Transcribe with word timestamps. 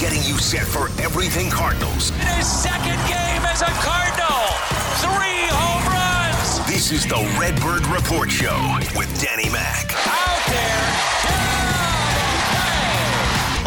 getting 0.00 0.22
you 0.22 0.38
set 0.38 0.66
for 0.66 0.88
everything 1.02 1.50
Cardinals. 1.50 2.08
His 2.10 2.46
second 2.46 2.96
game 3.06 3.42
as 3.44 3.60
a 3.60 3.66
Cardinal. 3.84 4.46
Three 5.04 5.44
home 5.52 5.84
runs. 5.92 6.64
This 6.66 6.90
is 6.90 7.04
the 7.04 7.20
Redbird 7.38 7.86
Report 7.86 8.30
Show 8.30 8.56
with 8.96 9.12
Danny 9.20 9.50
Mac. 9.50 9.92
Out 10.06 10.46
there. 10.48 10.80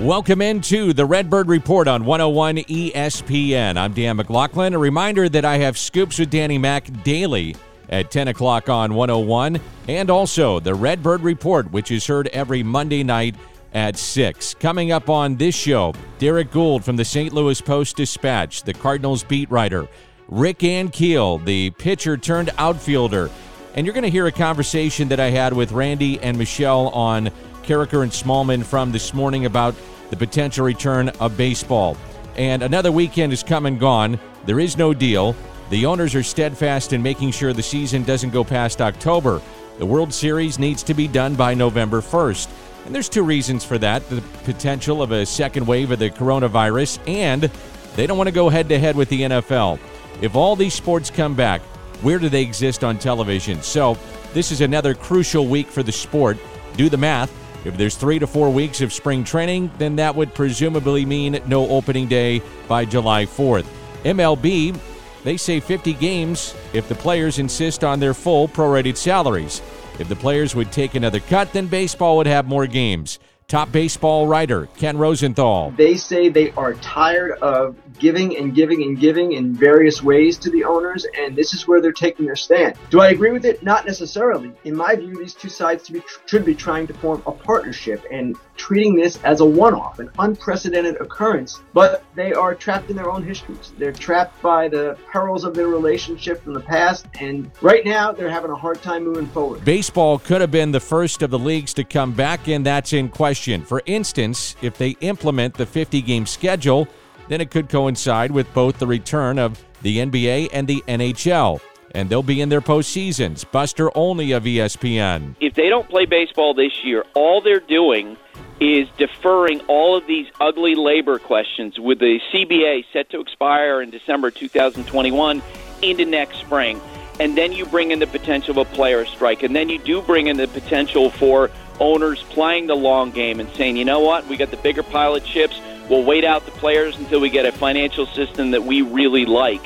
Welcome 0.00 0.42
into 0.42 0.92
the 0.92 1.06
Redbird 1.06 1.48
Report 1.48 1.88
on 1.88 2.04
101 2.04 2.56
ESPN. 2.56 3.78
I'm 3.78 3.94
Dan 3.94 4.16
McLaughlin. 4.16 4.74
A 4.74 4.78
reminder 4.78 5.26
that 5.26 5.46
I 5.46 5.56
have 5.56 5.78
scoops 5.78 6.18
with 6.18 6.28
Danny 6.28 6.58
Mac 6.58 7.02
daily 7.02 7.56
at 7.88 8.10
10 8.10 8.28
o'clock 8.28 8.68
on 8.68 8.94
101, 8.94 9.58
and 9.88 10.10
also 10.10 10.60
the 10.60 10.74
Redbird 10.74 11.22
Report, 11.22 11.72
which 11.72 11.90
is 11.90 12.06
heard 12.06 12.28
every 12.28 12.62
Monday 12.62 13.02
night 13.02 13.36
at 13.72 13.96
6. 13.96 14.52
Coming 14.60 14.92
up 14.92 15.08
on 15.08 15.36
this 15.36 15.54
show, 15.54 15.94
Derrick 16.18 16.50
Goold 16.50 16.84
from 16.84 16.96
the 16.96 17.04
St. 17.04 17.32
Louis 17.32 17.58
Post 17.62 17.96
Dispatch, 17.96 18.64
the 18.64 18.74
Cardinals 18.74 19.24
beat 19.24 19.50
writer, 19.50 19.88
Rick 20.28 20.58
Ankiel, 20.58 21.42
the 21.42 21.70
pitcher 21.70 22.18
turned 22.18 22.50
outfielder, 22.58 23.30
and 23.74 23.86
you're 23.86 23.94
going 23.94 24.04
to 24.04 24.10
hear 24.10 24.26
a 24.26 24.32
conversation 24.32 25.08
that 25.08 25.20
I 25.20 25.30
had 25.30 25.54
with 25.54 25.72
Randy 25.72 26.20
and 26.20 26.36
Michelle 26.36 26.88
on 26.88 27.30
Karraker 27.66 28.02
and 28.02 28.12
Smallman 28.12 28.64
from 28.64 28.92
this 28.92 29.12
morning 29.12 29.44
about 29.44 29.74
the 30.10 30.16
potential 30.16 30.64
return 30.64 31.08
of 31.20 31.36
baseball. 31.36 31.96
And 32.36 32.62
another 32.62 32.92
weekend 32.92 33.32
is 33.32 33.42
come 33.42 33.66
and 33.66 33.80
gone. 33.80 34.20
There 34.44 34.60
is 34.60 34.76
no 34.76 34.94
deal. 34.94 35.34
The 35.70 35.84
owners 35.84 36.14
are 36.14 36.22
steadfast 36.22 36.92
in 36.92 37.02
making 37.02 37.32
sure 37.32 37.52
the 37.52 37.62
season 37.62 38.04
doesn't 38.04 38.30
go 38.30 38.44
past 38.44 38.80
October. 38.80 39.42
The 39.78 39.86
World 39.86 40.14
Series 40.14 40.58
needs 40.58 40.84
to 40.84 40.94
be 40.94 41.08
done 41.08 41.34
by 41.34 41.54
November 41.54 42.00
1st. 42.00 42.48
And 42.86 42.94
there's 42.94 43.08
two 43.08 43.24
reasons 43.24 43.64
for 43.64 43.78
that 43.78 44.08
the 44.08 44.22
potential 44.44 45.02
of 45.02 45.10
a 45.10 45.26
second 45.26 45.66
wave 45.66 45.90
of 45.90 45.98
the 45.98 46.10
coronavirus, 46.10 47.00
and 47.08 47.50
they 47.96 48.06
don't 48.06 48.16
want 48.16 48.28
to 48.28 48.34
go 48.34 48.48
head 48.48 48.68
to 48.68 48.78
head 48.78 48.94
with 48.94 49.08
the 49.08 49.22
NFL. 49.22 49.80
If 50.22 50.36
all 50.36 50.54
these 50.54 50.74
sports 50.74 51.10
come 51.10 51.34
back, 51.34 51.62
where 52.02 52.20
do 52.20 52.28
they 52.28 52.42
exist 52.42 52.84
on 52.84 52.98
television? 52.98 53.60
So, 53.60 53.98
this 54.32 54.52
is 54.52 54.60
another 54.60 54.94
crucial 54.94 55.46
week 55.46 55.66
for 55.66 55.82
the 55.82 55.92
sport. 55.92 56.38
Do 56.76 56.88
the 56.88 56.96
math. 56.96 57.32
If 57.66 57.76
there's 57.76 57.96
three 57.96 58.20
to 58.20 58.28
four 58.28 58.48
weeks 58.48 58.80
of 58.80 58.92
spring 58.92 59.24
training, 59.24 59.72
then 59.76 59.96
that 59.96 60.14
would 60.14 60.32
presumably 60.34 61.04
mean 61.04 61.42
no 61.48 61.68
opening 61.68 62.06
day 62.06 62.40
by 62.68 62.84
July 62.84 63.26
4th. 63.26 63.66
MLB, 64.04 64.78
they 65.24 65.36
say 65.36 65.58
50 65.58 65.94
games 65.94 66.54
if 66.72 66.88
the 66.88 66.94
players 66.94 67.40
insist 67.40 67.82
on 67.82 67.98
their 67.98 68.14
full 68.14 68.46
prorated 68.46 68.96
salaries. 68.96 69.62
If 69.98 70.08
the 70.08 70.14
players 70.14 70.54
would 70.54 70.70
take 70.70 70.94
another 70.94 71.18
cut, 71.18 71.52
then 71.52 71.66
baseball 71.66 72.18
would 72.18 72.28
have 72.28 72.46
more 72.46 72.68
games. 72.68 73.18
Top 73.48 73.70
baseball 73.70 74.26
writer 74.26 74.66
Ken 74.76 74.98
Rosenthal. 74.98 75.70
They 75.76 75.96
say 75.96 76.28
they 76.28 76.50
are 76.56 76.74
tired 76.74 77.38
of 77.38 77.76
giving 77.96 78.36
and 78.36 78.52
giving 78.52 78.82
and 78.82 78.98
giving 78.98 79.34
in 79.34 79.54
various 79.54 80.02
ways 80.02 80.36
to 80.38 80.50
the 80.50 80.64
owners, 80.64 81.06
and 81.16 81.36
this 81.36 81.54
is 81.54 81.68
where 81.68 81.80
they're 81.80 81.92
taking 81.92 82.26
their 82.26 82.34
stand. 82.34 82.74
Do 82.90 83.00
I 83.00 83.10
agree 83.10 83.30
with 83.30 83.44
it? 83.44 83.62
Not 83.62 83.86
necessarily. 83.86 84.50
In 84.64 84.74
my 84.74 84.96
view, 84.96 85.16
these 85.16 85.32
two 85.32 85.48
sides 85.48 85.88
be, 85.88 86.02
should 86.26 86.44
be 86.44 86.56
trying 86.56 86.88
to 86.88 86.94
form 86.94 87.22
a 87.24 87.30
partnership 87.30 88.04
and 88.10 88.36
treating 88.56 88.96
this 88.96 89.22
as 89.22 89.40
a 89.40 89.44
one 89.44 89.74
off, 89.74 89.98
an 89.98 90.10
unprecedented 90.18 91.00
occurrence, 91.00 91.60
but 91.72 92.04
they 92.14 92.32
are 92.32 92.54
trapped 92.54 92.90
in 92.90 92.96
their 92.96 93.10
own 93.10 93.22
histories. 93.22 93.72
They're 93.78 93.92
trapped 93.92 94.40
by 94.42 94.68
the 94.68 94.96
perils 95.10 95.44
of 95.44 95.54
their 95.54 95.68
relationship 95.68 96.42
from 96.42 96.54
the 96.54 96.60
past, 96.60 97.06
and 97.20 97.50
right 97.60 97.84
now 97.84 98.12
they're 98.12 98.30
having 98.30 98.50
a 98.50 98.56
hard 98.56 98.82
time 98.82 99.04
moving 99.04 99.26
forward. 99.26 99.64
Baseball 99.64 100.18
could 100.18 100.40
have 100.40 100.50
been 100.50 100.72
the 100.72 100.80
first 100.80 101.22
of 101.22 101.30
the 101.30 101.38
leagues 101.38 101.74
to 101.74 101.84
come 101.84 102.12
back, 102.12 102.48
and 102.48 102.64
that's 102.64 102.92
in 102.92 103.08
question. 103.08 103.62
For 103.64 103.82
instance, 103.86 104.56
if 104.62 104.78
they 104.78 104.90
implement 105.00 105.54
the 105.54 105.66
50 105.66 106.02
game 106.02 106.26
schedule, 106.26 106.88
then 107.28 107.40
it 107.40 107.50
could 107.50 107.68
coincide 107.68 108.30
with 108.30 108.52
both 108.54 108.78
the 108.78 108.86
return 108.86 109.38
of 109.38 109.62
the 109.82 109.98
NBA 109.98 110.48
and 110.52 110.66
the 110.66 110.82
NHL. 110.86 111.60
And 111.94 112.10
they'll 112.10 112.22
be 112.22 112.40
in 112.40 112.48
their 112.48 112.60
postseasons. 112.60 113.50
Buster 113.50 113.96
Olney 113.96 114.32
of 114.32 114.44
ESPN. 114.44 115.34
If 115.40 115.54
they 115.54 115.68
don't 115.68 115.88
play 115.88 116.04
baseball 116.04 116.52
this 116.52 116.84
year, 116.84 117.04
all 117.14 117.40
they're 117.40 117.60
doing 117.60 118.16
is 118.60 118.88
deferring 118.96 119.60
all 119.62 119.96
of 119.96 120.06
these 120.06 120.26
ugly 120.40 120.74
labor 120.74 121.18
questions 121.18 121.78
with 121.78 121.98
the 121.98 122.20
CBA 122.32 122.84
set 122.92 123.10
to 123.10 123.20
expire 123.20 123.82
in 123.82 123.90
December 123.90 124.30
2021 124.30 125.42
into 125.82 126.04
next 126.04 126.38
spring. 126.38 126.80
And 127.20 127.36
then 127.36 127.52
you 127.52 127.66
bring 127.66 127.90
in 127.90 127.98
the 127.98 128.06
potential 128.06 128.58
of 128.58 128.68
a 128.68 128.74
player 128.74 129.04
strike. 129.06 129.42
And 129.42 129.54
then 129.54 129.68
you 129.68 129.78
do 129.78 130.02
bring 130.02 130.26
in 130.26 130.36
the 130.36 130.48
potential 130.48 131.10
for 131.10 131.50
owners 131.80 132.22
playing 132.24 132.66
the 132.66 132.76
long 132.76 133.10
game 133.10 133.40
and 133.40 133.48
saying, 133.50 133.76
you 133.76 133.84
know 133.84 134.00
what, 134.00 134.26
we 134.26 134.36
got 134.36 134.50
the 134.50 134.56
bigger 134.58 134.82
pile 134.82 135.14
of 135.14 135.24
chips. 135.24 135.60
We'll 135.88 136.04
wait 136.04 136.24
out 136.24 136.44
the 136.44 136.50
players 136.52 136.96
until 136.98 137.20
we 137.20 137.30
get 137.30 137.46
a 137.46 137.52
financial 137.52 138.06
system 138.06 138.50
that 138.50 138.64
we 138.64 138.82
really 138.82 139.24
like. 139.24 139.62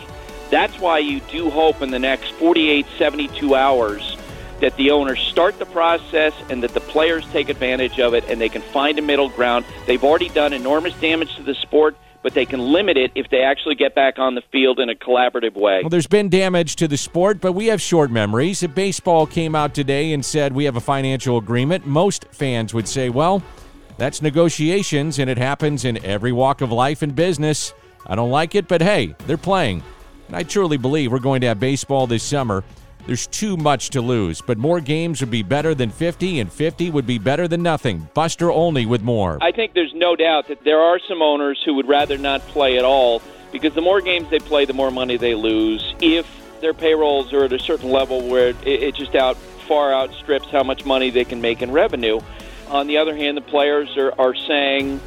That's 0.51 0.79
why 0.81 0.99
you 0.99 1.21
do 1.21 1.49
hope 1.49 1.81
in 1.81 1.91
the 1.91 1.99
next 1.99 2.33
48, 2.33 2.87
72 2.99 3.55
hours 3.55 4.17
that 4.61 4.77
the 4.77 4.91
owners 4.91 5.19
start 5.21 5.59
the 5.59 5.67
process 5.67 6.33
and 6.49 6.63
that 6.63 6.73
the 6.75 6.81
players 6.81 7.27
take 7.33 7.49
advantage 7.49 7.99
of 7.99 8.15
it 8.15 8.25
and 8.29 8.41
they 8.41 8.49
can 8.49 8.63
find 8.63 8.99
a 8.99 9.03
middle 9.03 9.29
ground. 9.29 9.65
They've 9.87 10.03
already 10.03 10.29
done 10.29 10.53
enormous 10.53 10.95
damage 11.01 11.35
to 11.37 11.43
the 11.43 11.55
sport, 11.55 11.97
but 12.23 12.35
they 12.35 12.45
can 12.45 12.61
limit 12.61 12.97
it 12.97 13.13
if 13.15 13.31
they 13.31 13.43
actually 13.43 13.75
get 13.75 13.95
back 13.95 14.19
on 14.19 14.35
the 14.35 14.43
field 14.53 14.79
in 14.79 14.91
a 14.91 14.95
collaborative 14.95 15.55
way. 15.55 15.81
Well, 15.83 15.89
there's 15.89 16.07
been 16.07 16.29
damage 16.29 16.77
to 16.77 16.89
the 16.89 16.97
sport, 16.97 17.41
but 17.41 17.53
we 17.53 17.67
have 17.67 17.81
short 17.81 18.11
memories. 18.11 18.63
If 18.63 18.75
baseball 18.75 19.27
came 19.27 19.55
out 19.55 19.75
today 19.75 20.13
and 20.13 20.25
said 20.25 20.53
we 20.53 20.65
have 20.65 20.77
a 20.77 20.81
financial 20.81 21.39
agreement, 21.39 21.87
most 21.87 22.27
fans 22.31 22.75
would 22.75 22.89
say, 22.89 23.09
well, 23.09 23.43
that's 23.97 24.23
negotiations 24.23 25.19
and 25.19 25.29
it 25.29 25.39
happens 25.39 25.85
in 25.85 26.03
every 26.05 26.33
walk 26.33 26.61
of 26.61 26.71
life 26.73 27.03
and 27.03 27.15
business. 27.15 27.73
I 28.07 28.15
don't 28.15 28.31
like 28.31 28.55
it, 28.55 28.69
but 28.69 28.83
hey, 28.83 29.15
they're 29.27 29.37
playing. 29.37 29.83
And 30.29 30.37
I 30.37 30.43
truly 30.43 30.77
believe 30.77 31.13
we're 31.13 31.19
going 31.19 31.41
to 31.41 31.49
have 31.49 31.61
baseball 31.61 32.07
this 32.07 32.23
summer. 32.23 32.65
There's 33.07 33.27
too 33.27 33.57
much 33.57 33.91
to 33.91 34.01
lose, 34.01 34.41
but 34.41 34.59
more 34.59 34.81
games 34.81 35.21
would 35.21 35.31
be 35.31 35.43
better 35.43 35.75
than 35.75 35.91
50, 35.91 36.41
and 36.41 36.53
50 36.53 36.91
would 36.91 37.07
be 37.07 37.19
better 37.19 37.49
than 37.49 37.63
nothing. 37.63 38.09
Buster 38.15 38.51
Olney 38.51 38.87
with 38.87 39.03
more. 39.03 39.39
I 39.41 39.53
think 39.53 39.75
there's 39.75 39.95
no 39.95 40.17
doubt 40.17 40.49
that 40.49 40.65
there 40.65 40.81
are 40.81 40.99
some 41.09 41.23
owners 41.23 41.61
who 41.65 41.75
would 41.75 41.89
rather 41.89 42.19
not 42.19 42.41
play 42.43 42.79
at 42.79 42.85
all 42.85 43.23
because 43.53 43.75
the 43.75 43.81
more 43.81 44.01
games 44.01 44.31
they 44.31 44.39
play, 44.39 44.65
the 44.65 44.73
more 44.73 44.91
money 44.91 45.17
they 45.17 45.35
lose. 45.35 45.95
If 46.01 46.27
their 46.61 46.75
payrolls 46.75 47.33
are 47.33 47.45
at 47.45 47.53
a 47.53 47.59
certain 47.59 47.91
level 47.91 48.29
where 48.29 48.55
it, 48.65 48.95
just 48.95 49.15
out 49.15 49.37
far 49.67 49.93
outstrips 49.93 50.49
how 50.51 50.63
much 50.63 50.85
money 50.85 51.11
they 51.11 51.25
can 51.25 51.41
make 51.41 51.63
in 51.63 51.71
revenue. 51.71 52.21
On 52.69 52.87
the 52.87 52.99
other 52.99 53.17
hand, 53.17 53.37
the 53.37 53.43
players 53.43 53.97
are, 53.97 54.13
are 54.19 54.35
saying 54.35 55.01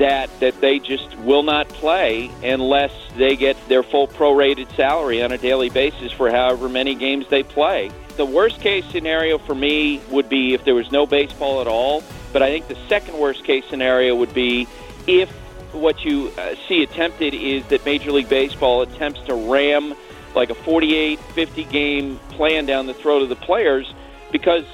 that 0.00 0.30
that 0.40 0.58
they 0.62 0.78
just 0.78 1.14
will 1.18 1.42
not 1.42 1.68
play 1.68 2.30
unless 2.42 2.90
they 3.16 3.36
get 3.36 3.56
their 3.68 3.82
full 3.82 4.08
prorated 4.08 4.74
salary 4.74 5.22
on 5.22 5.30
a 5.30 5.38
daily 5.38 5.68
basis 5.68 6.10
for 6.10 6.30
however 6.30 6.68
many 6.68 6.94
games 6.94 7.26
they 7.28 7.42
play. 7.42 7.90
The 8.16 8.24
worst 8.24 8.60
case 8.60 8.84
scenario 8.86 9.36
for 9.36 9.54
me 9.54 10.00
would 10.10 10.28
be 10.28 10.54
if 10.54 10.64
there 10.64 10.74
was 10.74 10.90
no 10.90 11.06
baseball 11.06 11.60
at 11.60 11.66
all, 11.66 12.02
but 12.32 12.42
I 12.42 12.48
think 12.48 12.66
the 12.66 12.78
second 12.88 13.18
worst 13.18 13.44
case 13.44 13.64
scenario 13.68 14.16
would 14.16 14.32
be 14.32 14.66
if 15.06 15.30
what 15.72 16.02
you 16.02 16.32
uh, 16.38 16.54
see 16.66 16.82
attempted 16.82 17.34
is 17.34 17.64
that 17.66 17.84
Major 17.84 18.10
League 18.10 18.28
Baseball 18.28 18.80
attempts 18.80 19.20
to 19.22 19.34
ram 19.34 19.94
like 20.34 20.48
a 20.48 20.54
48, 20.54 21.18
50 21.18 21.64
game 21.64 22.18
plan 22.30 22.64
down 22.64 22.86
the 22.86 22.94
throat 22.94 23.22
of 23.22 23.28
the 23.28 23.36
players 23.36 23.92
because 24.32 24.64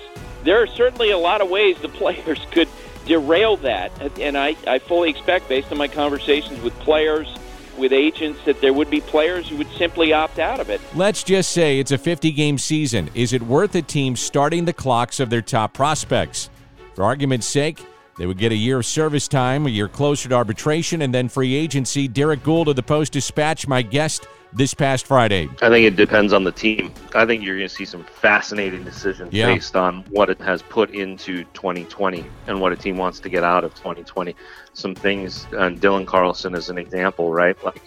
there 0.45 0.63
are 0.63 0.69
certainly 0.69 1.11
a 1.11 1.19
lot 1.19 1.41
of 1.41 1.51
ways 1.51 1.77
the 1.79 1.89
players 2.03 2.39
could 2.53 2.69
derail 3.07 3.57
that. 3.59 3.93
And 4.21 4.37
I, 4.37 4.57
I 4.67 4.79
fully 4.79 5.11
expect, 5.11 5.49
based 5.49 5.73
on 5.73 5.79
my 5.79 5.89
conversations 5.89 6.61
with 6.63 6.79
players, 6.81 7.33
with 7.79 7.93
agents, 7.93 8.45
that 8.45 8.61
there 8.61 8.73
would 8.73 8.91
be 8.91 9.01
players 9.01 9.49
who 9.49 9.57
would 9.57 9.71
simply 9.73 10.13
opt 10.13 10.39
out 10.39 10.61
of 10.61 10.71
it. 10.71 10.81
Let's 10.95 11.23
just 11.23 11.53
say 11.53 11.79
it's 11.79 11.93
a 11.93 11.99
50 11.99 12.33
game 12.33 12.59
season. 12.59 13.11
Is 13.15 13.33
it 13.33 13.43
worth 13.43 13.75
a 13.75 13.83
team 13.83 14.17
starting 14.17 14.65
the 14.65 14.73
clocks 14.73 15.21
of 15.21 15.31
their 15.31 15.43
top 15.43 15.73
prospects? 15.73 16.51
For 16.95 17.05
argument's 17.05 17.47
sake, 17.47 17.85
they 18.17 18.27
would 18.27 18.39
get 18.39 18.51
a 18.51 18.57
year 18.57 18.79
of 18.79 18.87
service 18.87 19.29
time, 19.29 19.67
a 19.67 19.71
year 19.71 19.89
closer 19.89 20.29
to 20.31 20.35
arbitration, 20.35 21.03
and 21.03 21.13
then 21.13 21.29
free 21.29 21.55
agency. 21.55 22.09
Derrick 22.09 22.43
Goold 22.43 22.69
of 22.69 22.77
the 22.77 22.83
Post 22.83 23.13
Dispatch, 23.13 23.69
my 23.69 23.83
guest 23.83 24.27
this 24.53 24.75
past 24.75 25.07
Friday. 25.07 25.49
I 25.63 25.69
think 25.69 25.87
it 25.87 25.97
depends 25.97 26.33
on 26.33 26.45
the 26.45 26.53
team. 26.53 26.93
I 27.15 27.27
think 27.27 27.43
you're 27.43 27.57
going 27.57 27.69
to 27.69 27.75
see 27.75 27.85
some 27.85 28.05
fascinating 28.05 28.85
decisions 28.85 29.33
Yeah. 29.33 29.47
based 29.47 29.77
on 29.77 30.05
what 30.11 30.31
it 30.31 30.41
has 30.41 30.63
put 30.63 30.91
into 30.91 31.45
2020 31.55 32.25
and 32.47 32.61
what 32.61 32.73
a 32.73 32.77
team 32.77 32.97
wants 32.97 33.21
to 33.21 33.29
get 33.29 33.45
out 33.45 33.65
of 33.65 33.75
2020. 33.75 34.35
Some 34.73 34.95
things, 34.95 35.47
and 35.53 35.81
Dylan 35.81 36.07
Carlson 36.07 36.55
is 36.55 36.71
an 36.71 36.79
example, 36.79 37.33
right? 37.33 37.57
Like, 37.65 37.83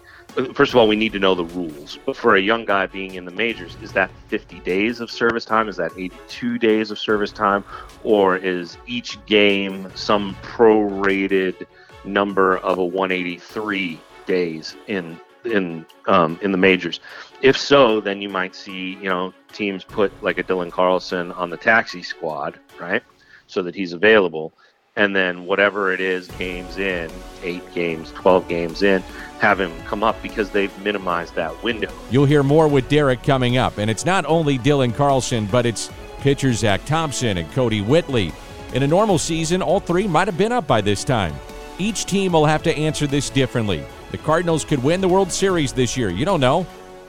first 0.53 0.71
of 0.73 0.77
all, 0.77 0.87
we 0.87 0.95
need 0.95 1.11
to 1.13 1.19
know 1.19 1.33
the 1.33 1.45
rules. 1.45 1.97
But 2.05 2.15
for 2.15 2.35
a 2.35 2.41
young 2.41 2.65
guy 2.65 2.85
being 2.85 3.15
in 3.15 3.25
the 3.25 3.31
majors, 3.31 3.75
is 3.81 3.91
that 3.93 4.11
50 4.27 4.59
days 4.59 4.99
of 4.99 5.09
service 5.09 5.45
time? 5.45 5.69
Is 5.69 5.77
that 5.77 5.91
82 5.97 6.57
days 6.59 6.91
of 6.91 6.99
service 6.99 7.31
time? 7.31 7.63
Or 8.03 8.37
is 8.37 8.77
each 8.85 9.23
game 9.25 9.91
some 9.95 10.35
prorated 10.43 11.65
number 12.05 12.57
of 12.57 12.77
a 12.77 12.85
183 12.85 13.99
days 14.25 14.75
in 14.87 15.19
in 15.45 15.85
um, 16.07 16.39
in 16.41 16.51
the 16.51 16.57
majors. 16.57 16.99
If 17.41 17.57
so, 17.57 18.01
then 18.01 18.21
you 18.21 18.29
might 18.29 18.55
see 18.55 18.95
you 18.95 19.09
know 19.09 19.33
teams 19.53 19.83
put 19.83 20.11
like 20.23 20.37
a 20.37 20.43
Dylan 20.43 20.71
Carlson 20.71 21.31
on 21.33 21.49
the 21.49 21.57
taxi 21.57 22.03
squad, 22.03 22.59
right, 22.79 23.03
so 23.47 23.61
that 23.63 23.75
he's 23.75 23.93
available, 23.93 24.53
and 24.95 25.15
then 25.15 25.45
whatever 25.45 25.93
it 25.93 26.01
is, 26.01 26.27
games 26.29 26.77
in, 26.77 27.09
eight 27.43 27.63
games, 27.73 28.11
twelve 28.11 28.47
games 28.47 28.83
in, 28.83 29.01
have 29.39 29.59
him 29.59 29.71
come 29.85 30.03
up 30.03 30.21
because 30.21 30.49
they've 30.49 30.77
minimized 30.83 31.35
that 31.35 31.61
window. 31.63 31.91
You'll 32.11 32.25
hear 32.25 32.43
more 32.43 32.67
with 32.67 32.89
Derrick 32.89 33.23
coming 33.23 33.57
up, 33.57 33.77
and 33.77 33.89
it's 33.89 34.05
not 34.05 34.25
only 34.25 34.57
Dylan 34.57 34.95
Carlson, 34.95 35.45
but 35.45 35.65
it's 35.65 35.89
pitcher 36.19 36.53
Zack 36.53 36.85
Thompson 36.85 37.37
and 37.37 37.49
Kodi 37.51 37.85
Whitley. 37.85 38.33
In 38.73 38.83
a 38.83 38.87
normal 38.87 39.17
season, 39.17 39.61
all 39.61 39.79
three 39.79 40.07
might 40.07 40.27
have 40.27 40.37
been 40.37 40.51
up 40.51 40.67
by 40.67 40.81
this 40.81 41.03
time. 41.03 41.33
Each 41.79 42.05
team 42.05 42.33
will 42.33 42.45
have 42.45 42.61
to 42.63 42.77
answer 42.77 43.07
this 43.07 43.29
differently. 43.29 43.83
The 44.11 44.17
Cardinals 44.17 44.65
could 44.65 44.83
win 44.83 45.01
the 45.01 45.07
World 45.07 45.31
Series 45.31 45.71
this 45.71 45.95
year. 45.95 46.09
You 46.09 46.25
don't 46.25 46.39
know. 46.39 46.65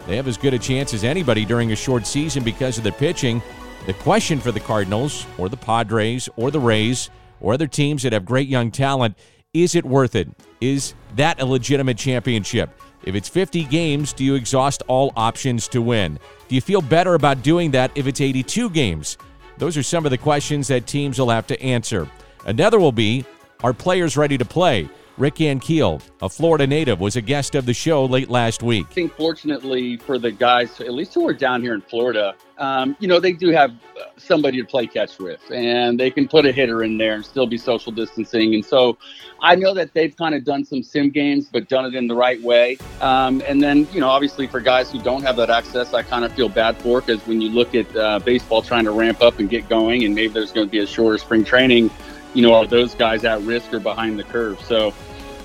They 0.06 0.16
have 0.16 0.28
as 0.28 0.36
good 0.36 0.54
a 0.54 0.58
chance 0.58 0.92
as 0.92 1.04
anybody 1.04 1.44
during 1.44 1.72
a 1.72 1.76
short 1.76 2.06
season 2.06 2.42
because 2.42 2.78
of 2.78 2.84
their 2.84 2.92
pitching. 2.92 3.42
The 3.86 3.94
question 3.94 4.40
for 4.40 4.52
the 4.52 4.60
Cardinals, 4.60 5.26
or 5.38 5.48
the 5.48 5.56
Padres, 5.56 6.28
or 6.36 6.50
the 6.50 6.60
Rays, 6.60 7.10
or 7.40 7.54
other 7.54 7.66
teams 7.66 8.02
that 8.02 8.12
have 8.12 8.24
great 8.24 8.48
young 8.48 8.70
talent 8.70 9.16
is 9.52 9.74
it 9.74 9.84
worth 9.84 10.14
it? 10.14 10.28
Is 10.60 10.94
that 11.16 11.40
a 11.40 11.44
legitimate 11.44 11.98
championship? 11.98 12.70
If 13.02 13.16
it's 13.16 13.28
50 13.28 13.64
games, 13.64 14.12
do 14.12 14.22
you 14.22 14.36
exhaust 14.36 14.84
all 14.86 15.12
options 15.16 15.66
to 15.68 15.82
win? 15.82 16.20
Do 16.46 16.54
you 16.54 16.60
feel 16.60 16.80
better 16.80 17.14
about 17.14 17.42
doing 17.42 17.72
that 17.72 17.90
if 17.96 18.06
it's 18.06 18.20
82 18.20 18.70
games? 18.70 19.18
Those 19.58 19.76
are 19.76 19.82
some 19.82 20.04
of 20.04 20.10
the 20.10 20.18
questions 20.18 20.68
that 20.68 20.86
teams 20.86 21.18
will 21.18 21.30
have 21.30 21.48
to 21.48 21.60
answer. 21.60 22.08
Another 22.46 22.78
will 22.78 22.92
be 22.92 23.24
are 23.64 23.72
players 23.72 24.16
ready 24.16 24.38
to 24.38 24.44
play? 24.44 24.88
Rick 25.20 25.34
Ankiel, 25.34 26.00
a 26.22 26.30
Florida 26.30 26.66
native, 26.66 26.98
was 26.98 27.14
a 27.16 27.20
guest 27.20 27.54
of 27.54 27.66
the 27.66 27.74
show 27.74 28.06
late 28.06 28.30
last 28.30 28.62
week. 28.62 28.86
I 28.88 28.94
think, 28.94 29.14
fortunately 29.16 29.98
for 29.98 30.18
the 30.18 30.30
guys, 30.30 30.80
at 30.80 30.94
least 30.94 31.12
who 31.12 31.28
are 31.28 31.34
down 31.34 31.60
here 31.60 31.74
in 31.74 31.82
Florida, 31.82 32.34
um, 32.56 32.96
you 33.00 33.06
know, 33.06 33.20
they 33.20 33.32
do 33.32 33.50
have 33.50 33.74
somebody 34.16 34.56
to 34.62 34.66
play 34.66 34.86
catch 34.86 35.18
with, 35.18 35.42
and 35.52 36.00
they 36.00 36.10
can 36.10 36.26
put 36.26 36.46
a 36.46 36.52
hitter 36.52 36.84
in 36.84 36.96
there 36.96 37.16
and 37.16 37.24
still 37.24 37.46
be 37.46 37.58
social 37.58 37.92
distancing. 37.92 38.54
And 38.54 38.64
so 38.64 38.96
I 39.42 39.56
know 39.56 39.74
that 39.74 39.92
they've 39.92 40.16
kind 40.16 40.34
of 40.34 40.42
done 40.42 40.64
some 40.64 40.82
sim 40.82 41.10
games, 41.10 41.50
but 41.52 41.68
done 41.68 41.84
it 41.84 41.94
in 41.94 42.06
the 42.06 42.14
right 42.14 42.40
way. 42.40 42.78
Um, 43.02 43.42
and 43.46 43.62
then, 43.62 43.86
you 43.92 44.00
know, 44.00 44.08
obviously 44.08 44.46
for 44.46 44.58
guys 44.58 44.90
who 44.90 45.02
don't 45.02 45.20
have 45.20 45.36
that 45.36 45.50
access, 45.50 45.92
I 45.92 46.02
kind 46.02 46.24
of 46.24 46.32
feel 46.32 46.48
bad 46.48 46.78
for 46.78 47.02
because 47.02 47.20
when 47.26 47.42
you 47.42 47.50
look 47.50 47.74
at 47.74 47.94
uh, 47.94 48.20
baseball 48.20 48.62
trying 48.62 48.84
to 48.84 48.92
ramp 48.92 49.20
up 49.20 49.38
and 49.38 49.50
get 49.50 49.68
going, 49.68 50.04
and 50.04 50.14
maybe 50.14 50.32
there's 50.32 50.52
going 50.52 50.66
to 50.66 50.70
be 50.70 50.78
a 50.78 50.86
shorter 50.86 51.18
spring 51.18 51.44
training, 51.44 51.90
you 52.32 52.40
know, 52.40 52.54
are 52.54 52.66
those 52.66 52.94
guys 52.94 53.24
at 53.24 53.42
risk 53.42 53.70
or 53.74 53.80
behind 53.80 54.18
the 54.18 54.24
curve? 54.24 54.58
So, 54.62 54.94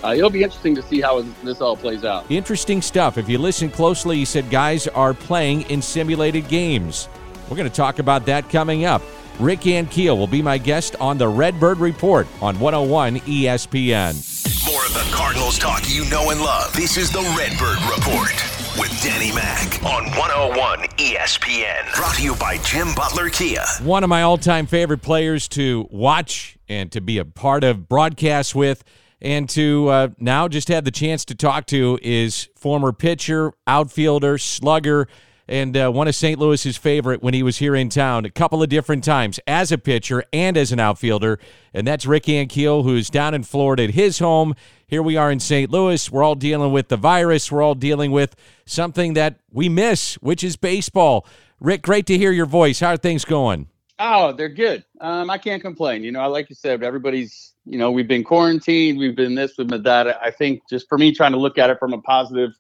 uh, 0.06 0.14
it'll 0.14 0.30
be 0.30 0.44
interesting 0.44 0.76
to 0.76 0.84
see 0.84 1.02
how 1.02 1.22
this 1.44 1.62
all 1.62 1.76
plays 1.76 2.06
out. 2.06 2.30
Interesting 2.30 2.82
stuff. 2.82 3.18
If 3.18 3.28
you 3.28 3.40
listen 3.40 3.72
closely, 3.72 4.18
he 4.18 4.26
said 4.26 4.50
guys 4.50 4.88
are 4.88 5.14
playing 5.14 5.64
in 5.64 5.82
simulated 5.82 6.48
games. 6.48 7.10
We're 7.50 7.58
going 7.58 7.70
to 7.70 7.76
talk 7.76 8.00
about 8.00 8.26
that 8.28 8.50
coming 8.50 8.86
up. 8.86 9.02
Rick 9.40 9.62
Ankiel 9.62 10.18
will 10.18 10.28
be 10.28 10.42
my 10.42 10.58
guest 10.58 10.96
on 11.00 11.18
the 11.18 11.28
Redbird 11.28 11.80
Report 11.80 12.28
on 12.42 12.60
101 12.60 13.18
ESPN. 13.22 14.72
More 14.72 14.86
of 14.86 14.94
the 14.94 15.16
Cardinals 15.16 15.58
talk 15.60 15.84
you 15.90 16.06
know 16.10 16.30
and 16.30 16.40
love. 16.40 16.72
This 16.74 16.98
is 16.98 17.12
the 17.12 17.22
Redbird 17.38 17.82
Report 17.98 18.32
with 18.80 19.02
Danny 19.04 19.34
Mac 19.34 19.84
on 19.84 20.06
101 20.12 20.80
ESPN. 20.98 21.96
Brought 21.96 22.16
to 22.16 22.24
you 22.24 22.36
by 22.36 22.58
Jim 22.60 22.94
Butler 22.96 23.30
Kia. 23.30 23.64
One 23.82 24.04
of 24.04 24.10
my 24.10 24.22
all 24.22 24.38
time 24.38 24.68
favorite 24.68 25.02
players 25.02 25.48
to 25.50 25.88
watch 25.92 26.58
and 26.70 26.92
to 26.92 27.02
be 27.02 27.18
a 27.18 27.26
part 27.26 27.64
of 27.64 27.90
broadcasts 27.90 28.56
with 28.56 28.84
and 29.22 29.50
to 29.50 29.88
uh, 29.90 30.08
now 30.20 30.48
just 30.48 30.68
have 30.68 30.84
the 30.84 30.92
chance 30.92 31.26
to 31.26 31.36
talk 31.36 31.66
to 31.68 32.00
is 32.02 32.50
former 32.56 32.92
pitcher, 32.92 33.54
outfielder, 33.68 34.38
slugger, 34.38 35.08
and 35.48 35.78
uh, 35.78 35.92
one 35.92 36.08
of 36.08 36.16
St. 36.16 36.40
Louis's 36.40 36.78
favorite 36.78 37.22
when 37.22 37.34
he 37.34 37.44
was 37.44 37.58
here 37.58 37.76
in 37.76 37.90
town 37.90 38.26
a 38.26 38.32
couple 38.32 38.64
of 38.64 38.70
different 38.70 39.04
times 39.04 39.40
as 39.46 39.72
a 39.72 39.78
pitcher 39.78 40.24
and 40.34 40.58
as 40.58 40.72
an 40.72 40.80
outfielder. 40.80 41.40
And 41.74 41.86
that's 41.86 42.06
Rick 42.06 42.24
Ankiel, 42.24 42.84
who's 42.84 43.10
down 43.10 43.34
in 43.34 43.44
Florida 43.44 43.84
at 43.84 43.92
his 43.92 44.20
home. 44.20 44.56
Here 44.88 45.04
we 45.04 45.18
are 45.18 45.32
in 45.32 45.40
St. 45.40 45.70
Louis. 45.70 46.12
We're 46.12 46.24
all 46.24 46.36
dealing 46.36 46.72
with 46.72 46.90
the 46.90 46.98
virus. 46.98 47.52
We're 47.52 47.62
all 47.62 47.76
dealing 47.76 48.12
with 48.12 48.36
something 48.66 49.14
that 49.14 49.40
we 49.52 49.70
miss, 49.70 50.16
which 50.16 50.44
is 50.44 50.56
baseball. 50.56 51.28
Rick, 51.60 51.84
great 51.84 52.06
to 52.08 52.18
hear 52.18 52.32
your 52.32 52.46
voice. 52.46 52.80
How 52.80 52.94
are 52.94 52.98
things 52.98 53.24
going? 53.24 53.70
Oh, 53.98 54.34
they're 54.34 54.50
good. 54.50 54.84
Um, 55.00 55.30
I 55.30 55.38
can't 55.38 55.62
complain. 55.62 56.04
You 56.04 56.12
know, 56.12 56.20
I 56.20 56.26
like 56.26 56.50
you 56.50 56.56
said, 56.56 56.84
everybody's 56.84 57.55
you 57.66 57.78
know, 57.78 57.92
we've 57.92 58.08
been 58.08 58.24
quarantined, 58.24 58.98
we've 58.98 59.16
been 59.16 59.36
this, 59.36 59.58
we've 59.58 59.68
been 59.68 59.84
that. 59.84 60.22
I 60.22 60.32
think 60.32 60.62
just 60.70 60.88
for 60.88 60.98
me, 60.98 61.14
trying 61.14 61.32
to 61.32 61.38
look 61.38 61.58
at 61.58 61.70
it 61.70 61.80
from 61.80 61.94
a 61.94 62.02
positive 62.02 62.52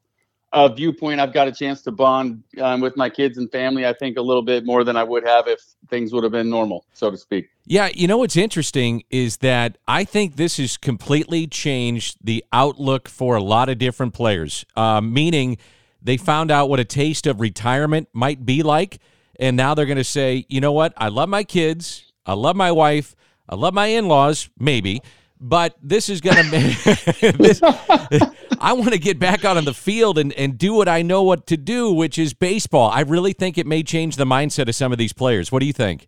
uh, 0.52 0.69
viewpoint, 0.69 1.19
I've 1.19 1.34
got 1.34 1.48
a 1.48 1.52
chance 1.52 1.81
to 1.84 1.92
bond 1.92 2.42
um, 2.62 2.80
with 2.80 2.96
my 2.96 3.10
kids 3.10 3.38
and 3.38 3.52
family. 3.52 3.86
I 3.86 3.94
think 3.94 4.18
a 4.18 4.22
little 4.22 4.42
bit 4.42 4.66
more 4.66 4.84
than 4.84 4.96
I 4.96 5.04
would 5.04 5.25
have 5.28 5.48
if 5.48 5.60
things 5.90 6.13
would 6.13 6.24
have 6.24 6.31
been 6.31 6.50
normal, 6.50 6.86
so 6.94 7.12
to 7.12 7.18
speak. 7.18 7.50
Yeah, 7.66 7.90
you 7.94 8.07
know 8.07 8.18
what's 8.18 8.38
interesting 8.38 9.04
is 9.10 9.38
that 9.38 9.78
I 9.88 10.06
think 10.06 10.38
this 10.38 10.57
has 10.57 10.78
completely 10.78 11.46
changed 11.46 12.18
the 12.24 12.44
outlook 12.54 13.10
for 13.10 13.36
a 13.36 13.44
lot 13.44 13.69
of 13.69 13.78
different 13.78 14.13
players. 14.13 14.66
Uh, 14.75 15.02
meaning, 15.02 15.57
they 16.02 16.18
found 16.18 16.52
out 16.52 16.69
what 16.69 16.80
a 16.80 16.86
taste 16.86 17.28
of 17.28 17.42
retirement 17.42 18.07
might 18.13 18.46
be 18.46 18.63
like, 18.63 19.00
and 19.40 19.57
now 19.57 19.74
they're 19.74 19.88
going 19.88 19.98
to 19.98 20.04
say, 20.04 20.46
you 20.48 20.62
know 20.62 20.72
what? 20.72 20.94
I 20.98 21.10
love 21.10 21.30
my 21.30 21.44
kids, 21.44 22.13
I 22.25 22.34
love 22.34 22.56
my 22.56 22.72
wife. 22.72 23.16
I 23.47 23.56
love 23.56 23.74
my 23.74 23.88
in 23.88 24.07
laws, 24.07 24.50
maybe, 24.59 25.01
but 25.39 25.75
this 25.81 26.09
is 26.09 26.21
going 26.21 26.36
to. 26.50 28.31
I 28.59 28.74
want 28.74 28.94
to 28.94 29.00
get 29.00 29.19
back 29.19 29.45
out 29.45 29.57
on 29.57 29.65
the 29.65 29.74
field 29.74 30.18
and, 30.18 30.33
and 30.33 30.57
do 30.57 30.74
what 30.74 30.88
I 30.88 31.01
know 31.01 31.21
what 31.24 31.45
to 31.47 31.57
do, 31.57 31.92
which 31.92 32.18
is 32.18 32.33
baseball. 32.33 32.89
I 32.89 33.01
really 33.01 33.33
think 33.33 33.57
it 33.57 33.68
may 33.68 33.83
change 33.83 34.15
the 34.15 34.25
mindset 34.25 34.68
of 34.68 34.75
some 34.75 34.92
of 34.92 34.97
these 34.97 35.13
players. 35.13 35.51
What 35.51 35.59
do 35.59 35.65
you 35.65 35.74
think? 35.74 36.07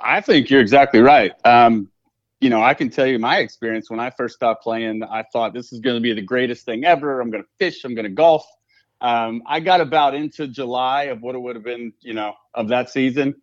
I 0.00 0.20
think 0.20 0.50
you're 0.50 0.60
exactly 0.60 1.00
right. 1.00 1.32
Um, 1.46 1.90
you 2.40 2.50
know, 2.50 2.62
I 2.62 2.74
can 2.74 2.90
tell 2.90 3.06
you 3.06 3.18
my 3.18 3.38
experience 3.38 3.88
when 3.88 3.98
I 3.98 4.10
first 4.10 4.34
stopped 4.34 4.62
playing. 4.62 5.02
I 5.04 5.24
thought 5.32 5.54
this 5.54 5.72
is 5.72 5.80
going 5.80 5.96
to 5.96 6.02
be 6.02 6.12
the 6.12 6.22
greatest 6.22 6.66
thing 6.66 6.84
ever. 6.84 7.20
I'm 7.20 7.30
going 7.30 7.42
to 7.42 7.48
fish. 7.58 7.82
I'm 7.84 7.94
going 7.94 8.04
to 8.04 8.10
golf. 8.10 8.46
Um, 9.00 9.42
I 9.46 9.60
got 9.60 9.80
about 9.80 10.14
into 10.14 10.46
July 10.48 11.04
of 11.04 11.22
what 11.22 11.34
it 11.34 11.38
would 11.38 11.56
have 11.56 11.64
been, 11.64 11.92
you 12.00 12.14
know, 12.14 12.34
of 12.52 12.68
that 12.68 12.90
season, 12.90 13.34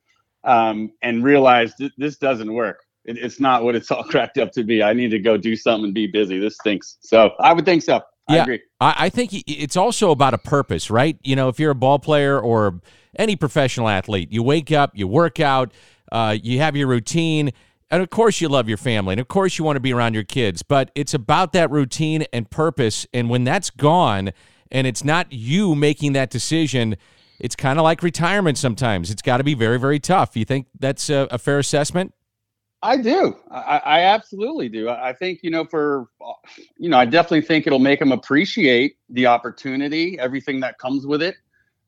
um, 0.44 0.92
and 1.02 1.24
realized 1.24 1.78
th- 1.78 1.94
this 1.98 2.18
doesn't 2.18 2.52
work 2.52 2.83
it, 3.06 3.18
it's 3.18 3.40
not 3.40 3.64
what 3.64 3.76
it's 3.76 3.92
all 3.92 4.04
cracked 4.04 4.38
up 4.38 4.52
to 4.54 4.64
be. 4.64 4.84
I 4.84 4.94
need 4.94 5.10
to 5.12 5.20
go 5.20 5.38
do 5.38 5.56
something 5.56 5.86
and 5.86 5.94
be 5.94 6.08
busy. 6.08 6.40
This 6.40 6.56
stinks. 6.56 6.98
So 7.02 7.32
I 7.40 7.54
would 7.54 7.66
think 7.66 7.84
so. 7.84 8.02
I 8.28 8.36
yeah, 8.36 8.44
agree. 8.44 8.62
I, 8.80 8.96
I 8.98 9.10
think 9.10 9.32
it's 9.34 9.76
also 9.76 10.12
about 10.12 10.34
a 10.34 10.38
purpose, 10.38 10.90
right? 10.90 11.18
You 11.24 11.36
know, 11.36 11.50
if 11.50 11.60
you're 11.60 11.72
a 11.72 11.76
ball 11.76 12.00
player 12.00 12.40
or 12.40 12.80
any 13.18 13.36
professional 13.36 13.90
athlete, 13.90 14.32
you 14.32 14.42
wake 14.44 14.72
up, 14.72 14.92
you 14.94 15.08
work 15.08 15.40
out, 15.40 15.74
uh, 16.12 16.38
you 16.42 16.60
have 16.60 16.76
your 16.76 16.88
routine. 16.88 17.52
And 17.92 18.02
of 18.02 18.10
course, 18.10 18.42
you 18.42 18.48
love 18.48 18.68
your 18.68 18.78
family. 18.78 19.14
And 19.14 19.22
of 19.22 19.28
course, 19.28 19.58
you 19.60 19.66
want 19.66 19.76
to 19.76 19.82
be 19.82 19.94
around 19.94 20.14
your 20.14 20.24
kids. 20.24 20.64
But 20.64 20.90
it's 20.96 21.14
about 21.14 21.54
that 21.54 21.70
routine 21.70 22.26
and 22.32 22.50
purpose. 22.50 23.06
And 23.14 23.30
when 23.30 23.44
that's 23.44 23.70
gone 23.70 24.32
and 24.72 24.88
it's 24.88 25.04
not 25.04 25.32
you 25.32 25.76
making 25.76 26.14
that 26.14 26.30
decision, 26.30 26.96
it's 27.40 27.56
kind 27.56 27.78
of 27.78 27.84
like 27.84 28.02
retirement 28.02 28.58
sometimes. 28.58 29.12
It's 29.12 29.22
got 29.22 29.38
to 29.38 29.44
be 29.44 29.54
very, 29.54 29.78
very 29.78 30.00
tough. 30.00 30.36
You 30.36 30.46
think 30.46 30.68
that's 30.80 31.10
a, 31.10 31.28
a 31.30 31.38
fair 31.38 31.60
assessment? 31.60 32.14
I 32.84 32.98
do. 32.98 33.38
I, 33.50 33.82
I, 33.86 34.00
absolutely 34.02 34.68
do. 34.68 34.90
I 34.90 35.14
think, 35.14 35.40
you 35.42 35.50
know, 35.50 35.64
for, 35.64 36.10
you 36.78 36.90
know, 36.90 36.98
I 36.98 37.06
definitely 37.06 37.42
think 37.42 37.66
it'll 37.66 37.80
make 37.80 38.00
them 38.00 38.12
appreciate 38.12 38.98
the 39.10 39.26
opportunity, 39.28 40.20
everything 40.20 40.60
that 40.60 40.78
comes 40.80 41.08
with 41.08 41.22
it. 41.22 41.36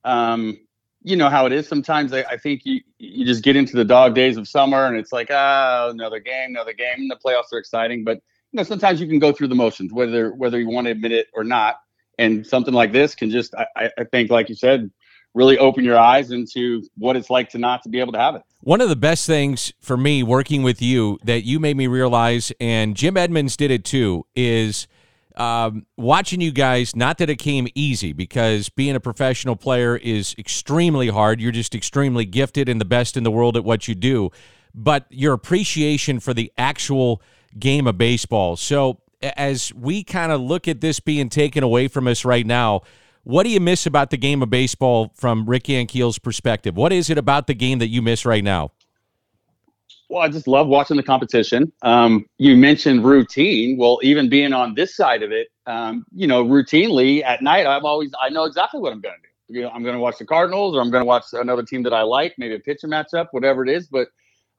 Um, 0.06 0.58
you 1.04 1.18
know 1.18 1.30
how 1.30 1.46
it 1.48 1.52
is. 1.52 1.68
Sometimes 1.68 2.14
I, 2.14 2.22
I, 2.22 2.38
think 2.38 2.66
you, 2.66 2.80
you 2.98 3.26
just 3.26 3.44
get 3.44 3.58
into 3.58 3.76
the 3.76 3.84
dog 3.84 4.16
days 4.16 4.38
of 4.38 4.48
summer 4.48 4.86
and 4.86 4.96
it's 4.96 5.12
like, 5.12 5.28
ah, 5.32 5.90
another 5.90 6.20
game, 6.20 6.52
another 6.52 6.74
game. 6.74 6.96
And 6.98 7.12
the 7.12 7.18
playoffs 7.18 7.52
are 7.52 7.60
exciting, 7.60 8.06
but 8.06 8.22
you 8.54 8.58
know, 8.58 8.64
sometimes 8.64 9.02
you 9.02 9.08
can 9.08 9.20
go 9.20 9.34
through 9.34 9.50
the 9.50 9.56
motions, 9.56 9.92
whether, 9.92 10.32
whether 10.32 10.60
you 10.60 10.70
want 10.70 10.86
to 10.86 10.92
admit 10.92 11.12
it 11.12 11.28
or 11.34 11.44
not. 11.44 11.76
And 12.18 12.48
something 12.48 12.74
like 12.74 12.94
this 12.94 13.16
can 13.16 13.30
just, 13.30 13.54
I, 13.54 13.92
I 13.98 14.06
think, 14.06 14.32
like 14.32 14.48
you 14.48 14.56
said, 14.56 14.90
really 15.36 15.60
open 15.60 15.84
your 15.84 16.00
eyes 16.00 16.32
into 16.32 16.82
what 16.98 17.16
it's 17.16 17.30
like 17.30 17.50
to 17.50 17.60
not 17.60 17.84
to 17.84 17.90
be 17.90 18.00
able 18.00 18.14
to 18.14 18.20
have 18.20 18.36
it. 18.36 18.42
One 18.62 18.82
of 18.82 18.90
the 18.90 18.96
best 18.96 19.28
things 19.28 19.74
for 19.80 19.96
me 19.96 20.24
working 20.24 20.64
with 20.64 20.82
you 20.82 21.20
that 21.24 21.44
you 21.44 21.60
made 21.60 21.78
me 21.78 21.86
realize, 21.86 22.52
and 22.60 22.96
Jim 22.96 23.16
Edmonds 23.18 23.56
did 23.56 23.70
it 23.70 23.86
too, 23.86 24.26
is 24.36 24.88
um, 25.36 25.86
watching 25.98 26.42
you 26.42 26.52
guys. 26.52 26.96
Not 26.96 27.20
that 27.20 27.30
it 27.30 27.36
came 27.36 27.68
easy, 27.76 28.14
because 28.14 28.70
being 28.70 28.96
a 28.96 29.00
professional 29.00 29.56
player 29.56 29.98
is 29.98 30.34
extremely 30.40 31.10
hard. 31.10 31.40
You're 31.40 31.52
just 31.52 31.76
extremely 31.76 32.26
gifted 32.26 32.70
and 32.70 32.82
the 32.82 32.86
best 32.86 33.18
in 33.18 33.24
the 33.24 33.32
world 33.32 33.56
at 33.56 33.64
what 33.64 33.88
you 33.88 33.94
do. 33.94 34.32
But 34.74 35.06
your 35.10 35.34
appreciation 35.34 36.20
for 36.20 36.34
the 36.34 36.52
actual 36.58 37.22
game 37.60 37.88
of 37.88 37.98
baseball. 37.98 38.56
So 38.56 39.02
as 39.22 39.74
we 39.74 40.04
kind 40.04 40.32
of 40.32 40.42
look 40.42 40.68
at 40.68 40.82
this 40.82 41.00
being 41.00 41.30
taken 41.30 41.64
away 41.64 41.88
from 41.88 42.08
us 42.08 42.26
right 42.26 42.46
now, 42.46 42.82
what 43.26 43.44
do 43.44 43.50
you 43.50 43.60
miss 43.60 43.88
about 43.88 44.12
the 44.12 44.18
game 44.18 44.44
of 44.44 44.52
baseball 44.52 45.12
from 45.16 45.50
Rick 45.50 45.64
Ankiel's 45.64 46.20
perspective? 46.20 46.78
What 46.78 46.94
is 46.94 47.10
it 47.10 47.18
about 47.18 47.48
the 47.48 47.56
game 47.56 47.80
that 47.80 47.88
you 47.88 48.04
miss 48.04 48.24
right 48.24 48.44
now? 48.44 48.72
Well, 50.10 50.22
I 50.22 50.30
just 50.30 50.48
love 50.48 50.68
watching 50.68 50.96
the 50.96 51.04
competition. 51.04 51.74
Um, 51.82 52.28
you 52.38 52.56
mentioned 52.56 53.04
routine. 53.04 53.78
Well, 53.80 54.00
even 54.04 54.30
being 54.30 54.54
on 54.54 54.76
this 54.76 54.96
side 54.96 55.24
of 55.24 55.32
it, 55.32 55.48
um, 55.66 56.06
you 56.14 56.28
know, 56.28 56.46
routinely 56.46 57.24
at 57.24 57.42
night, 57.42 57.66
I'm 57.66 57.84
always 57.84 58.12
I 58.22 58.30
know 58.30 58.44
exactly 58.44 58.80
what 58.80 58.94
I'm 58.94 59.02
going 59.02 59.16
to 59.16 59.22
do. 59.54 59.58
You 59.58 59.64
know, 59.64 59.72
I'm 59.72 59.82
going 59.82 59.96
to 59.96 60.00
watch 60.00 60.20
the 60.20 60.26
Cardinals, 60.26 60.76
or 60.76 60.82
I'm 60.82 60.92
going 60.92 61.02
to 61.02 61.06
watch 61.06 61.26
another 61.34 61.64
team 61.64 61.82
that 61.84 61.94
I 61.94 62.04
like, 62.04 62.36
maybe 62.38 62.54
a 62.54 62.60
pitcher 62.60 62.88
matchup, 62.88 63.30
whatever 63.32 63.64
it 63.64 63.70
is. 63.70 63.88
But 63.88 64.10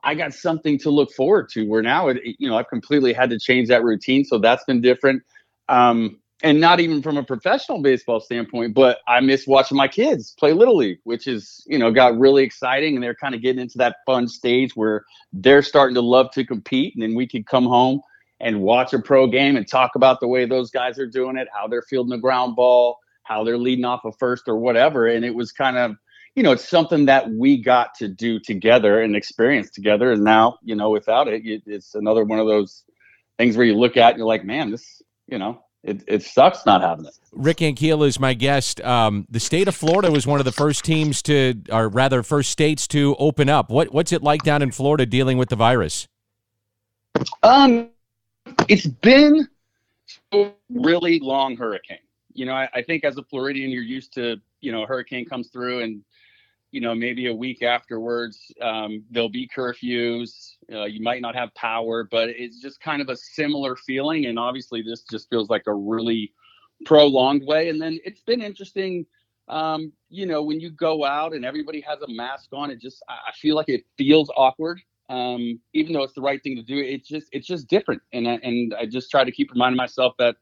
I 0.03 0.13
got 0.13 0.33
something 0.33 0.77
to 0.79 0.89
look 0.89 1.13
forward 1.13 1.47
to. 1.53 1.65
Where 1.65 1.81
now, 1.81 2.09
it, 2.09 2.19
you 2.37 2.49
know, 2.49 2.57
I've 2.57 2.67
completely 2.67 3.13
had 3.13 3.29
to 3.29 3.39
change 3.39 3.69
that 3.69 3.83
routine, 3.83 4.25
so 4.25 4.39
that's 4.39 4.65
been 4.65 4.81
different. 4.81 5.23
Um, 5.69 6.19
and 6.43 6.59
not 6.61 6.79
even 6.79 7.01
from 7.01 7.17
a 7.17 7.23
professional 7.23 7.81
baseball 7.81 8.19
standpoint, 8.19 8.73
but 8.73 8.99
I 9.07 9.19
miss 9.21 9.47
watching 9.47 9.77
my 9.77 9.87
kids 9.87 10.35
play 10.37 10.53
little 10.53 10.77
league, 10.77 10.99
which 11.03 11.27
is 11.27 11.63
you 11.67 11.79
know 11.79 11.91
got 11.91 12.17
really 12.17 12.43
exciting, 12.43 12.95
and 12.95 13.03
they're 13.03 13.15
kind 13.15 13.33
of 13.33 13.41
getting 13.41 13.61
into 13.61 13.77
that 13.79 13.97
fun 14.05 14.27
stage 14.27 14.75
where 14.75 15.03
they're 15.33 15.63
starting 15.63 15.95
to 15.95 16.01
love 16.01 16.31
to 16.31 16.45
compete, 16.45 16.93
and 16.95 17.01
then 17.01 17.15
we 17.15 17.27
could 17.27 17.47
come 17.47 17.65
home 17.65 18.01
and 18.39 18.61
watch 18.61 18.93
a 18.93 18.99
pro 18.99 19.25
game 19.25 19.57
and 19.57 19.67
talk 19.67 19.95
about 19.95 20.19
the 20.19 20.27
way 20.27 20.45
those 20.45 20.69
guys 20.69 20.99
are 20.99 21.07
doing 21.07 21.37
it, 21.37 21.47
how 21.51 21.67
they're 21.67 21.81
fielding 21.81 22.11
the 22.11 22.17
ground 22.17 22.55
ball, 22.55 22.99
how 23.23 23.43
they're 23.43 23.57
leading 23.57 23.85
off 23.85 24.05
a 24.05 24.11
first 24.11 24.43
or 24.47 24.57
whatever, 24.57 25.07
and 25.07 25.25
it 25.25 25.33
was 25.33 25.51
kind 25.51 25.77
of 25.77 25.95
you 26.35 26.43
know 26.43 26.51
it's 26.51 26.69
something 26.69 27.05
that 27.05 27.27
we 27.31 27.61
got 27.61 27.95
to 27.95 28.07
do 28.07 28.39
together 28.39 29.01
and 29.01 29.15
experience 29.15 29.71
together, 29.71 30.11
and 30.11 30.23
now 30.23 30.59
you 30.63 30.75
know 30.75 30.91
without 30.91 31.27
it, 31.27 31.41
it's 31.65 31.95
another 31.95 32.23
one 32.23 32.37
of 32.37 32.45
those 32.45 32.83
things 33.39 33.57
where 33.57 33.65
you 33.65 33.75
look 33.75 33.97
at 33.97 34.11
and 34.11 34.17
you're 34.19 34.27
like, 34.27 34.45
man, 34.45 34.69
this 34.69 35.01
you 35.27 35.39
know 35.39 35.63
it, 35.87 36.03
it 36.05 36.23
sucks 36.23 36.65
not 36.65 36.81
having 36.81 37.05
it. 37.05 37.17
Rick 37.31 37.57
Ankiel 37.57 38.05
is 38.05 38.19
my 38.19 38.33
guest. 38.33 38.81
Um, 38.81 39.25
the 39.29 39.39
state 39.39 39.67
of 39.67 39.75
Florida 39.75 40.11
was 40.11 40.27
one 40.27 40.39
of 40.39 40.45
the 40.45 40.51
first 40.51 40.83
teams 40.83 41.21
to, 41.23 41.55
or 41.71 41.87
rather, 41.87 42.23
first 42.23 42.49
states 42.49 42.87
to 42.89 43.15
open 43.17 43.49
up. 43.49 43.69
What 43.69 43.93
what's 43.93 44.11
it 44.11 44.21
like 44.21 44.43
down 44.43 44.61
in 44.61 44.71
Florida 44.71 45.05
dealing 45.05 45.37
with 45.37 45.49
the 45.49 45.55
virus? 45.55 46.07
Um, 47.43 47.89
it's 48.67 48.85
been 48.85 49.47
a 50.33 50.51
really 50.69 51.19
long 51.19 51.55
hurricane. 51.55 51.99
You 52.33 52.45
know, 52.45 52.53
I, 52.53 52.69
I 52.73 52.81
think 52.81 53.03
as 53.03 53.17
a 53.17 53.23
Floridian, 53.23 53.71
you're 53.71 53.81
used 53.81 54.13
to 54.15 54.37
you 54.59 54.71
know 54.71 54.83
a 54.83 54.87
hurricane 54.87 55.25
comes 55.25 55.47
through 55.47 55.83
and 55.83 56.03
you 56.77 56.81
know, 56.81 56.93
maybe 56.93 57.25
a 57.25 57.33
week 57.33 57.63
afterwards, 57.63 58.51
um, 58.61 59.03
there'll 59.09 59.29
be 59.29 59.49
curfews. 59.49 60.57
Uh, 60.71 60.83
you 60.83 61.01
might 61.01 61.23
not 61.23 61.33
have 61.33 61.51
power, 61.55 62.03
but 62.03 62.29
it's 62.29 62.61
just 62.61 62.79
kind 62.79 63.01
of 63.01 63.09
a 63.09 63.15
similar 63.15 63.75
feeling. 63.75 64.27
And 64.27 64.37
obviously, 64.37 64.83
this 64.83 65.01
just 65.09 65.27
feels 65.27 65.49
like 65.49 65.63
a 65.65 65.73
really 65.73 66.35
prolonged 66.85 67.47
way. 67.47 67.69
And 67.69 67.81
then 67.81 67.97
it's 68.05 68.21
been 68.21 68.43
interesting, 68.43 69.07
um, 69.47 69.91
you 70.09 70.27
know, 70.27 70.43
when 70.43 70.59
you 70.59 70.69
go 70.69 71.03
out 71.03 71.33
and 71.33 71.43
everybody 71.43 71.81
has 71.81 71.99
a 72.03 72.07
mask 72.09 72.49
on, 72.53 72.69
it 72.69 72.79
just 72.79 73.03
I 73.09 73.31
feel 73.33 73.55
like 73.55 73.69
it 73.69 73.81
feels 73.97 74.29
awkward. 74.37 74.79
Um, 75.09 75.59
even 75.73 75.93
though 75.93 76.03
it's 76.03 76.13
the 76.13 76.21
right 76.21 76.43
thing 76.43 76.57
to 76.57 76.61
do, 76.61 76.77
it's 76.77 77.07
just 77.07 77.27
it's 77.31 77.47
just 77.47 77.67
different. 77.67 78.03
And 78.13 78.27
and 78.27 78.75
I 78.75 78.85
just 78.85 79.09
try 79.09 79.23
to 79.23 79.31
keep 79.31 79.49
reminding 79.51 79.77
myself 79.77 80.13
that 80.19 80.35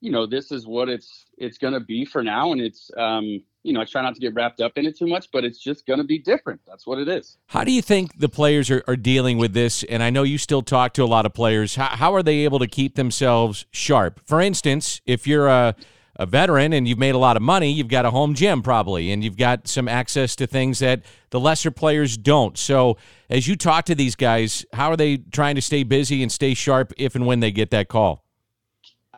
you 0.00 0.10
know 0.10 0.26
this 0.26 0.52
is 0.52 0.66
what 0.66 0.88
it's 0.88 1.26
it's 1.36 1.58
going 1.58 1.74
to 1.74 1.80
be 1.80 2.04
for 2.04 2.22
now 2.22 2.52
and 2.52 2.60
it's 2.60 2.90
um 2.96 3.42
you 3.62 3.72
know 3.72 3.80
i 3.80 3.84
try 3.84 4.02
not 4.02 4.14
to 4.14 4.20
get 4.20 4.34
wrapped 4.34 4.60
up 4.60 4.72
in 4.76 4.86
it 4.86 4.96
too 4.96 5.06
much 5.06 5.28
but 5.32 5.44
it's 5.44 5.58
just 5.58 5.86
going 5.86 5.98
to 5.98 6.04
be 6.04 6.18
different. 6.18 6.60
That's 6.66 6.86
what 6.86 6.98
it 6.98 7.08
is. 7.08 7.38
How 7.46 7.64
do 7.64 7.72
you 7.72 7.82
think 7.82 8.18
the 8.18 8.28
players 8.28 8.70
are, 8.70 8.82
are 8.86 8.96
dealing 8.96 9.38
with 9.38 9.52
this? 9.52 9.82
And 9.84 10.02
i 10.02 10.10
know 10.10 10.22
you 10.22 10.38
still 10.38 10.62
talk 10.62 10.94
to 10.94 11.04
a 11.04 11.06
lot 11.06 11.26
of 11.26 11.34
players. 11.34 11.76
How, 11.76 11.88
how 11.88 12.14
are 12.14 12.22
they 12.22 12.38
able 12.38 12.58
to 12.58 12.66
keep 12.66 12.94
themselves 12.94 13.66
sharp? 13.70 14.20
For 14.26 14.40
instance 14.40 15.00
if 15.06 15.26
you're 15.26 15.48
a 15.48 15.74
a 16.18 16.26
veteran 16.26 16.72
and 16.72 16.88
you've 16.88 16.98
made 16.98 17.14
a 17.14 17.18
lot 17.18 17.36
of 17.36 17.42
money, 17.42 17.70
you've 17.70 17.88
got 17.88 18.04
a 18.04 18.10
home 18.10 18.34
gym 18.34 18.60
probably, 18.60 19.12
and 19.12 19.22
you've 19.22 19.36
got 19.36 19.68
some 19.68 19.86
access 19.86 20.34
to 20.34 20.46
things 20.46 20.80
that 20.80 21.02
the 21.30 21.38
lesser 21.38 21.70
players 21.70 22.16
don't. 22.16 22.58
So, 22.58 22.96
as 23.30 23.46
you 23.46 23.54
talk 23.54 23.84
to 23.84 23.94
these 23.94 24.16
guys, 24.16 24.66
how 24.72 24.90
are 24.90 24.96
they 24.96 25.18
trying 25.18 25.54
to 25.54 25.62
stay 25.62 25.84
busy 25.84 26.22
and 26.22 26.32
stay 26.32 26.54
sharp 26.54 26.92
if 26.96 27.14
and 27.14 27.24
when 27.24 27.38
they 27.40 27.52
get 27.52 27.70
that 27.70 27.88
call? 27.88 28.24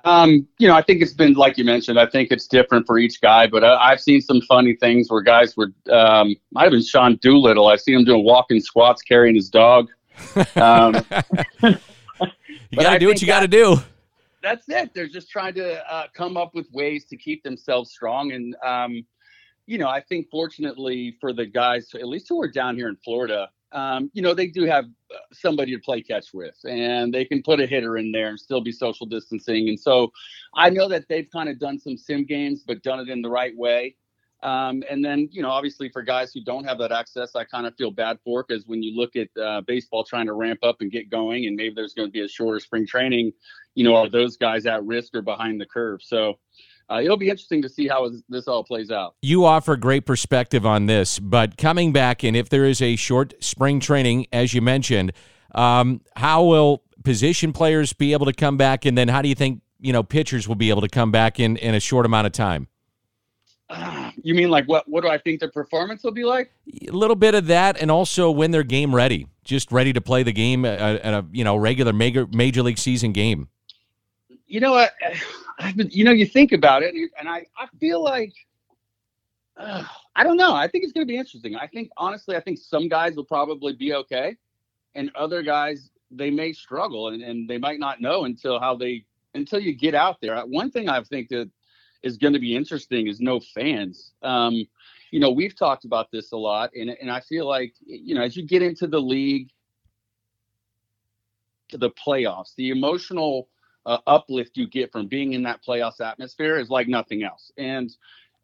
Um, 0.05 0.47
you 0.59 0.69
know, 0.69 0.75
I 0.75 0.83
think 0.83 1.03
it's 1.03 1.13
been 1.13 1.35
like 1.35 1.59
you 1.59 1.65
mentioned. 1.65 1.99
I 1.99 2.07
think 2.07 2.31
it's 2.31 2.47
different 2.47 2.87
for 2.87 2.99
each 2.99 3.21
guy, 3.21 3.47
but 3.47 3.65
uh, 3.65 3.79
I've 3.81 4.01
seen 4.01 4.21
some 4.21 4.41
funny 4.43 4.77
things 4.77 5.11
where 5.11 5.21
guys 5.21 5.57
were. 5.57 5.73
Um, 5.91 6.37
might 6.53 6.65
have 6.65 6.73
been 6.73 6.83
Sean 6.83 7.17
Doolittle. 7.17 7.69
I've 7.69 7.81
seen 7.81 7.97
him 7.97 8.05
doing 8.05 8.25
walking 8.25 8.61
squats 8.61 9.03
carrying 9.03 9.35
his 9.35 9.51
dog. 9.51 9.89
Um, 10.57 10.95
you 11.63 12.79
got 12.79 12.93
to 12.93 12.99
do 12.99 13.09
what 13.09 13.21
you 13.21 13.27
got 13.27 13.41
to 13.41 13.49
do. 13.49 13.77
That's 14.43 14.69
it. 14.69 14.95
They're 14.95 15.09
just 15.09 15.31
trying 15.31 15.55
to 15.55 15.93
uh, 15.93 16.07
come 16.15 16.37
up 16.37 16.55
with 16.55 16.67
ways 16.73 17.05
to 17.07 17.17
keep 17.17 17.43
themselves 17.43 17.91
strong, 17.91 18.33
and 18.33 18.57
um, 18.65 19.05
you 19.67 19.79
know, 19.79 19.89
I 19.89 20.01
think 20.01 20.29
fortunately 20.31 21.17
for 21.21 21.33
the 21.33 21.47
guys, 21.47 21.89
at 21.95 22.09
least 22.09 22.29
who 22.29 22.41
are 22.43 22.51
down 22.51 22.77
here 22.77 22.89
in 22.89 22.97
Florida, 22.97 23.51
um, 23.73 24.11
you 24.13 24.23
know, 24.23 24.35
they 24.35 24.47
do 24.47 24.65
have 24.65 24.85
uh, 24.85 25.19
somebody 25.33 25.75
to 25.75 25.81
play 25.81 26.03
catch 26.03 26.33
with, 26.33 26.57
and 26.65 27.13
they 27.13 27.25
can 27.25 27.43
put 27.43 27.61
a 27.61 27.67
hitter 27.67 27.97
in 27.97 28.13
there 28.13 28.29
and 28.29 28.39
still 28.39 28.61
be 28.61 28.73
social 28.73 29.07
distancing. 29.07 29.69
And 29.69 29.79
so, 29.79 30.13
I 30.55 30.71
know 30.71 30.89
that 30.89 31.09
they've 31.09 31.29
kind 31.33 31.49
of 31.49 31.59
done 31.59 31.79
some 31.79 31.97
sim 31.97 32.25
games, 32.25 32.65
but 32.67 32.83
done 32.83 33.01
it 33.01 33.09
in 33.09 33.23
the 33.23 33.31
right 33.31 33.57
way. 33.57 33.97
Um, 34.43 34.83
and 34.89 35.05
then, 35.05 35.29
you 35.31 35.43
know, 35.43 35.51
obviously 35.51 35.91
for 35.91 36.03
guys 36.03 36.33
who 36.33 36.43
don't 36.43 36.65
have 36.65 36.79
that 36.79 36.93
access, 36.93 37.37
I 37.37 37.45
kind 37.45 37.67
of 37.67 37.75
feel 37.77 37.91
bad 37.91 38.19
for 38.25 38.43
because 38.47 38.67
when 38.67 38.83
you 38.83 38.97
look 38.97 39.15
at 39.15 39.29
uh, 39.41 39.61
baseball 39.67 40.03
trying 40.03 40.27
to 40.27 40.33
ramp 40.33 40.61
up 40.63 40.77
and 40.81 40.91
get 40.91 41.11
going, 41.11 41.47
and 41.47 41.57
maybe 41.57 41.75
there's 41.75 41.93
going 41.93 42.09
to 42.09 42.13
be 42.13 42.25
a 42.25 42.29
shorter 42.29 42.59
spring 42.59 42.87
training, 42.87 43.33
you 43.75 43.85
know, 43.85 43.95
are 43.97 44.09
those 44.09 44.37
guys 44.37 44.65
at 44.65 44.83
risk 44.85 45.15
or 45.15 45.23
behind 45.23 45.61
the 45.61 45.67
curve? 45.67 46.01
So 46.03 46.39
uh, 46.91 47.01
it'll 47.01 47.17
be 47.17 47.29
interesting 47.29 47.63
to 47.63 47.69
see 47.69 47.87
how 47.87 48.11
this 48.29 48.49
all 48.49 48.65
plays 48.65 48.91
out. 48.91 49.15
You 49.23 49.45
offer 49.45 49.77
great 49.77 50.07
perspective 50.07 50.67
on 50.67 50.87
this, 50.87 51.19
but 51.19 51.57
coming 51.57 51.93
back, 51.93 52.25
and 52.25 52.37
if 52.37 52.49
there 52.49 52.65
is 52.65 52.83
a 52.83 52.97
short 52.97 53.35
spring 53.43 53.79
training, 53.79 54.27
as 54.33 54.53
you 54.55 54.61
mentioned, 54.61 55.13
um, 55.55 56.01
how 56.17 56.45
will 56.45 56.83
position 57.05 57.53
players 57.53 57.93
be 57.93 58.13
able 58.13 58.27
to 58.27 58.33
come 58.33 58.57
back, 58.57 58.85
and 58.85 58.99
then 58.99 59.09
how 59.09 59.23
do 59.23 59.29
you 59.29 59.35
think 59.35 59.63
you 59.79 59.93
know 59.93 60.03
pitchers 60.03 60.49
will 60.49 60.57
be 60.57 60.71
able 60.71 60.83
to 60.83 60.89
come 60.89 61.13
back 61.13 61.39
in 61.39 61.57
in 61.57 61.75
a 61.75 61.81
short 61.81 62.07
amount 62.07 62.27
of 62.27 62.33
time? 62.33 62.67
you 64.23 64.35
mean 64.35 64.51
like 64.51 64.67
what? 64.67 64.89
What 64.89 65.03
do 65.03 65.09
I 65.09 65.19
think 65.19 65.41
their 65.41 65.51
performance 65.51 66.03
will 66.03 66.13
be 66.13 66.25
like? 66.25 66.51
A 66.89 66.91
little 66.91 67.17
bit 67.17 67.37
of 67.37 67.47
that, 67.47 67.81
and 67.81 67.91
also 67.91 68.31
when 68.31 68.51
they're 68.51 68.65
game 68.65 68.95
ready, 68.95 69.29
just 69.45 69.71
ready 69.71 69.93
to 69.93 70.01
play 70.01 70.25
the 70.25 70.33
game 70.33 70.65
at 70.65 71.05
a 71.05 71.25
you 71.31 71.45
know 71.45 71.57
regular 71.57 71.93
major 71.93 72.27
major 72.33 72.63
league 72.63 72.79
season 72.79 73.13
game. 73.13 73.49
You 74.51 74.59
know 74.59 74.73
what? 74.73 74.93
I've 75.61 75.77
been, 75.77 75.91
you 75.93 76.03
know, 76.03 76.11
you 76.11 76.27
think 76.27 76.51
about 76.51 76.83
it, 76.83 76.93
and 77.17 77.29
I, 77.29 77.47
I 77.57 77.69
feel 77.79 78.03
like, 78.03 78.33
uh, 79.57 79.85
I 80.17 80.25
don't 80.25 80.37
know. 80.37 80.53
I 80.53 80.67
think 80.67 80.83
it's 80.83 80.93
going 80.93 81.07
to 81.07 81.11
be 81.11 81.17
interesting. 81.17 81.55
I 81.55 81.69
think, 81.69 81.89
honestly, 81.97 82.35
I 82.35 82.41
think 82.41 82.59
some 82.59 82.89
guys 82.89 83.15
will 83.15 83.25
probably 83.25 83.75
be 83.75 83.95
okay, 83.95 84.37
and 84.97 85.13
other 85.15 85.45
guys 85.45 85.91
they 86.11 86.31
may 86.31 86.53
struggle, 86.53 87.09
and, 87.09 87.23
and 87.23 87.49
they 87.49 87.59
might 87.59 87.79
not 87.79 88.01
know 88.01 88.25
until 88.25 88.59
how 88.59 88.75
they 88.75 89.05
until 89.35 89.61
you 89.61 89.73
get 89.73 89.95
out 89.95 90.17
there. 90.21 90.37
One 90.41 90.73
thing 90.73 90.89
I 90.89 91.01
think 91.05 91.29
that 91.29 91.49
is 92.03 92.17
going 92.17 92.33
to 92.33 92.41
be 92.41 92.57
interesting 92.57 93.07
is 93.07 93.21
no 93.21 93.39
fans. 93.39 94.15
Um, 94.23 94.67
you 95.13 95.21
know, 95.21 95.31
we've 95.31 95.55
talked 95.55 95.85
about 95.85 96.11
this 96.11 96.33
a 96.33 96.37
lot, 96.37 96.71
and 96.75 96.91
and 96.91 97.09
I 97.09 97.21
feel 97.21 97.47
like 97.47 97.75
you 97.87 98.17
know, 98.17 98.23
as 98.23 98.37
you 98.37 98.45
get 98.45 98.63
into 98.63 98.89
the 98.89 99.01
league, 99.01 99.51
the 101.71 101.91
playoffs, 101.91 102.57
the 102.57 102.71
emotional 102.71 103.49
uh, 103.87 103.99
uplift 104.07 104.57
you 104.57 104.69
get 104.69 104.93
from 104.93 105.07
being 105.07 105.33
in 105.33 105.43
that 105.45 105.61
playoffs 105.67 106.01
atmosphere 106.01 106.59
is 106.59 106.69
like 106.69 106.89
nothing 106.89 107.23
else. 107.23 107.51
And 107.57 107.91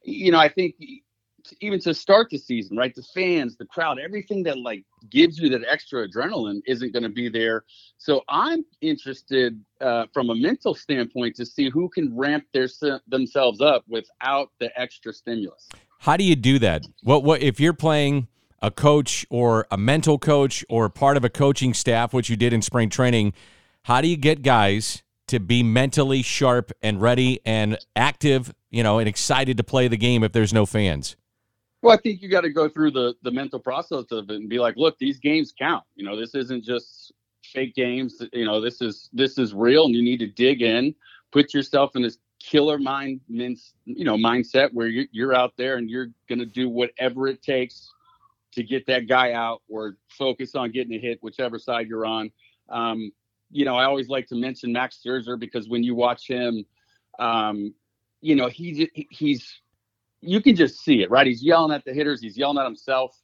you 0.02 0.30
know, 0.30 0.38
I 0.38 0.48
think 0.48 0.76
even 1.60 1.78
to 1.80 1.94
start 1.94 2.28
the 2.30 2.38
season, 2.38 2.76
right? 2.76 2.94
The 2.94 3.02
fans, 3.14 3.56
the 3.56 3.66
crowd, 3.66 3.98
everything 3.98 4.42
that 4.44 4.58
like 4.58 4.84
gives 5.10 5.38
you 5.38 5.48
that 5.50 5.62
extra 5.68 6.08
adrenaline 6.08 6.60
isn't 6.66 6.92
going 6.92 7.02
to 7.02 7.08
be 7.08 7.28
there. 7.28 7.64
So 7.98 8.22
I'm 8.28 8.64
interested 8.80 9.60
uh, 9.80 10.06
from 10.12 10.30
a 10.30 10.34
mental 10.34 10.74
standpoint 10.74 11.36
to 11.36 11.46
see 11.46 11.70
who 11.70 11.88
can 11.88 12.16
ramp 12.16 12.44
their 12.52 12.68
themselves 13.06 13.60
up 13.60 13.84
without 13.88 14.50
the 14.58 14.70
extra 14.78 15.12
stimulus. 15.12 15.68
How 15.98 16.16
do 16.16 16.24
you 16.24 16.36
do 16.36 16.58
that? 16.60 16.84
What 17.02 17.24
what 17.24 17.42
if 17.42 17.60
you're 17.60 17.72
playing 17.72 18.28
a 18.62 18.70
coach 18.70 19.26
or 19.30 19.66
a 19.70 19.76
mental 19.76 20.18
coach 20.18 20.64
or 20.68 20.88
part 20.88 21.16
of 21.16 21.24
a 21.24 21.30
coaching 21.30 21.74
staff, 21.74 22.12
which 22.12 22.28
you 22.28 22.36
did 22.36 22.52
in 22.52 22.62
spring 22.62 22.90
training? 22.90 23.32
How 23.82 24.00
do 24.00 24.08
you 24.08 24.16
get 24.16 24.42
guys 24.42 25.02
to 25.28 25.40
be 25.40 25.62
mentally 25.62 26.22
sharp 26.22 26.72
and 26.82 27.00
ready 27.00 27.40
and 27.44 27.78
active, 27.94 28.54
you 28.70 28.82
know, 28.82 28.98
and 28.98 29.08
excited 29.08 29.56
to 29.56 29.64
play 29.64 29.88
the 29.88 29.96
game 29.96 30.22
if 30.22 30.32
there's 30.32 30.52
no 30.52 30.66
fans? 30.66 31.16
Well, 31.82 31.94
I 31.94 32.00
think 32.00 32.22
you 32.22 32.28
got 32.28 32.40
to 32.42 32.50
go 32.50 32.68
through 32.68 32.92
the 32.92 33.14
the 33.22 33.30
mental 33.30 33.60
process 33.60 34.06
of 34.10 34.30
it 34.30 34.36
and 34.36 34.48
be 34.48 34.58
like, 34.58 34.76
look, 34.76 34.98
these 34.98 35.18
games 35.18 35.52
count. 35.56 35.84
You 35.94 36.04
know, 36.04 36.16
this 36.16 36.34
isn't 36.34 36.64
just 36.64 37.12
fake 37.44 37.74
games. 37.74 38.22
You 38.32 38.44
know, 38.44 38.60
this 38.60 38.80
is 38.80 39.08
this 39.12 39.38
is 39.38 39.54
real, 39.54 39.84
and 39.84 39.94
you 39.94 40.02
need 40.02 40.18
to 40.18 40.26
dig 40.26 40.62
in, 40.62 40.94
put 41.32 41.54
yourself 41.54 41.94
in 41.94 42.02
this 42.02 42.18
killer 42.40 42.78
mind, 42.78 43.20
you 43.28 44.04
know, 44.04 44.16
mindset 44.16 44.72
where 44.72 44.86
you're, 44.86 45.06
you're 45.10 45.34
out 45.34 45.52
there 45.56 45.76
and 45.76 45.90
you're 45.90 46.08
going 46.28 46.38
to 46.38 46.46
do 46.46 46.68
whatever 46.68 47.26
it 47.28 47.42
takes 47.42 47.92
to 48.52 48.62
get 48.62 48.86
that 48.86 49.06
guy 49.06 49.32
out 49.32 49.62
or 49.68 49.96
focus 50.08 50.54
on 50.54 50.70
getting 50.70 50.94
a 50.94 50.98
hit, 50.98 51.18
whichever 51.22 51.58
side 51.58 51.88
you're 51.88 52.06
on. 52.06 52.30
Um, 52.68 53.12
you 53.50 53.64
know, 53.64 53.76
I 53.76 53.84
always 53.84 54.08
like 54.08 54.26
to 54.28 54.34
mention 54.34 54.72
Max 54.72 55.00
Scherzer 55.04 55.38
because 55.38 55.68
when 55.68 55.82
you 55.82 55.94
watch 55.94 56.26
him, 56.26 56.64
um, 57.18 57.74
you 58.20 58.34
know, 58.34 58.48
he 58.48 58.90
he's 59.10 59.60
you 60.20 60.40
can 60.40 60.56
just 60.56 60.80
see 60.80 61.02
it, 61.02 61.10
right? 61.10 61.26
He's 61.26 61.42
yelling 61.42 61.72
at 61.74 61.84
the 61.84 61.92
hitters, 61.92 62.20
he's 62.20 62.36
yelling 62.36 62.58
at 62.58 62.64
himself. 62.64 63.16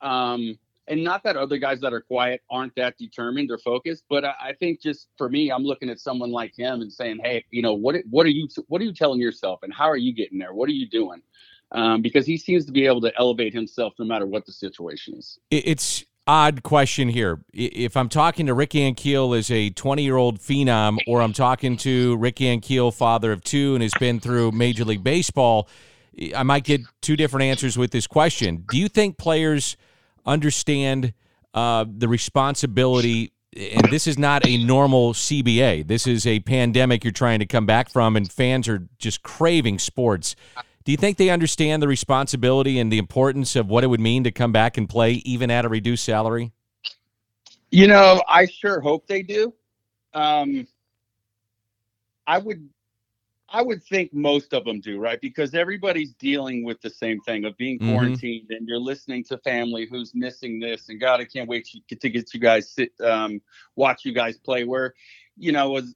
Um, 0.00 0.58
and 0.88 1.04
not 1.04 1.22
that 1.22 1.36
other 1.36 1.58
guys 1.58 1.80
that 1.80 1.92
are 1.92 2.00
quiet 2.00 2.42
aren't 2.50 2.74
that 2.74 2.98
determined 2.98 3.50
or 3.50 3.58
focused, 3.58 4.04
but 4.10 4.24
I, 4.24 4.34
I 4.40 4.52
think 4.54 4.80
just 4.80 5.08
for 5.16 5.28
me, 5.28 5.50
I'm 5.50 5.62
looking 5.62 5.88
at 5.88 6.00
someone 6.00 6.32
like 6.32 6.56
him 6.56 6.82
and 6.82 6.92
saying, 6.92 7.20
hey, 7.22 7.44
you 7.50 7.62
know, 7.62 7.74
what 7.74 7.96
what 8.10 8.26
are 8.26 8.30
you 8.30 8.48
what 8.66 8.80
are 8.80 8.84
you 8.84 8.92
telling 8.92 9.20
yourself, 9.20 9.60
and 9.62 9.72
how 9.72 9.88
are 9.88 9.96
you 9.96 10.12
getting 10.12 10.38
there? 10.38 10.52
What 10.52 10.68
are 10.68 10.72
you 10.72 10.88
doing? 10.88 11.22
Um, 11.70 12.02
because 12.02 12.26
he 12.26 12.36
seems 12.36 12.66
to 12.66 12.72
be 12.72 12.84
able 12.84 13.00
to 13.00 13.12
elevate 13.18 13.54
himself 13.54 13.94
no 13.98 14.04
matter 14.04 14.26
what 14.26 14.44
the 14.44 14.52
situation 14.52 15.14
is. 15.14 15.38
It's 15.50 16.04
odd 16.26 16.62
question 16.62 17.08
here. 17.08 17.40
If 17.52 17.96
I'm 17.96 18.08
talking 18.08 18.46
to 18.46 18.54
Rick 18.54 18.70
Ankiel 18.70 19.36
as 19.36 19.50
a 19.50 19.70
20 19.70 20.02
year 20.02 20.16
old 20.16 20.38
phenom, 20.38 20.98
or 21.06 21.22
I'm 21.22 21.32
talking 21.32 21.76
to 21.78 22.16
Rick 22.16 22.36
Ankiel, 22.36 22.94
father 22.94 23.32
of 23.32 23.42
two, 23.42 23.74
and 23.74 23.82
has 23.82 23.92
been 23.98 24.20
through 24.20 24.52
Major 24.52 24.84
League 24.84 25.04
Baseball, 25.04 25.68
I 26.36 26.42
might 26.42 26.64
get 26.64 26.82
two 27.00 27.16
different 27.16 27.44
answers 27.44 27.78
with 27.78 27.90
this 27.90 28.06
question. 28.06 28.64
Do 28.70 28.78
you 28.78 28.88
think 28.88 29.18
players 29.18 29.76
understand 30.26 31.14
uh, 31.54 31.84
the 31.88 32.08
responsibility? 32.08 33.32
And 33.54 33.90
this 33.90 34.06
is 34.06 34.18
not 34.18 34.46
a 34.46 34.64
normal 34.64 35.12
CBA. 35.12 35.86
This 35.86 36.06
is 36.06 36.26
a 36.26 36.40
pandemic 36.40 37.04
you're 37.04 37.12
trying 37.12 37.40
to 37.40 37.46
come 37.46 37.66
back 37.66 37.90
from, 37.90 38.16
and 38.16 38.30
fans 38.30 38.66
are 38.68 38.88
just 38.98 39.22
craving 39.22 39.78
sports. 39.78 40.36
Do 40.84 40.90
you 40.90 40.98
think 40.98 41.16
they 41.16 41.30
understand 41.30 41.82
the 41.82 41.88
responsibility 41.88 42.78
and 42.78 42.92
the 42.92 42.98
importance 42.98 43.54
of 43.54 43.68
what 43.68 43.84
it 43.84 43.86
would 43.86 44.00
mean 44.00 44.24
to 44.24 44.32
come 44.32 44.50
back 44.52 44.76
and 44.76 44.88
play 44.88 45.12
even 45.24 45.50
at 45.50 45.64
a 45.64 45.68
reduced 45.68 46.04
salary? 46.04 46.52
You 47.70 47.86
know, 47.86 48.22
I 48.28 48.46
sure 48.46 48.80
hope 48.80 49.06
they 49.06 49.22
do. 49.22 49.54
Um, 50.12 50.66
I 52.26 52.38
would 52.38 52.68
I 53.54 53.60
would 53.60 53.84
think 53.84 54.14
most 54.14 54.54
of 54.54 54.64
them 54.64 54.80
do, 54.80 54.98
right? 54.98 55.20
Because 55.20 55.54
everybody's 55.54 56.14
dealing 56.14 56.64
with 56.64 56.80
the 56.80 56.88
same 56.88 57.20
thing 57.20 57.44
of 57.44 57.54
being 57.58 57.78
Mhm. 57.78 57.86
quarantined, 57.86 58.50
and 58.50 58.66
you're 58.66 58.78
listening 58.78 59.24
to 59.24 59.36
family 59.38 59.84
who's 59.84 60.14
missing 60.14 60.58
this, 60.58 60.88
and 60.88 60.98
God, 60.98 61.20
I 61.20 61.26
can't 61.26 61.48
wait 61.48 61.68
to, 61.88 61.96
to 61.96 62.08
get 62.08 62.32
you 62.32 62.40
guys 62.40 62.70
sit, 62.70 62.98
um, 63.02 63.42
watch 63.76 64.06
you 64.06 64.12
guys 64.12 64.38
play. 64.38 64.64
Where, 64.64 64.94
you 65.36 65.52
know, 65.52 65.70
was 65.70 65.94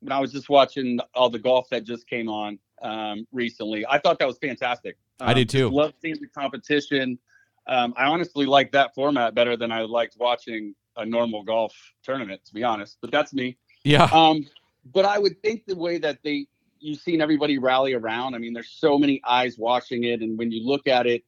when 0.00 0.12
I 0.12 0.18
was 0.18 0.32
just 0.32 0.48
watching 0.48 0.98
all 1.14 1.28
the 1.28 1.38
golf 1.38 1.68
that 1.70 1.84
just 1.84 2.06
came 2.06 2.28
on 2.28 2.58
um, 2.82 3.26
recently, 3.32 3.86
I 3.86 3.98
thought 3.98 4.18
that 4.18 4.28
was 4.28 4.38
fantastic. 4.38 4.96
I 5.20 5.34
did 5.34 5.48
Um, 5.54 5.60
too. 5.60 5.70
Love 5.70 5.92
seeing 6.00 6.16
the 6.20 6.28
competition. 6.28 7.18
Um, 7.66 7.92
I 7.96 8.04
honestly 8.06 8.46
like 8.46 8.72
that 8.72 8.94
format 8.94 9.34
better 9.34 9.56
than 9.56 9.70
I 9.70 9.82
liked 9.82 10.16
watching 10.18 10.74
a 10.96 11.04
normal 11.04 11.42
golf 11.42 11.74
tournament, 12.02 12.44
to 12.46 12.54
be 12.54 12.64
honest. 12.64 12.98
But 13.00 13.10
that's 13.10 13.32
me. 13.34 13.58
Yeah. 13.84 14.08
Um, 14.12 14.46
but 14.92 15.04
I 15.04 15.18
would 15.18 15.40
think 15.42 15.66
the 15.66 15.76
way 15.76 15.98
that 15.98 16.18
they 16.24 16.46
you've 16.80 17.00
seen 17.00 17.20
everybody 17.20 17.58
rally 17.58 17.94
around. 17.94 18.34
I 18.34 18.38
mean, 18.38 18.52
there's 18.52 18.70
so 18.70 18.98
many 18.98 19.20
eyes 19.26 19.58
watching 19.58 20.04
it, 20.04 20.20
and 20.20 20.38
when 20.38 20.50
you 20.50 20.66
look 20.66 20.86
at 20.86 21.06
it, 21.06 21.24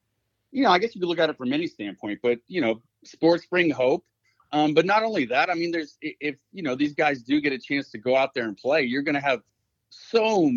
you 0.53 0.63
know, 0.63 0.71
I 0.71 0.79
guess 0.79 0.95
you 0.95 1.01
could 1.01 1.09
look 1.09 1.19
at 1.19 1.31
it 1.31 1.37
from 1.37 1.53
any 1.53 1.67
standpoint. 1.67 2.21
But 2.23 2.39
you 2.47 2.61
know, 2.61 2.81
sports 3.05 3.47
bring 3.47 3.71
hope. 3.71 4.05
Um, 4.53 4.75
but 4.75 4.85
not 4.85 5.05
only 5.05 5.27
that, 5.27 5.49
I 5.49 5.55
mean, 5.55 5.71
there's 5.71 5.97
if 6.01 6.37
you 6.53 6.63
know 6.63 6.75
these 6.75 6.95
guys 6.95 7.23
do 7.23 7.41
get 7.41 7.53
a 7.53 7.59
chance 7.59 7.91
to 7.91 7.99
go 7.99 8.17
out 8.17 8.35
there 8.35 8.45
and 8.45 8.57
play, 8.57 8.83
you're 8.83 9.03
going 9.03 9.15
to 9.15 9.21
have 9.21 9.43
so 9.91 10.51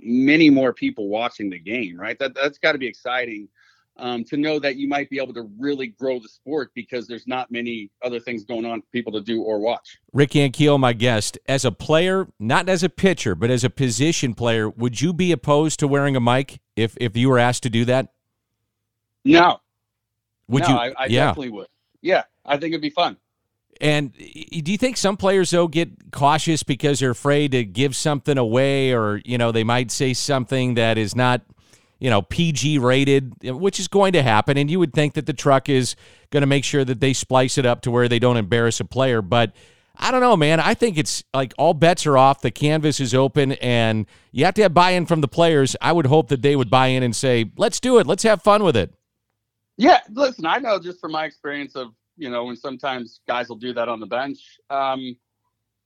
many 0.00 0.50
more 0.50 0.72
people 0.72 1.08
watching 1.08 1.50
the 1.50 1.58
game, 1.58 1.98
right? 1.98 2.18
That 2.18 2.34
that's 2.34 2.58
got 2.58 2.72
to 2.72 2.78
be 2.78 2.86
exciting. 2.86 3.48
Um, 3.96 4.24
to 4.24 4.36
know 4.36 4.58
that 4.58 4.74
you 4.74 4.88
might 4.88 5.08
be 5.08 5.20
able 5.22 5.34
to 5.34 5.48
really 5.56 5.86
grow 5.86 6.18
the 6.18 6.28
sport 6.28 6.72
because 6.74 7.06
there's 7.06 7.28
not 7.28 7.52
many 7.52 7.92
other 8.02 8.18
things 8.18 8.42
going 8.42 8.64
on 8.64 8.80
for 8.80 8.88
people 8.88 9.12
to 9.12 9.20
do 9.20 9.40
or 9.40 9.60
watch. 9.60 9.98
Rick 10.12 10.30
Ankiel, 10.30 10.80
my 10.80 10.92
guest. 10.92 11.38
As 11.46 11.64
a 11.64 11.70
player, 11.70 12.26
not 12.40 12.68
as 12.68 12.82
a 12.82 12.88
pitcher, 12.88 13.36
but 13.36 13.50
as 13.50 13.62
a 13.62 13.70
position 13.70 14.34
player, 14.34 14.68
would 14.68 15.00
you 15.00 15.12
be 15.12 15.30
opposed 15.30 15.78
to 15.78 15.86
wearing 15.86 16.16
a 16.16 16.20
mic 16.20 16.58
if 16.74 16.96
if 17.00 17.16
you 17.16 17.28
were 17.28 17.38
asked 17.38 17.62
to 17.62 17.70
do 17.70 17.84
that? 17.84 18.08
No, 19.24 19.60
Would 20.48 20.64
no, 20.64 20.68
you? 20.70 20.74
I, 20.74 20.86
I 20.98 21.06
yeah. 21.06 21.26
definitely 21.26 21.50
would. 21.50 21.68
Yeah, 22.02 22.24
I 22.44 22.56
think 22.56 22.72
it'd 22.72 22.82
be 22.82 22.90
fun. 22.90 23.16
And 23.80 24.12
do 24.12 24.72
you 24.72 24.78
think 24.78 24.96
some 24.96 25.16
players 25.16 25.50
though 25.50 25.68
get 25.68 26.12
cautious 26.12 26.62
because 26.62 27.00
they're 27.00 27.10
afraid 27.10 27.52
to 27.52 27.64
give 27.64 27.96
something 27.96 28.38
away, 28.38 28.92
or 28.92 29.20
you 29.24 29.38
know 29.38 29.52
they 29.52 29.64
might 29.64 29.90
say 29.90 30.14
something 30.14 30.74
that 30.74 30.98
is 30.98 31.14
not, 31.14 31.42
you 31.98 32.10
know, 32.10 32.22
PG 32.22 32.78
rated, 32.78 33.34
which 33.42 33.80
is 33.80 33.88
going 33.88 34.12
to 34.12 34.22
happen, 34.22 34.56
and 34.56 34.70
you 34.70 34.78
would 34.78 34.92
think 34.92 35.14
that 35.14 35.26
the 35.26 35.32
truck 35.32 35.68
is 35.68 35.96
going 36.30 36.42
to 36.42 36.46
make 36.46 36.64
sure 36.64 36.84
that 36.84 37.00
they 37.00 37.12
splice 37.12 37.58
it 37.58 37.66
up 37.66 37.82
to 37.82 37.90
where 37.90 38.08
they 38.08 38.18
don't 38.18 38.36
embarrass 38.36 38.80
a 38.80 38.84
player, 38.84 39.22
but. 39.22 39.52
I 39.96 40.10
don't 40.10 40.22
know, 40.22 40.36
man. 40.36 40.58
I 40.58 40.74
think 40.74 40.98
it's 40.98 41.22
like 41.32 41.54
all 41.56 41.72
bets 41.72 42.04
are 42.04 42.18
off. 42.18 42.40
The 42.40 42.50
canvas 42.50 42.98
is 42.98 43.14
open, 43.14 43.52
and 43.52 44.06
you 44.32 44.44
have 44.44 44.54
to 44.54 44.62
have 44.62 44.74
buy 44.74 44.90
in 44.90 45.06
from 45.06 45.20
the 45.20 45.28
players. 45.28 45.76
I 45.80 45.92
would 45.92 46.06
hope 46.06 46.30
that 46.30 46.42
they 46.42 46.56
would 46.56 46.68
buy 46.68 46.88
in 46.88 47.04
and 47.04 47.14
say, 47.14 47.52
let's 47.56 47.78
do 47.78 47.98
it. 48.00 48.06
Let's 48.08 48.24
have 48.24 48.42
fun 48.42 48.64
with 48.64 48.76
it. 48.76 48.92
Yeah, 49.76 50.00
listen, 50.10 50.46
I 50.46 50.58
know 50.58 50.80
just 50.80 51.00
from 51.00 51.12
my 51.12 51.26
experience 51.26 51.76
of 51.76 51.92
you 52.16 52.30
know 52.30 52.48
and 52.48 52.58
sometimes 52.58 53.20
guys 53.26 53.48
will 53.48 53.56
do 53.56 53.72
that 53.74 53.88
on 53.88 54.00
the 54.00 54.06
bench. 54.06 54.58
Um, 54.70 55.16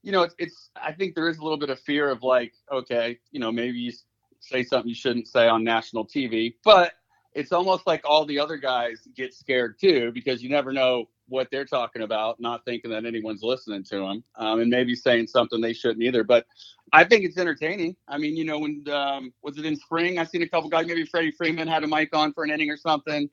you 0.01 0.11
know, 0.11 0.23
it's, 0.23 0.35
it's 0.37 0.69
I 0.75 0.93
think 0.93 1.15
there 1.15 1.29
is 1.29 1.37
a 1.37 1.43
little 1.43 1.57
bit 1.57 1.69
of 1.69 1.79
fear 1.79 2.09
of 2.09 2.23
like, 2.23 2.53
okay, 2.71 3.19
you 3.31 3.39
know, 3.39 3.51
maybe 3.51 3.77
you 3.79 3.91
say 4.39 4.63
something 4.63 4.89
you 4.89 4.95
shouldn't 4.95 5.27
say 5.27 5.47
on 5.47 5.63
national 5.63 6.07
TV, 6.07 6.55
but 6.63 6.93
it's 7.33 7.51
almost 7.51 7.85
like 7.85 8.01
all 8.05 8.25
the 8.25 8.39
other 8.39 8.57
guys 8.57 9.07
get 9.15 9.33
scared 9.33 9.75
too 9.79 10.11
because 10.13 10.41
you 10.41 10.49
never 10.49 10.73
know 10.73 11.05
what 11.27 11.47
they're 11.51 11.65
talking 11.65 12.01
about, 12.01 12.39
not 12.39 12.65
thinking 12.65 12.89
that 12.89 13.05
anyone's 13.05 13.43
listening 13.43 13.83
to 13.83 13.99
them, 13.99 14.23
um, 14.35 14.59
and 14.59 14.69
maybe 14.69 14.95
saying 14.95 15.27
something 15.27 15.61
they 15.61 15.73
shouldn't 15.73 16.01
either. 16.01 16.23
But 16.23 16.45
I 16.91 17.03
think 17.03 17.23
it's 17.23 17.37
entertaining. 17.37 17.95
I 18.07 18.17
mean, 18.17 18.35
you 18.35 18.45
know, 18.45 18.59
when 18.59 18.83
um, 18.89 19.31
was 19.43 19.57
it 19.57 19.65
in 19.65 19.75
spring? 19.75 20.17
I 20.17 20.23
seen 20.23 20.41
a 20.41 20.49
couple 20.49 20.69
guys, 20.69 20.87
maybe 20.87 21.05
Freddie 21.05 21.31
Freeman 21.31 21.67
had 21.67 21.83
a 21.83 21.87
mic 21.87 22.15
on 22.15 22.33
for 22.33 22.43
an 22.43 22.49
inning 22.49 22.71
or 22.71 22.77
something. 22.77 23.29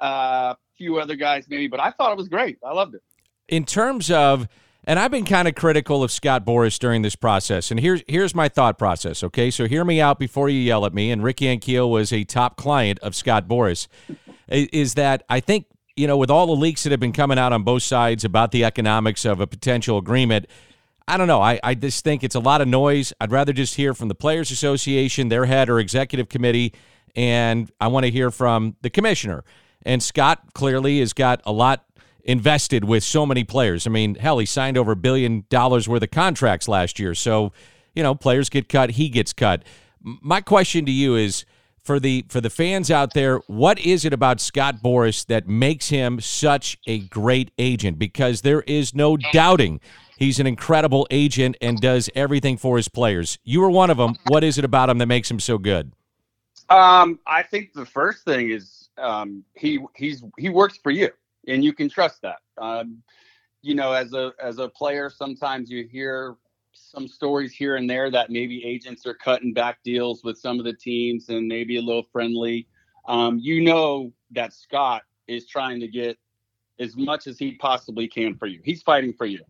Uh, 0.00 0.54
a 0.54 0.56
few 0.76 0.98
other 0.98 1.16
guys 1.16 1.46
maybe, 1.48 1.68
but 1.68 1.80
I 1.80 1.90
thought 1.90 2.12
it 2.12 2.18
was 2.18 2.28
great. 2.28 2.58
I 2.64 2.72
loved 2.72 2.94
it. 2.94 3.02
in 3.48 3.64
terms 3.64 4.10
of 4.10 4.48
and 4.88 5.00
I've 5.00 5.10
been 5.10 5.24
kind 5.24 5.48
of 5.48 5.56
critical 5.56 6.04
of 6.04 6.12
Scott 6.12 6.44
Boras 6.46 6.78
during 6.78 7.02
this 7.02 7.16
process. 7.16 7.70
And 7.72 7.80
here's 7.80 8.02
here's 8.06 8.34
my 8.34 8.48
thought 8.48 8.78
process, 8.78 9.24
okay? 9.24 9.50
So 9.50 9.66
hear 9.66 9.84
me 9.84 10.00
out 10.00 10.18
before 10.18 10.48
you 10.48 10.60
yell 10.60 10.86
at 10.86 10.94
me. 10.94 11.10
And 11.10 11.24
Rick 11.24 11.38
Ankiel 11.38 11.90
was 11.90 12.12
a 12.12 12.22
top 12.24 12.56
client 12.56 12.98
of 13.00 13.14
Scott 13.16 13.48
Boras. 13.48 13.88
Is 14.48 14.94
that 14.94 15.24
I 15.28 15.40
think, 15.40 15.66
you 15.96 16.06
know, 16.06 16.16
with 16.16 16.30
all 16.30 16.46
the 16.46 16.54
leaks 16.54 16.84
that 16.84 16.90
have 16.92 17.00
been 17.00 17.12
coming 17.12 17.36
out 17.38 17.52
on 17.52 17.64
both 17.64 17.82
sides 17.82 18.24
about 18.24 18.52
the 18.52 18.64
economics 18.64 19.24
of 19.24 19.40
a 19.40 19.46
potential 19.46 19.98
agreement, 19.98 20.46
I 21.08 21.16
don't 21.16 21.26
know. 21.26 21.40
I, 21.42 21.58
I 21.64 21.74
just 21.74 22.04
think 22.04 22.22
it's 22.22 22.36
a 22.36 22.40
lot 22.40 22.60
of 22.60 22.68
noise. 22.68 23.12
I'd 23.20 23.32
rather 23.32 23.52
just 23.52 23.74
hear 23.74 23.92
from 23.92 24.06
the 24.06 24.14
Players 24.14 24.52
Association, 24.52 25.28
their 25.30 25.46
head 25.46 25.68
or 25.68 25.80
executive 25.80 26.28
committee, 26.28 26.72
and 27.16 27.72
I 27.80 27.88
want 27.88 28.06
to 28.06 28.12
hear 28.12 28.30
from 28.30 28.76
the 28.82 28.90
commissioner. 28.90 29.42
And 29.86 30.02
Scott 30.02 30.52
clearly 30.52 31.00
has 31.00 31.12
got 31.12 31.40
a 31.46 31.52
lot 31.52 31.84
invested 32.24 32.84
with 32.84 33.04
so 33.04 33.24
many 33.24 33.44
players. 33.44 33.86
I 33.86 33.90
mean, 33.90 34.16
hell, 34.16 34.38
he 34.38 34.46
signed 34.46 34.76
over 34.76 34.92
a 34.92 34.96
billion 34.96 35.44
dollars 35.48 35.88
worth 35.88 36.02
of 36.02 36.10
contracts 36.10 36.68
last 36.68 36.98
year. 36.98 37.14
So, 37.14 37.52
you 37.94 38.02
know, 38.02 38.14
players 38.14 38.48
get 38.48 38.68
cut, 38.68 38.90
he 38.90 39.08
gets 39.08 39.32
cut. 39.32 39.62
My 40.02 40.40
question 40.40 40.84
to 40.86 40.92
you 40.92 41.14
is 41.14 41.44
for 41.82 42.00
the 42.00 42.26
for 42.28 42.40
the 42.40 42.50
fans 42.50 42.90
out 42.90 43.14
there, 43.14 43.38
what 43.46 43.78
is 43.78 44.04
it 44.04 44.12
about 44.12 44.40
Scott 44.40 44.82
Boras 44.82 45.24
that 45.26 45.48
makes 45.48 45.88
him 45.88 46.20
such 46.20 46.78
a 46.86 46.98
great 46.98 47.52
agent? 47.56 47.98
Because 47.98 48.42
there 48.42 48.62
is 48.62 48.94
no 48.94 49.16
doubting 49.16 49.80
he's 50.16 50.40
an 50.40 50.46
incredible 50.46 51.06
agent 51.10 51.56
and 51.60 51.80
does 51.80 52.10
everything 52.14 52.56
for 52.56 52.76
his 52.76 52.88
players. 52.88 53.38
You 53.44 53.60
were 53.60 53.70
one 53.70 53.90
of 53.90 53.98
them. 53.98 54.16
What 54.26 54.42
is 54.42 54.58
it 54.58 54.64
about 54.64 54.90
him 54.90 54.98
that 54.98 55.06
makes 55.06 55.30
him 55.30 55.38
so 55.38 55.58
good? 55.58 55.92
Um, 56.68 57.20
I 57.26 57.42
think 57.42 57.74
the 57.74 57.86
first 57.86 58.24
thing 58.24 58.50
is 58.50 58.75
um, 58.98 59.44
he 59.54 59.80
he's 59.94 60.22
he 60.38 60.48
works 60.48 60.78
for 60.82 60.90
you, 60.90 61.10
and 61.48 61.64
you 61.64 61.72
can 61.72 61.88
trust 61.88 62.22
that. 62.22 62.38
Um, 62.58 63.02
you 63.62 63.74
know, 63.74 63.92
as 63.92 64.12
a 64.12 64.32
as 64.42 64.58
a 64.58 64.68
player, 64.68 65.10
sometimes 65.10 65.70
you 65.70 65.86
hear 65.86 66.36
some 66.72 67.08
stories 67.08 67.52
here 67.52 67.76
and 67.76 67.88
there 67.88 68.10
that 68.10 68.30
maybe 68.30 68.64
agents 68.64 69.06
are 69.06 69.14
cutting 69.14 69.52
back 69.52 69.78
deals 69.82 70.22
with 70.22 70.38
some 70.38 70.58
of 70.58 70.64
the 70.64 70.72
teams 70.72 71.28
and 71.30 71.48
maybe 71.48 71.78
a 71.78 71.82
little 71.82 72.06
friendly. 72.12 72.66
Um, 73.08 73.38
you 73.38 73.62
know 73.62 74.12
that 74.32 74.52
Scott 74.52 75.02
is 75.26 75.46
trying 75.46 75.80
to 75.80 75.88
get 75.88 76.18
as 76.78 76.96
much 76.96 77.26
as 77.26 77.38
he 77.38 77.52
possibly 77.52 78.06
can 78.06 78.36
for 78.36 78.46
you. 78.46 78.60
He's 78.64 78.82
fighting 78.82 79.12
for 79.12 79.26
you. 79.26 79.40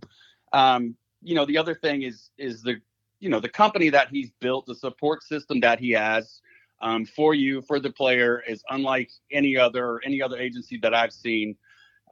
Um, 0.53 0.95
you 1.23 1.35
know, 1.35 1.45
the 1.45 1.59
other 1.59 1.75
thing 1.75 2.03
is 2.03 2.31
is 2.39 2.63
the 2.63 2.77
you 3.21 3.29
know 3.29 3.41
the 3.41 3.49
company 3.49 3.89
that 3.91 4.09
he's 4.09 4.31
built, 4.41 4.67
the 4.67 4.75
support 4.75 5.23
system 5.23 5.61
that 5.61 5.81
he 5.81 5.91
has 5.91 6.41
um, 6.81 7.05
for 7.05 7.35
you 7.35 7.63
for 7.63 7.81
the 7.81 7.91
player 7.91 8.43
is 8.47 8.63
unlike 8.71 9.11
any 9.33 9.57
other 9.57 10.01
any 10.05 10.21
other 10.21 10.39
agency 10.39 10.79
that 10.79 10.95
I've 10.95 11.13
seen. 11.13 11.57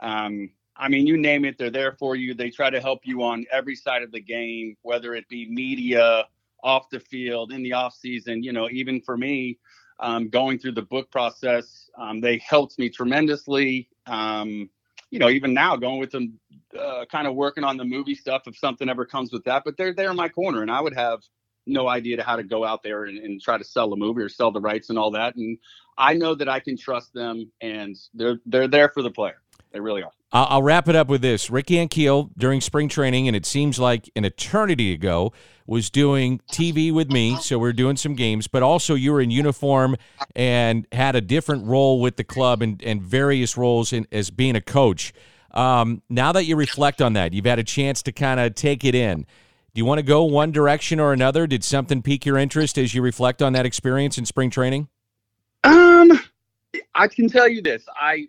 Um, 0.00 0.50
I 0.76 0.88
mean, 0.88 1.06
you 1.06 1.16
name 1.16 1.44
it, 1.44 1.56
they're 1.56 1.70
there 1.70 1.92
for 1.92 2.16
you. 2.16 2.34
They 2.34 2.50
try 2.50 2.70
to 2.70 2.80
help 2.80 3.00
you 3.04 3.22
on 3.22 3.44
every 3.52 3.76
side 3.76 4.02
of 4.02 4.10
the 4.10 4.20
game, 4.20 4.76
whether 4.82 5.14
it 5.14 5.28
be 5.28 5.48
media, 5.48 6.26
off 6.64 6.88
the 6.90 6.98
field, 6.98 7.52
in 7.52 7.62
the 7.62 7.72
off 7.74 7.94
season. 7.94 8.42
You 8.42 8.52
know, 8.52 8.68
even 8.70 9.00
for 9.00 9.16
me, 9.16 9.58
um, 10.00 10.28
going 10.28 10.58
through 10.58 10.72
the 10.72 10.82
book 10.82 11.10
process, 11.10 11.88
um, 11.96 12.20
they 12.20 12.38
helped 12.38 12.78
me 12.78 12.88
tremendously. 12.88 13.88
Um, 14.06 14.68
you 15.10 15.20
know, 15.20 15.28
even 15.28 15.54
now 15.54 15.76
going 15.76 16.00
with 16.00 16.10
them, 16.10 16.40
uh, 16.76 17.04
kind 17.10 17.28
of 17.28 17.36
working 17.36 17.62
on 17.62 17.76
the 17.76 17.84
movie 17.84 18.16
stuff 18.16 18.42
if 18.46 18.58
something 18.58 18.88
ever 18.88 19.04
comes 19.04 19.30
with 19.32 19.44
that. 19.44 19.62
But 19.64 19.76
they're 19.76 19.94
there 19.94 20.10
in 20.10 20.16
my 20.16 20.28
corner, 20.28 20.62
and 20.62 20.70
I 20.72 20.80
would 20.80 20.94
have 20.94 21.20
no 21.66 21.88
idea 21.88 22.16
to 22.16 22.22
how 22.22 22.36
to 22.36 22.42
go 22.42 22.64
out 22.64 22.82
there 22.82 23.04
and, 23.04 23.18
and 23.18 23.40
try 23.40 23.58
to 23.58 23.64
sell 23.64 23.92
a 23.92 23.96
movie 23.96 24.22
or 24.22 24.28
sell 24.28 24.50
the 24.50 24.60
rights 24.60 24.90
and 24.90 24.98
all 24.98 25.10
that. 25.12 25.36
And 25.36 25.58
I 25.96 26.14
know 26.14 26.34
that 26.34 26.48
I 26.48 26.60
can 26.60 26.76
trust 26.76 27.12
them, 27.14 27.50
and 27.60 27.96
they're 28.14 28.40
they're 28.46 28.68
there 28.68 28.88
for 28.88 29.02
the 29.02 29.10
player. 29.10 29.40
They 29.72 29.80
really 29.80 30.02
are. 30.02 30.12
I'll, 30.30 30.62
wrap 30.62 30.88
it 30.88 30.96
up 30.96 31.06
with 31.06 31.22
this. 31.22 31.48
Ricky 31.48 31.74
Ankiel 31.76 32.30
during 32.36 32.60
spring 32.60 32.88
training, 32.88 33.28
and 33.28 33.36
it 33.36 33.46
seems 33.46 33.78
like 33.78 34.10
an 34.16 34.24
eternity 34.24 34.92
ago, 34.92 35.32
was 35.64 35.90
doing 35.90 36.40
TV 36.50 36.92
with 36.92 37.08
me. 37.10 37.36
So 37.36 37.58
we 37.58 37.68
are 37.68 37.72
doing 37.72 37.96
some 37.96 38.14
games, 38.14 38.48
but 38.48 38.62
also 38.62 38.94
you 38.94 39.12
were 39.12 39.20
in 39.20 39.30
uniform 39.30 39.96
and 40.34 40.88
had 40.90 41.14
a 41.14 41.20
different 41.20 41.66
role 41.66 42.00
with 42.00 42.16
the 42.16 42.24
club 42.24 42.62
and, 42.62 42.82
and 42.82 43.00
various 43.00 43.56
roles 43.56 43.92
in, 43.92 44.08
as 44.10 44.30
being 44.30 44.56
a 44.56 44.60
coach. 44.60 45.12
Um, 45.52 46.02
now 46.08 46.32
that 46.32 46.44
you 46.44 46.56
reflect 46.56 47.00
on 47.00 47.12
that, 47.12 47.32
you've 47.32 47.44
had 47.44 47.60
a 47.60 47.64
chance 47.64 48.02
to 48.02 48.12
kind 48.12 48.40
of 48.40 48.56
take 48.56 48.84
it 48.84 48.96
in. 48.96 49.26
Do 49.74 49.80
you 49.80 49.84
want 49.84 49.98
to 49.98 50.04
go 50.04 50.22
one 50.22 50.52
direction 50.52 51.00
or 51.00 51.12
another? 51.12 51.48
Did 51.48 51.64
something 51.64 52.00
pique 52.00 52.24
your 52.24 52.38
interest 52.38 52.78
as 52.78 52.94
you 52.94 53.02
reflect 53.02 53.42
on 53.42 53.54
that 53.54 53.66
experience 53.66 54.16
in 54.16 54.24
spring 54.24 54.48
training? 54.48 54.86
Um, 55.64 56.12
I 56.94 57.08
can 57.08 57.28
tell 57.28 57.48
you 57.48 57.60
this. 57.60 57.84
I 58.00 58.28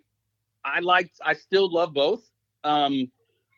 I 0.64 0.80
liked. 0.80 1.20
I 1.24 1.34
still 1.34 1.72
love 1.72 1.94
both. 1.94 2.28
Um, 2.64 3.12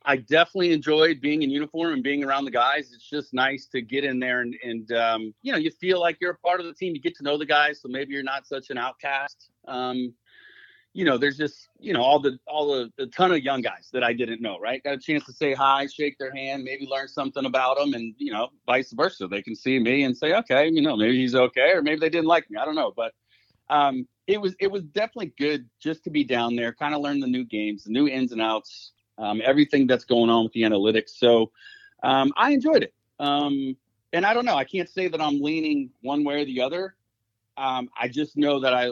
I 0.04 0.16
definitely 0.16 0.72
enjoyed 0.72 1.22
being 1.22 1.42
in 1.42 1.48
uniform 1.48 1.94
and 1.94 2.02
being 2.02 2.22
around 2.24 2.44
the 2.44 2.50
guys. 2.50 2.92
It's 2.94 3.08
just 3.08 3.32
nice 3.32 3.66
to 3.72 3.80
get 3.80 4.04
in 4.04 4.20
there 4.20 4.42
and 4.42 4.54
and 4.62 4.92
um, 4.92 5.34
you 5.40 5.52
know 5.52 5.58
you 5.58 5.70
feel 5.70 5.98
like 5.98 6.18
you're 6.20 6.32
a 6.32 6.38
part 6.38 6.60
of 6.60 6.66
the 6.66 6.74
team. 6.74 6.94
You 6.94 7.00
get 7.00 7.16
to 7.16 7.22
know 7.22 7.38
the 7.38 7.46
guys, 7.46 7.80
so 7.80 7.88
maybe 7.88 8.12
you're 8.12 8.22
not 8.22 8.46
such 8.46 8.68
an 8.68 8.76
outcast. 8.76 9.48
Um, 9.66 10.12
you 10.98 11.04
know, 11.04 11.16
there's 11.16 11.36
just 11.36 11.68
you 11.78 11.92
know 11.92 12.02
all 12.02 12.18
the 12.18 12.40
all 12.48 12.66
the 12.66 13.04
a 13.04 13.06
ton 13.06 13.30
of 13.30 13.38
young 13.38 13.62
guys 13.62 13.88
that 13.92 14.02
I 14.02 14.12
didn't 14.12 14.42
know. 14.42 14.58
Right, 14.58 14.82
got 14.82 14.94
a 14.94 14.98
chance 14.98 15.24
to 15.26 15.32
say 15.32 15.54
hi, 15.54 15.86
shake 15.86 16.18
their 16.18 16.34
hand, 16.34 16.64
maybe 16.64 16.88
learn 16.90 17.06
something 17.06 17.44
about 17.44 17.78
them, 17.78 17.94
and 17.94 18.16
you 18.18 18.32
know, 18.32 18.48
vice 18.66 18.90
versa. 18.90 19.28
They 19.28 19.40
can 19.40 19.54
see 19.54 19.78
me 19.78 20.02
and 20.02 20.18
say, 20.18 20.34
okay, 20.34 20.68
you 20.68 20.82
know, 20.82 20.96
maybe 20.96 21.16
he's 21.16 21.36
okay, 21.36 21.70
or 21.72 21.82
maybe 21.82 22.00
they 22.00 22.10
didn't 22.10 22.26
like 22.26 22.50
me. 22.50 22.56
I 22.58 22.64
don't 22.64 22.74
know, 22.74 22.92
but 22.96 23.12
um, 23.70 24.08
it 24.26 24.40
was 24.40 24.56
it 24.58 24.72
was 24.72 24.82
definitely 24.82 25.32
good 25.38 25.68
just 25.78 26.02
to 26.02 26.10
be 26.10 26.24
down 26.24 26.56
there, 26.56 26.72
kind 26.72 26.96
of 26.96 27.00
learn 27.00 27.20
the 27.20 27.28
new 27.28 27.44
games, 27.44 27.84
the 27.84 27.92
new 27.92 28.08
ins 28.08 28.32
and 28.32 28.42
outs, 28.42 28.90
um, 29.18 29.40
everything 29.44 29.86
that's 29.86 30.04
going 30.04 30.30
on 30.30 30.42
with 30.42 30.52
the 30.52 30.62
analytics. 30.62 31.10
So 31.10 31.52
um, 32.02 32.32
I 32.36 32.50
enjoyed 32.50 32.82
it. 32.82 32.92
Um, 33.20 33.76
and 34.12 34.26
I 34.26 34.34
don't 34.34 34.44
know, 34.44 34.56
I 34.56 34.64
can't 34.64 34.88
say 34.88 35.06
that 35.06 35.20
I'm 35.20 35.40
leaning 35.40 35.90
one 36.02 36.24
way 36.24 36.42
or 36.42 36.44
the 36.44 36.60
other. 36.60 36.96
Um, 37.56 37.88
I 37.96 38.08
just 38.08 38.36
know 38.36 38.58
that 38.58 38.74
I 38.74 38.90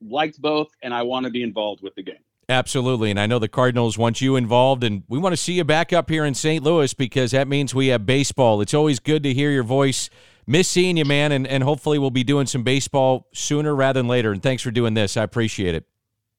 liked 0.00 0.40
both, 0.40 0.68
and 0.82 0.94
I 0.94 1.02
want 1.02 1.24
to 1.24 1.30
be 1.30 1.42
involved 1.42 1.82
with 1.82 1.94
the 1.94 2.02
game. 2.02 2.16
Absolutely. 2.48 3.10
And 3.10 3.18
I 3.18 3.26
know 3.26 3.40
the 3.40 3.48
Cardinals 3.48 3.98
want 3.98 4.20
you 4.20 4.36
involved, 4.36 4.84
and 4.84 5.02
we 5.08 5.18
want 5.18 5.32
to 5.32 5.36
see 5.36 5.54
you 5.54 5.64
back 5.64 5.92
up 5.92 6.08
here 6.08 6.24
in 6.24 6.34
St. 6.34 6.62
Louis 6.62 6.94
because 6.94 7.32
that 7.32 7.48
means 7.48 7.74
we 7.74 7.88
have 7.88 8.06
baseball. 8.06 8.60
It's 8.60 8.74
always 8.74 9.00
good 9.00 9.24
to 9.24 9.34
hear 9.34 9.50
your 9.50 9.64
voice 9.64 10.10
miss 10.46 10.68
seeing 10.68 10.96
you, 10.96 11.04
man, 11.04 11.32
and, 11.32 11.46
and 11.46 11.62
hopefully 11.62 11.98
we'll 11.98 12.10
be 12.10 12.24
doing 12.24 12.46
some 12.46 12.62
baseball 12.62 13.26
sooner 13.34 13.74
rather 13.74 13.98
than 14.00 14.08
later. 14.08 14.32
And 14.32 14.42
thanks 14.42 14.62
for 14.62 14.70
doing 14.70 14.94
this. 14.94 15.16
I 15.16 15.22
appreciate 15.22 15.74
it. 15.74 15.86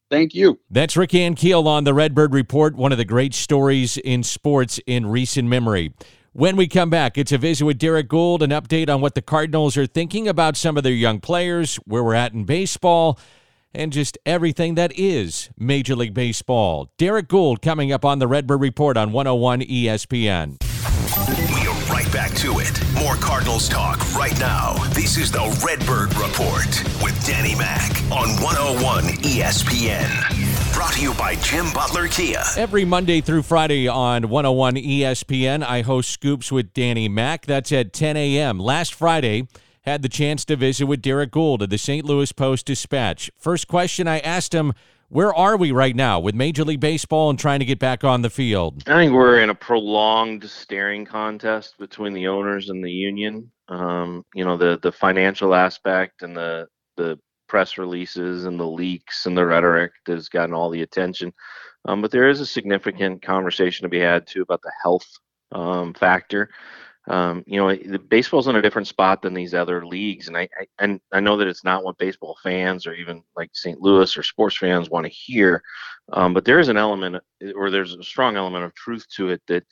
Thank 0.10 0.34
you. 0.34 0.60
That's 0.70 0.96
Rick 0.96 1.12
Ankiel 1.12 1.66
on 1.66 1.84
the 1.84 1.94
Redbird 1.94 2.34
Report, 2.34 2.76
one 2.76 2.94
of 2.94 2.98
the 2.98 3.06
great 3.06 3.34
stories 3.34 3.98
in 3.98 4.24
sports 4.24 4.80
in 4.88 5.06
recent 5.06 5.50
memory. 5.50 5.94
When 6.32 6.56
we 6.56 6.68
come 6.68 6.90
back, 6.90 7.18
it's 7.18 7.32
a 7.32 7.38
visit 7.38 7.66
with 7.66 7.80
Derrick 7.80 8.08
Goold, 8.08 8.42
an 8.42 8.52
update 8.52 8.90
on 8.90 9.02
what 9.02 9.16
the 9.16 9.22
Cardinals 9.22 9.76
are 9.76 9.88
thinking 9.88 10.28
about 10.28 10.56
some 10.56 10.78
of 10.78 10.84
their 10.84 10.94
young 10.94 11.20
players, 11.20 11.76
where 11.78 12.04
we're 12.04 12.14
at 12.14 12.34
in 12.34 12.46
baseball, 12.46 13.20
and 13.74 13.92
just 13.92 14.18
everything 14.26 14.76
that 14.76 14.92
is 14.98 15.50
Major 15.58 15.96
League 15.96 16.14
Baseball. 16.14 16.92
Derrick 16.98 17.28
Goold 17.28 17.62
coming 17.62 17.92
up 17.92 18.04
on 18.06 18.20
the 18.20 18.28
Redbird 18.28 18.62
Report 18.62 18.98
on 18.98 19.12
101 19.12 19.62
ESPN 19.62 20.58
We 21.54 21.68
are 21.68 21.94
right 21.94 22.12
back 22.12 22.34
to 22.36 22.60
it. 22.60 22.82
More 22.96 23.16
Cardinals 23.16 23.70
talk 23.70 24.00
right 24.16 24.38
now. 24.40 24.74
This 24.94 25.18
is 25.18 25.32
the 25.32 25.62
Redbird 25.66 26.16
Report 26.18 26.68
with 27.04 27.26
Danny 27.26 27.56
Mac 27.56 27.92
on 28.12 28.30
101 28.42 29.04
ESPN. 29.24 30.74
Brought 30.74 30.94
to 30.94 31.02
you 31.02 31.14
by 31.16 31.36
Jim 31.36 31.66
Butler 31.74 32.08
Kia. 32.08 32.44
Every 32.56 32.86
Monday 32.86 33.20
through 33.22 33.42
Friday 33.42 33.88
on 33.88 34.30
101 34.30 34.76
ESPN, 34.76 35.64
I 35.64 35.82
host 35.82 36.12
Scoops 36.12 36.52
with 36.52 36.72
Danny 36.74 37.08
Mac. 37.10 37.48
That's 37.48 37.72
at 37.72 37.94
10 37.94 38.16
a.m. 38.16 38.60
Last 38.60 38.94
Friday, 38.94 39.48
had 39.88 40.02
the 40.02 40.10
chance 40.10 40.44
to 40.44 40.58
visit 40.58 40.86
with 40.86 41.02
Derrick 41.02 41.32
Goold 41.32 41.62
of 41.62 41.70
the 41.70 41.78
St. 41.78 42.06
Louis 42.06 42.34
Post 42.34 42.66
Dispatch. 42.66 43.32
First 43.38 43.70
question 43.70 44.06
I 44.06 44.20
asked 44.20 44.54
him 44.54 44.74
where 45.08 45.34
are 45.34 45.56
we 45.56 45.72
right 45.72 45.96
now 45.96 46.20
with 46.20 46.36
Major 46.36 46.66
League 46.66 46.82
Baseball 46.82 47.30
and 47.30 47.40
trying 47.40 47.60
to 47.60 47.66
get 47.66 47.80
back 47.80 48.04
on 48.04 48.22
the 48.22 48.30
field? 48.30 48.84
I 48.86 48.96
think 48.96 49.14
we're 49.14 49.40
in 49.40 49.50
a 49.50 49.56
prolonged 49.56 50.44
staring 50.50 51.06
contest 51.06 51.78
between 51.80 52.12
the 52.12 52.28
owners 52.28 52.68
and 52.68 52.84
the 52.84 52.92
union. 52.92 53.50
Um, 53.70 54.26
you 54.36 54.44
know, 54.44 54.58
the 54.58 54.78
the 54.84 54.92
financial 54.92 55.56
aspect 55.56 56.22
and 56.22 56.36
the 56.36 56.68
the 56.98 57.18
press 57.48 57.78
releases 57.78 58.44
and 58.44 58.60
the 58.60 58.68
leaks 58.68 59.26
and 59.26 59.38
the 59.38 59.46
rhetoric 59.46 59.94
that 60.06 60.16
has 60.16 60.28
gotten 60.28 60.54
all 60.54 60.70
the 60.70 60.82
attention. 60.82 61.32
Um, 61.86 62.02
but 62.02 62.12
there 62.12 62.28
is 62.28 62.42
a 62.42 62.46
significant 62.46 63.22
conversation 63.22 63.84
to 63.84 63.90
be 63.90 64.00
had 64.00 64.28
too 64.28 64.42
about 64.42 64.62
the 64.62 64.74
health 64.84 65.08
um, 65.54 65.94
factor 65.94 66.50
um, 67.08 67.44
you 67.48 67.58
know, 67.58 67.74
the 67.74 68.00
baseball's 68.00 68.48
in 68.48 68.58
a 68.58 68.62
different 68.62 68.88
spot 68.88 69.22
than 69.22 69.34
these 69.34 69.54
other 69.54 69.86
leagues, 69.86 70.28
and 70.28 70.38
I, 70.38 70.50
I 70.60 70.68
and 70.80 71.00
I 71.14 71.22
know 71.22 71.38
that 71.38 71.48
it's 71.48 71.64
not 71.64 71.84
what 71.84 71.98
baseball 71.98 72.38
fans 72.44 72.86
or 72.86 72.94
even 72.94 73.24
like 73.36 73.50
St. 73.54 73.80
Louis 73.82 74.16
or 74.18 74.24
sports 74.24 74.58
fans 74.58 74.90
want 74.90 75.06
to 75.06 75.12
hear, 75.12 75.64
um, 76.12 76.34
but 76.34 76.44
there 76.44 76.60
is 76.60 76.68
an 76.68 76.78
element, 76.78 77.24
or 77.56 77.70
there's 77.70 77.94
a 77.94 78.04
strong 78.04 78.36
element 78.36 78.66
of 78.66 78.76
truth 78.76 79.06
to 79.16 79.30
it 79.30 79.42
that 79.48 79.64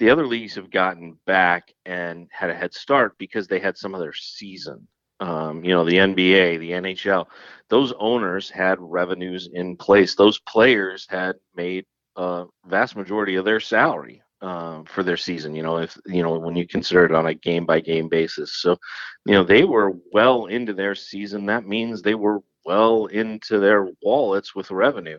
the 0.00 0.10
other 0.10 0.26
leagues 0.26 0.56
have 0.56 0.70
gotten 0.70 1.16
back 1.24 1.72
and 1.86 2.26
had 2.32 2.50
a 2.50 2.54
head 2.54 2.74
start 2.74 3.16
because 3.16 3.46
they 3.46 3.60
had 3.60 3.78
some 3.78 3.94
of 3.94 4.00
their 4.00 4.12
season. 4.12 4.86
Um, 5.20 5.64
you 5.64 5.70
know, 5.70 5.84
the 5.84 5.98
NBA, 5.98 6.58
the 6.58 6.72
NHL, 6.72 7.26
those 7.68 7.92
owners 8.00 8.50
had 8.50 8.78
revenues 8.80 9.48
in 9.52 9.76
place. 9.76 10.16
Those 10.16 10.40
players 10.40 11.06
had 11.08 11.36
made 11.54 11.84
a 12.16 12.46
vast 12.66 12.96
majority 12.96 13.36
of 13.36 13.44
their 13.44 13.60
salary 13.60 14.20
uh, 14.42 14.82
for 14.84 15.02
their 15.02 15.16
season. 15.16 15.54
You 15.54 15.62
know, 15.62 15.78
if 15.78 15.96
you 16.06 16.22
know 16.22 16.38
when 16.38 16.56
you 16.56 16.66
consider 16.66 17.04
it 17.04 17.14
on 17.14 17.26
a 17.26 17.34
game 17.34 17.64
by 17.64 17.80
game 17.80 18.08
basis. 18.08 18.56
So, 18.56 18.76
you 19.24 19.32
know, 19.32 19.44
they 19.44 19.64
were 19.64 19.92
well 20.12 20.46
into 20.46 20.74
their 20.74 20.94
season. 20.94 21.46
That 21.46 21.66
means 21.66 22.02
they 22.02 22.16
were 22.16 22.40
well 22.64 23.06
into 23.06 23.58
their 23.58 23.88
wallets 24.02 24.54
with 24.54 24.70
revenue. 24.70 25.18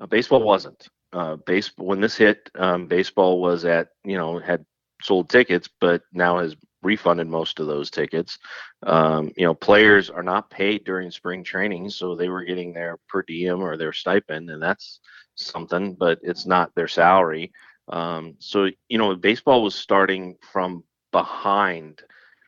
Uh, 0.00 0.06
baseball 0.06 0.42
wasn't. 0.42 0.88
Uh, 1.12 1.36
baseball 1.36 1.86
when 1.86 2.00
this 2.00 2.16
hit, 2.16 2.50
um, 2.58 2.86
baseball 2.86 3.40
was 3.40 3.64
at 3.66 3.88
you 4.04 4.16
know 4.16 4.38
had 4.38 4.64
sold 5.02 5.28
tickets, 5.28 5.68
but 5.80 6.02
now 6.12 6.38
has 6.38 6.56
refunded 6.82 7.28
most 7.28 7.60
of 7.60 7.66
those 7.66 7.90
tickets. 7.90 8.38
Um, 8.84 9.30
you 9.36 9.44
know, 9.44 9.54
players 9.54 10.10
are 10.10 10.22
not 10.22 10.50
paid 10.50 10.84
during 10.84 11.10
spring 11.10 11.44
training, 11.44 11.90
so 11.90 12.16
they 12.16 12.28
were 12.28 12.44
getting 12.44 12.72
their 12.72 12.98
per 13.08 13.22
diem 13.22 13.60
or 13.60 13.76
their 13.76 13.92
stipend, 13.92 14.50
and 14.50 14.62
that's 14.62 15.00
something, 15.34 15.94
but 15.94 16.18
it's 16.22 16.46
not 16.46 16.74
their 16.74 16.88
salary. 16.88 17.52
Um, 17.92 18.36
so 18.38 18.70
you 18.88 18.98
know, 18.98 19.14
baseball 19.14 19.62
was 19.62 19.74
starting 19.74 20.36
from 20.40 20.82
behind 21.12 22.02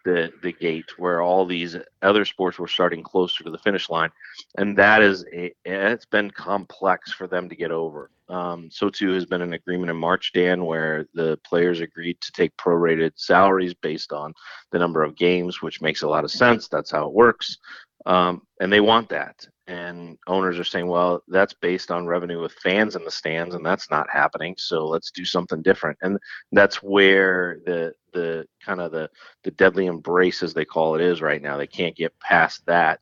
the 0.04 0.32
the 0.42 0.52
gate 0.52 0.98
where 0.98 1.22
all 1.22 1.46
these 1.46 1.76
other 2.02 2.24
sports 2.24 2.58
were 2.58 2.68
starting 2.68 3.02
closer 3.02 3.44
to 3.44 3.50
the 3.50 3.58
finish 3.58 3.90
line, 3.90 4.10
and 4.56 4.76
that 4.78 5.02
is 5.02 5.24
a 5.32 5.54
it's 5.64 6.06
been 6.06 6.30
complex 6.30 7.12
for 7.12 7.26
them 7.26 7.48
to 7.50 7.56
get 7.56 7.70
over. 7.70 8.10
Um, 8.30 8.70
so 8.70 8.88
too 8.88 9.12
has 9.12 9.26
been 9.26 9.42
an 9.42 9.52
agreement 9.52 9.90
in 9.90 9.96
March, 9.98 10.32
Dan, 10.32 10.64
where 10.64 11.06
the 11.12 11.38
players 11.44 11.80
agreed 11.80 12.18
to 12.22 12.32
take 12.32 12.56
prorated 12.56 13.12
salaries 13.16 13.74
based 13.74 14.14
on 14.14 14.32
the 14.70 14.78
number 14.78 15.02
of 15.02 15.14
games, 15.14 15.60
which 15.60 15.82
makes 15.82 16.00
a 16.00 16.08
lot 16.08 16.24
of 16.24 16.30
sense. 16.30 16.68
That's 16.68 16.90
how 16.90 17.06
it 17.06 17.12
works, 17.12 17.58
um, 18.06 18.42
and 18.60 18.72
they 18.72 18.80
want 18.80 19.08
that 19.10 19.46
and 19.66 20.18
owners 20.26 20.58
are 20.58 20.64
saying, 20.64 20.86
well, 20.86 21.22
that's 21.28 21.54
based 21.54 21.90
on 21.90 22.06
revenue 22.06 22.40
with 22.40 22.52
fans 22.52 22.96
in 22.96 23.04
the 23.04 23.10
stands, 23.10 23.54
and 23.54 23.64
that's 23.64 23.90
not 23.90 24.10
happening. 24.10 24.54
So 24.58 24.86
let's 24.86 25.10
do 25.10 25.24
something 25.24 25.62
different. 25.62 25.98
And 26.02 26.18
that's 26.52 26.82
where 26.82 27.58
the 27.64 27.92
the 28.12 28.46
kind 28.64 28.80
of 28.80 28.92
the 28.92 29.08
the 29.42 29.50
deadly 29.52 29.86
embrace, 29.86 30.42
as 30.42 30.52
they 30.52 30.64
call 30.64 30.94
it, 30.94 31.00
is 31.00 31.22
right 31.22 31.40
now. 31.40 31.56
They 31.56 31.66
can't 31.66 31.96
get 31.96 32.18
past 32.20 32.64
that. 32.66 33.00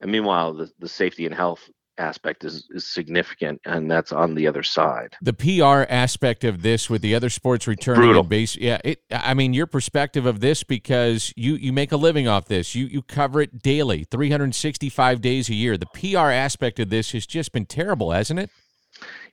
And 0.00 0.10
meanwhile, 0.12 0.54
the, 0.54 0.70
the 0.78 0.88
safety 0.88 1.26
and 1.26 1.34
health 1.34 1.68
aspect 1.98 2.44
is, 2.44 2.68
is 2.70 2.86
significant, 2.86 3.60
and 3.64 3.90
that's 3.90 4.12
on 4.12 4.34
the 4.34 4.46
other 4.46 4.62
side. 4.62 5.16
The 5.22 5.32
PR 5.32 5.90
aspect 5.92 6.44
of 6.44 6.62
this 6.62 6.90
with 6.90 7.02
the 7.02 7.14
other 7.14 7.30
sports 7.30 7.66
returning 7.66 8.02
Brutal. 8.02 8.22
base, 8.22 8.56
yeah. 8.56 8.78
It, 8.84 9.02
I 9.10 9.34
mean, 9.34 9.54
your 9.54 9.66
perspective 9.66 10.26
of 10.26 10.40
this 10.40 10.62
because 10.62 11.32
you 11.36 11.54
you 11.54 11.72
make 11.72 11.92
a 11.92 11.96
living 11.96 12.28
off 12.28 12.46
this. 12.46 12.74
You 12.74 12.86
you 12.86 13.02
cover 13.02 13.40
it 13.40 13.62
daily, 13.62 14.04
365 14.10 15.20
days 15.20 15.48
a 15.48 15.54
year. 15.54 15.76
The 15.76 15.86
PR 15.86 16.30
aspect 16.30 16.80
of 16.80 16.90
this 16.90 17.12
has 17.12 17.26
just 17.26 17.52
been 17.52 17.66
terrible, 17.66 18.10
hasn't 18.12 18.40
it? 18.40 18.50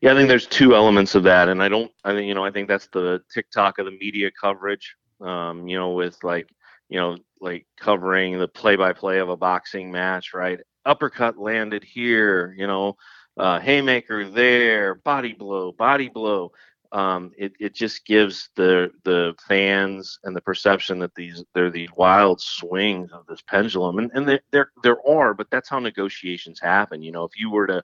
Yeah, 0.02 0.14
I 0.14 0.16
think 0.16 0.30
there's 0.30 0.48
two 0.48 0.76
elements 0.76 1.16
of 1.16 1.24
that, 1.24 1.50
and 1.50 1.62
I 1.62 1.70
don't. 1.70 1.92
I 2.04 2.14
think 2.14 2.28
you 2.28 2.34
know, 2.34 2.44
I 2.44 2.52
think 2.52 2.68
that's 2.68 2.88
the 2.88 3.22
TikTok 3.34 3.80
of 3.80 3.86
the 3.86 3.92
media 3.92 4.32
coverage. 4.40 4.96
Um, 5.20 5.68
you 5.68 5.78
know, 5.78 5.92
with 5.92 6.18
like 6.24 6.48
you 6.92 7.00
know, 7.00 7.18
like 7.40 7.66
covering 7.80 8.38
the 8.38 8.48
play-by-play 8.48 9.18
of 9.18 9.30
a 9.30 9.38
boxing 9.38 9.92
match, 9.92 10.36
right? 10.36 10.60
uppercut 10.86 11.38
landed 11.38 11.84
here, 11.84 12.56
you 12.58 12.68
know, 12.68 12.96
uh, 13.38 13.60
haymaker 13.60 14.30
there, 14.30 14.96
body 14.96 15.34
blow, 15.34 15.72
body 15.72 16.10
blow. 16.10 16.52
Um, 16.94 17.32
it, 17.38 17.54
it 17.60 17.74
just 17.74 18.06
gives 18.06 18.50
the 18.58 18.92
the 19.06 19.34
fans 19.48 20.20
and 20.26 20.36
the 20.36 20.42
perception 20.42 21.00
that 21.00 21.16
these 21.16 21.42
they're 21.54 21.72
these 21.72 21.90
wild 21.96 22.42
swings 22.42 23.12
of 23.14 23.26
this 23.28 23.42
pendulum, 23.42 23.98
and 24.00 24.12
and 24.14 24.42
there 24.52 24.72
there 24.84 24.98
are, 25.08 25.34
but 25.34 25.50
that's 25.50 25.70
how 25.70 25.80
negotiations 25.80 26.60
happen. 26.60 27.02
You 27.02 27.14
know, 27.14 27.24
if 27.24 27.32
you 27.40 27.50
were 27.50 27.68
to 27.68 27.82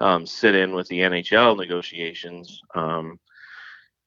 um, 0.00 0.26
sit 0.26 0.54
in 0.54 0.74
with 0.74 0.88
the 0.88 1.00
NHL 1.00 1.58
negotiations, 1.58 2.62
um, 2.74 3.18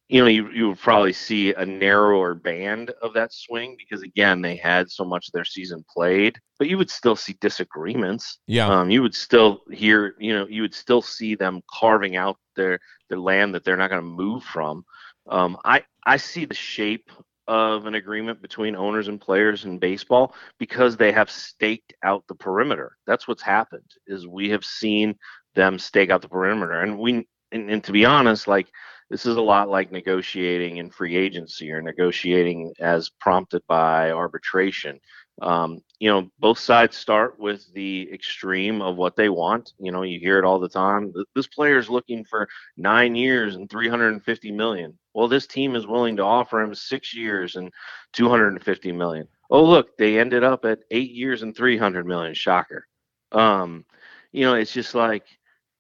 you 0.10 0.22
know, 0.22 0.28
you, 0.28 0.50
you 0.50 0.68
would 0.70 0.80
probably 0.80 1.14
see 1.14 1.54
a 1.54 1.64
narrower 1.64 2.34
band 2.34 2.90
of 3.04 3.14
that 3.14 3.32
swing 3.32 3.76
because 3.78 4.02
again, 4.02 4.42
they 4.42 4.56
had 4.56 4.90
so 4.90 5.06
much 5.06 5.28
of 5.28 5.34
their 5.34 5.46
season 5.46 5.86
played, 5.88 6.40
but 6.58 6.68
you 6.68 6.80
would 6.80 6.90
still 6.90 7.16
see 7.16 7.38
disagreements. 7.40 8.40
Yeah. 8.48 8.68
Um, 8.68 8.90
you 8.90 9.04
would 9.04 9.14
still 9.14 9.62
hear, 9.72 10.16
you 10.20 10.34
know, 10.34 10.48
you 10.48 10.64
would 10.64 10.74
still 10.74 11.04
see 11.04 11.36
them 11.36 11.62
carving 11.72 12.16
out 12.16 12.38
their 12.56 12.80
their 13.10 13.20
land 13.20 13.54
that 13.54 13.64
they're 13.64 13.78
not 13.78 13.92
going 13.92 14.02
to 14.02 14.08
move 14.08 14.44
from. 14.44 14.84
Um, 15.30 15.58
I 15.64 15.84
I 16.06 16.18
see 16.18 16.46
the 16.46 16.56
shape 16.56 17.12
of 17.48 17.86
an 17.86 17.94
agreement 17.94 18.42
between 18.42 18.76
owners 18.76 19.10
and 19.10 19.22
players 19.22 19.66
in 19.66 19.78
baseball 19.78 20.34
because 20.58 20.98
they 20.98 21.12
have 21.12 21.30
staked 21.30 21.94
out 22.04 22.24
the 22.28 22.36
perimeter. 22.36 22.98
That's 23.06 23.28
what's 23.28 23.44
happened 23.44 23.90
is 24.08 24.28
we 24.28 24.50
have 24.50 24.66
seen 24.66 25.16
them 25.54 25.78
stake 25.78 26.10
out 26.10 26.24
the 26.24 26.30
perimeter, 26.30 26.82
and 26.82 26.98
we 26.98 27.28
and, 27.52 27.70
and 27.70 27.84
to 27.84 27.92
be 27.92 28.06
honest, 28.06 28.48
like 28.48 28.68
this 29.10 29.26
is 29.26 29.38
a 29.38 29.42
lot 29.42 29.70
like 29.70 29.92
negotiating 29.92 30.78
in 30.78 30.90
free 30.90 31.16
agency 31.16 31.72
or 31.72 31.82
negotiating 31.82 32.74
as 32.80 33.10
prompted 33.10 33.64
by 33.68 34.12
arbitration. 34.12 35.00
Um, 35.42 35.82
you 36.00 36.10
know, 36.10 36.30
both 36.40 36.60
sides 36.60 36.98
start 36.98 37.40
with 37.40 37.66
the 37.74 38.10
extreme 38.14 38.82
of 38.82 38.98
what 38.98 39.16
they 39.16 39.30
want. 39.30 39.74
You 39.80 39.92
know, 39.92 40.04
you 40.04 40.20
hear 40.20 40.38
it 40.38 40.46
all 40.46 40.60
the 40.60 40.70
time. 40.70 41.14
This 41.34 41.48
player 41.48 41.78
is 41.78 41.90
looking 41.90 42.26
for 42.26 42.48
nine 42.78 43.16
years 43.16 43.56
and 43.56 43.70
350 43.70 44.52
million. 44.52 44.98
Well, 45.14 45.28
this 45.28 45.48
team 45.48 45.76
is 45.76 45.88
willing 45.88 46.18
to 46.18 46.24
offer 46.24 46.62
him 46.62 46.76
six 46.76 47.16
years 47.16 47.56
and 47.56 47.72
250 48.14 48.92
million. 48.92 49.28
Oh, 49.50 49.64
look, 49.64 49.98
they 49.98 50.20
ended 50.20 50.44
up 50.44 50.66
at 50.66 50.80
eight 50.92 51.12
years 51.12 51.42
and 51.42 51.56
300 51.56 52.06
million. 52.06 52.34
Shocker. 52.34 52.86
Um, 53.32 53.86
you 54.32 54.46
know, 54.46 54.56
it's 54.56 54.74
just 54.74 54.94
like, 54.94 55.26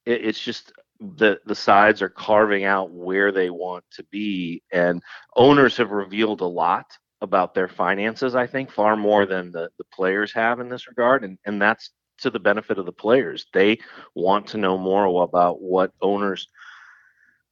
it, 0.05 0.25
it's 0.25 0.39
just 0.39 0.71
the 0.99 1.39
the 1.45 1.55
sides 1.55 2.01
are 2.01 2.09
carving 2.09 2.65
out 2.65 2.91
where 2.91 3.31
they 3.31 3.49
want 3.49 3.83
to 3.91 4.03
be 4.11 4.61
and 4.71 5.01
owners 5.35 5.77
have 5.77 5.91
revealed 5.91 6.41
a 6.41 6.45
lot 6.45 6.85
about 7.21 7.53
their 7.53 7.69
finances 7.69 8.35
i 8.35 8.45
think 8.45 8.69
far 8.69 8.97
more 8.97 9.25
than 9.25 9.51
the, 9.51 9.69
the 9.77 9.83
players 9.93 10.33
have 10.33 10.59
in 10.59 10.67
this 10.67 10.87
regard 10.87 11.23
and 11.23 11.37
and 11.45 11.61
that's 11.61 11.91
to 12.21 12.29
the 12.29 12.39
benefit 12.39 12.77
of 12.77 12.85
the 12.85 12.91
players. 12.91 13.47
They 13.53 13.79
want 14.15 14.47
to 14.47 14.57
know 14.57 14.77
more 14.77 15.23
about 15.23 15.61
what 15.61 15.91
owners 16.01 16.47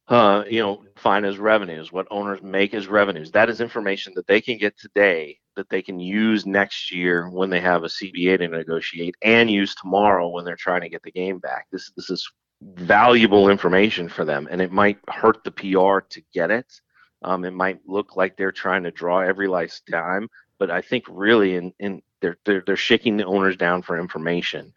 uh, 0.08 0.42
you 0.48 0.60
know 0.60 0.84
find 0.96 1.26
as 1.26 1.38
revenues 1.38 1.92
what 1.92 2.06
owners 2.10 2.42
make 2.42 2.72
as 2.72 2.86
revenues. 2.86 3.30
That 3.32 3.50
is 3.50 3.60
information 3.60 4.14
that 4.16 4.26
they 4.26 4.40
can 4.40 4.56
get 4.56 4.78
today 4.78 5.38
that 5.56 5.68
they 5.68 5.82
can 5.82 6.00
use 6.00 6.46
next 6.46 6.90
year 6.92 7.28
when 7.28 7.50
they 7.50 7.60
have 7.60 7.82
a 7.82 7.88
cba 7.88 8.38
to 8.38 8.48
negotiate 8.48 9.16
and 9.22 9.50
use 9.50 9.74
tomorrow 9.74 10.28
when 10.28 10.44
they're 10.44 10.56
trying 10.56 10.80
to 10.80 10.88
get 10.88 11.02
the 11.02 11.12
game 11.12 11.38
back. 11.38 11.66
This 11.72 11.92
this 11.96 12.08
is 12.08 12.30
valuable 12.62 13.48
information 13.50 14.08
for 14.08 14.24
them, 14.24 14.48
and 14.50 14.60
it 14.60 14.72
might 14.72 14.98
hurt 15.08 15.44
the 15.44 15.50
PR 15.50 16.00
to 16.08 16.22
get 16.32 16.50
it. 16.50 16.80
Um, 17.22 17.44
it 17.44 17.52
might 17.52 17.80
look 17.86 18.16
like 18.16 18.36
they're 18.36 18.52
trying 18.52 18.84
to 18.84 18.90
draw 18.90 19.20
every 19.20 19.48
last 19.48 19.86
dime, 19.86 20.28
but 20.58 20.70
I 20.70 20.80
think 20.80 21.04
really 21.08 21.56
in, 21.56 21.72
in 21.78 22.02
they're, 22.20 22.38
they're 22.44 22.62
they're 22.66 22.76
shaking 22.76 23.16
the 23.16 23.24
owners 23.24 23.56
down 23.56 23.82
for 23.82 23.98
information. 23.98 24.72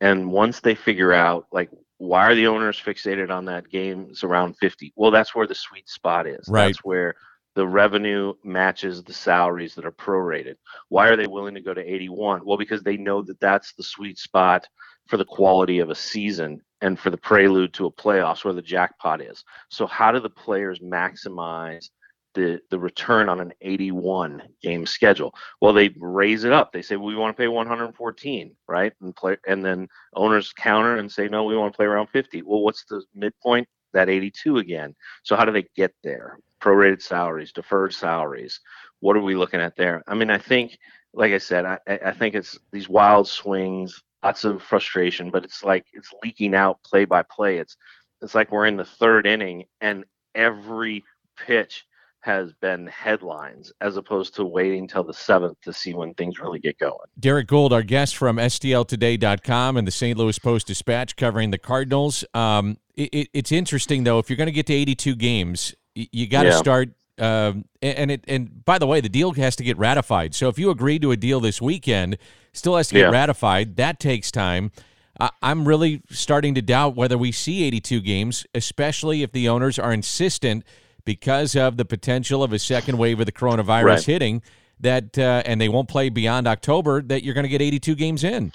And 0.00 0.30
once 0.30 0.60
they 0.60 0.74
figure 0.74 1.12
out 1.12 1.46
like 1.50 1.70
why 1.98 2.24
are 2.26 2.34
the 2.34 2.46
owners 2.46 2.80
fixated 2.80 3.30
on 3.30 3.44
that 3.44 3.68
game 3.68 4.06
it's 4.10 4.22
around 4.24 4.56
50 4.56 4.92
well 4.96 5.10
that's 5.10 5.34
where 5.34 5.46
the 5.46 5.54
sweet 5.54 5.88
spot 5.88 6.26
is 6.26 6.46
right. 6.48 6.66
that's 6.66 6.84
where 6.84 7.16
the 7.58 7.66
revenue 7.66 8.32
matches 8.44 9.02
the 9.02 9.12
salaries 9.12 9.74
that 9.74 9.84
are 9.84 9.92
prorated 9.92 10.54
why 10.88 11.08
are 11.08 11.16
they 11.16 11.26
willing 11.26 11.54
to 11.54 11.60
go 11.60 11.74
to 11.74 11.82
81 11.82 12.40
well 12.44 12.56
because 12.56 12.82
they 12.82 12.96
know 12.96 13.20
that 13.22 13.40
that's 13.40 13.72
the 13.74 13.82
sweet 13.82 14.16
spot 14.16 14.66
for 15.08 15.16
the 15.16 15.24
quality 15.24 15.80
of 15.80 15.90
a 15.90 15.94
season 15.94 16.60
and 16.80 16.98
for 16.98 17.10
the 17.10 17.16
prelude 17.16 17.72
to 17.74 17.86
a 17.86 17.92
playoffs 17.92 18.44
where 18.44 18.54
the 18.54 18.62
jackpot 18.62 19.20
is. 19.20 19.42
So 19.68 19.86
how 19.86 20.12
do 20.12 20.20
the 20.20 20.30
players 20.30 20.78
maximize 20.80 21.90
the 22.34 22.60
the 22.70 22.78
return 22.78 23.28
on 23.28 23.40
an 23.40 23.52
81 23.62 24.42
game 24.62 24.86
schedule? 24.86 25.34
Well, 25.60 25.72
they 25.72 25.90
raise 25.98 26.44
it 26.44 26.52
up. 26.52 26.72
They 26.72 26.82
say 26.82 26.96
we 26.96 27.16
want 27.16 27.36
to 27.36 27.40
pay 27.40 27.48
114, 27.48 28.54
right? 28.68 28.92
And 29.00 29.16
play 29.16 29.36
and 29.46 29.64
then 29.64 29.88
owners 30.14 30.52
counter 30.52 30.96
and 30.96 31.10
say 31.10 31.26
no, 31.28 31.44
we 31.44 31.56
want 31.56 31.72
to 31.72 31.76
play 31.76 31.86
around 31.86 32.08
50. 32.08 32.42
Well, 32.42 32.60
what's 32.62 32.84
the 32.84 33.02
midpoint? 33.14 33.66
That 33.98 34.08
82 34.08 34.58
again. 34.58 34.94
So 35.24 35.34
how 35.34 35.44
do 35.44 35.50
they 35.50 35.66
get 35.74 35.92
there? 36.04 36.38
Prorated 36.60 37.02
salaries, 37.02 37.50
deferred 37.50 37.92
salaries. 37.92 38.60
What 39.00 39.16
are 39.16 39.22
we 39.22 39.34
looking 39.34 39.60
at 39.60 39.74
there? 39.74 40.04
I 40.06 40.14
mean, 40.14 40.30
I 40.30 40.38
think 40.38 40.78
like 41.12 41.32
I 41.32 41.38
said, 41.38 41.64
I, 41.64 41.78
I 41.88 42.12
think 42.12 42.36
it's 42.36 42.56
these 42.70 42.88
wild 42.88 43.26
swings 43.26 44.00
lots 44.22 44.44
of 44.44 44.62
frustration, 44.62 45.30
but 45.30 45.42
it's 45.44 45.64
like 45.64 45.86
it's 45.92 46.12
leaking 46.22 46.54
out 46.54 46.80
play 46.84 47.04
by 47.06 47.22
play. 47.22 47.58
It's 47.58 47.76
it's 48.22 48.36
like 48.36 48.52
we're 48.52 48.66
in 48.66 48.76
the 48.76 48.84
third 48.84 49.26
inning 49.26 49.64
and 49.80 50.04
every 50.32 51.02
pitch 51.36 51.84
has 52.20 52.52
been 52.54 52.86
headlines 52.86 53.72
as 53.80 53.96
opposed 53.96 54.34
to 54.36 54.44
waiting 54.44 54.86
till 54.88 55.04
the 55.04 55.14
seventh 55.14 55.56
to 55.62 55.72
see 55.72 55.94
when 55.94 56.14
things 56.14 56.38
really 56.38 56.58
get 56.58 56.78
going. 56.78 56.96
Derrick 57.18 57.46
Goold, 57.46 57.72
our 57.72 57.82
guest 57.82 58.16
from 58.16 58.36
STLtoday.com 58.36 59.76
and 59.76 59.86
the 59.86 59.92
St. 59.92 60.18
Louis 60.18 60.38
Post 60.38 60.66
Dispatch 60.66 61.16
covering 61.16 61.50
the 61.50 61.58
Cardinals. 61.58 62.24
Um, 62.34 62.78
it, 62.96 63.28
it's 63.32 63.52
interesting, 63.52 64.04
though, 64.04 64.18
if 64.18 64.28
you're 64.28 64.36
going 64.36 64.46
to 64.46 64.52
get 64.52 64.66
to 64.66 64.74
82 64.74 65.14
games, 65.16 65.74
you 65.94 66.26
got 66.26 66.42
to 66.42 66.50
yeah. 66.50 66.56
start. 66.56 66.90
Um, 67.18 67.64
and 67.82 68.12
it 68.12 68.24
and 68.28 68.64
by 68.64 68.78
the 68.78 68.86
way, 68.86 69.00
the 69.00 69.08
deal 69.08 69.32
has 69.32 69.56
to 69.56 69.64
get 69.64 69.76
ratified. 69.76 70.36
So 70.36 70.48
if 70.48 70.56
you 70.56 70.70
agree 70.70 71.00
to 71.00 71.10
a 71.10 71.16
deal 71.16 71.40
this 71.40 71.60
weekend, 71.60 72.16
Still 72.58 72.76
has 72.76 72.88
to 72.88 72.94
get 72.94 73.00
yeah. 73.02 73.10
ratified. 73.10 73.76
That 73.76 74.00
takes 74.00 74.30
time. 74.30 74.72
I, 75.20 75.30
I'm 75.42 75.66
really 75.66 76.02
starting 76.10 76.54
to 76.56 76.62
doubt 76.62 76.96
whether 76.96 77.16
we 77.16 77.32
see 77.32 77.64
82 77.64 78.00
games, 78.00 78.46
especially 78.54 79.22
if 79.22 79.32
the 79.32 79.48
owners 79.48 79.78
are 79.78 79.92
insistent 79.92 80.64
because 81.08 81.56
of 81.56 81.78
the 81.78 81.86
potential 81.86 82.42
of 82.42 82.52
a 82.52 82.58
second 82.58 82.98
wave 82.98 83.18
of 83.18 83.24
the 83.24 83.32
coronavirus 83.32 83.84
right. 83.84 84.04
hitting 84.04 84.42
that, 84.80 85.18
uh, 85.18 85.42
and 85.46 85.58
they 85.58 85.70
won't 85.70 85.88
play 85.88 86.10
beyond 86.10 86.46
October. 86.46 87.00
That 87.00 87.22
you're 87.22 87.32
going 87.32 87.44
to 87.44 87.48
get 87.48 87.62
82 87.62 87.94
games 87.94 88.24
in. 88.24 88.52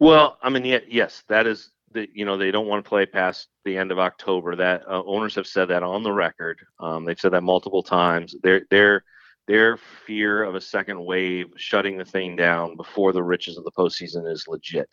Well, 0.00 0.38
I 0.42 0.50
mean, 0.50 0.64
yeah, 0.64 0.80
yes, 0.88 1.22
that 1.28 1.46
is 1.46 1.70
the 1.92 2.08
you 2.12 2.24
know 2.24 2.36
they 2.36 2.50
don't 2.50 2.66
want 2.66 2.84
to 2.84 2.88
play 2.88 3.06
past 3.06 3.46
the 3.64 3.78
end 3.78 3.92
of 3.92 4.00
October. 4.00 4.56
That 4.56 4.82
uh, 4.88 5.04
owners 5.04 5.36
have 5.36 5.46
said 5.46 5.66
that 5.66 5.84
on 5.84 6.02
the 6.02 6.12
record. 6.12 6.58
Um, 6.80 7.04
they've 7.04 7.18
said 7.18 7.32
that 7.34 7.44
multiple 7.44 7.84
times. 7.84 8.34
They're 8.42 8.62
they're 8.70 9.04
their 9.48 9.78
fear 10.06 10.44
of 10.44 10.54
a 10.54 10.60
second 10.60 11.04
wave 11.04 11.46
shutting 11.56 11.96
the 11.96 12.04
thing 12.04 12.36
down 12.36 12.76
before 12.76 13.12
the 13.12 13.22
riches 13.22 13.56
of 13.56 13.64
the 13.64 13.72
postseason 13.72 14.30
is 14.30 14.46
legit. 14.46 14.88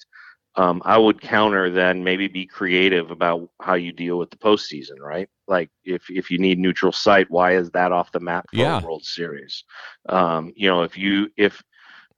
Um, 0.55 0.81
I 0.85 0.97
would 0.97 1.19
counter 1.19 1.69
then 1.69 2.03
maybe 2.03 2.29
be 2.29 2.45
creative 2.45 3.11
about 3.11 3.49
how 3.61 3.73
you 3.73 3.91
deal 3.91 4.17
with 4.17 4.31
the 4.31 4.37
postseason, 4.37 4.99
right? 5.01 5.27
Like 5.47 5.69
if 5.83 6.09
if 6.09 6.31
you 6.31 6.39
need 6.39 6.57
neutral 6.57 6.93
site, 6.93 7.29
why 7.29 7.57
is 7.57 7.69
that 7.71 7.91
off 7.91 8.13
the 8.13 8.21
map 8.21 8.45
for 8.49 8.55
yeah. 8.55 8.81
World 8.81 9.03
Series? 9.03 9.65
Um, 10.07 10.53
you 10.55 10.69
know, 10.69 10.83
if 10.83 10.97
you 10.97 11.29
if 11.35 11.61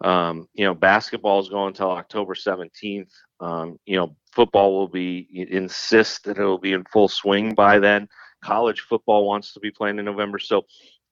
um, 0.02 0.48
you 0.54 0.66
know 0.66 0.76
basketball 0.76 1.40
is 1.40 1.50
going 1.50 1.70
until 1.70 1.90
October 1.90 2.36
seventeenth, 2.36 3.12
um, 3.40 3.80
you 3.88 3.98
know 3.98 4.16
football 4.32 4.78
will 4.78 4.88
be 4.88 5.28
insist 5.50 6.26
that 6.26 6.38
it 6.38 6.44
will 6.44 6.60
be 6.60 6.74
in 6.74 6.84
full 6.94 7.08
swing 7.08 7.56
by 7.56 7.80
then. 7.80 8.08
College 8.44 8.82
football 8.82 9.26
wants 9.26 9.54
to 9.54 9.60
be 9.60 9.72
playing 9.72 9.98
in 9.98 10.06
November, 10.06 10.38
so 10.38 10.64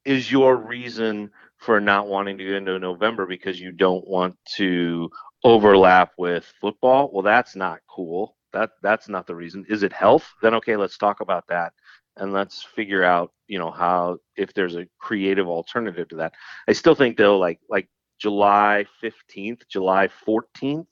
is 0.05 0.31
your 0.31 0.55
reason 0.55 1.31
for 1.57 1.79
not 1.79 2.07
wanting 2.07 2.37
to 2.37 2.45
go 2.45 2.55
into 2.55 2.79
November 2.79 3.25
because 3.25 3.59
you 3.59 3.71
don't 3.71 4.07
want 4.07 4.37
to 4.57 5.09
overlap 5.43 6.11
with 6.17 6.51
football? 6.61 7.09
Well, 7.11 7.23
that's 7.23 7.55
not 7.55 7.79
cool. 7.89 8.35
That 8.53 8.71
that's 8.81 9.09
not 9.09 9.27
the 9.27 9.35
reason. 9.35 9.65
Is 9.67 9.83
it 9.83 9.91
health? 9.91 10.27
Then 10.41 10.55
okay, 10.55 10.77
let's 10.77 10.97
talk 10.97 11.19
about 11.21 11.45
that 11.49 11.73
and 12.17 12.31
let's 12.31 12.63
figure 12.63 13.03
out, 13.03 13.31
you 13.47 13.59
know, 13.59 13.71
how 13.71 14.19
if 14.37 14.53
there's 14.53 14.75
a 14.75 14.87
creative 14.99 15.47
alternative 15.47 16.07
to 16.09 16.15
that. 16.17 16.33
I 16.67 16.73
still 16.73 16.95
think 16.95 17.17
though 17.17 17.37
like 17.37 17.59
like 17.69 17.89
July 18.19 18.85
15th, 19.03 19.67
July 19.69 20.09
14th, 20.25 20.87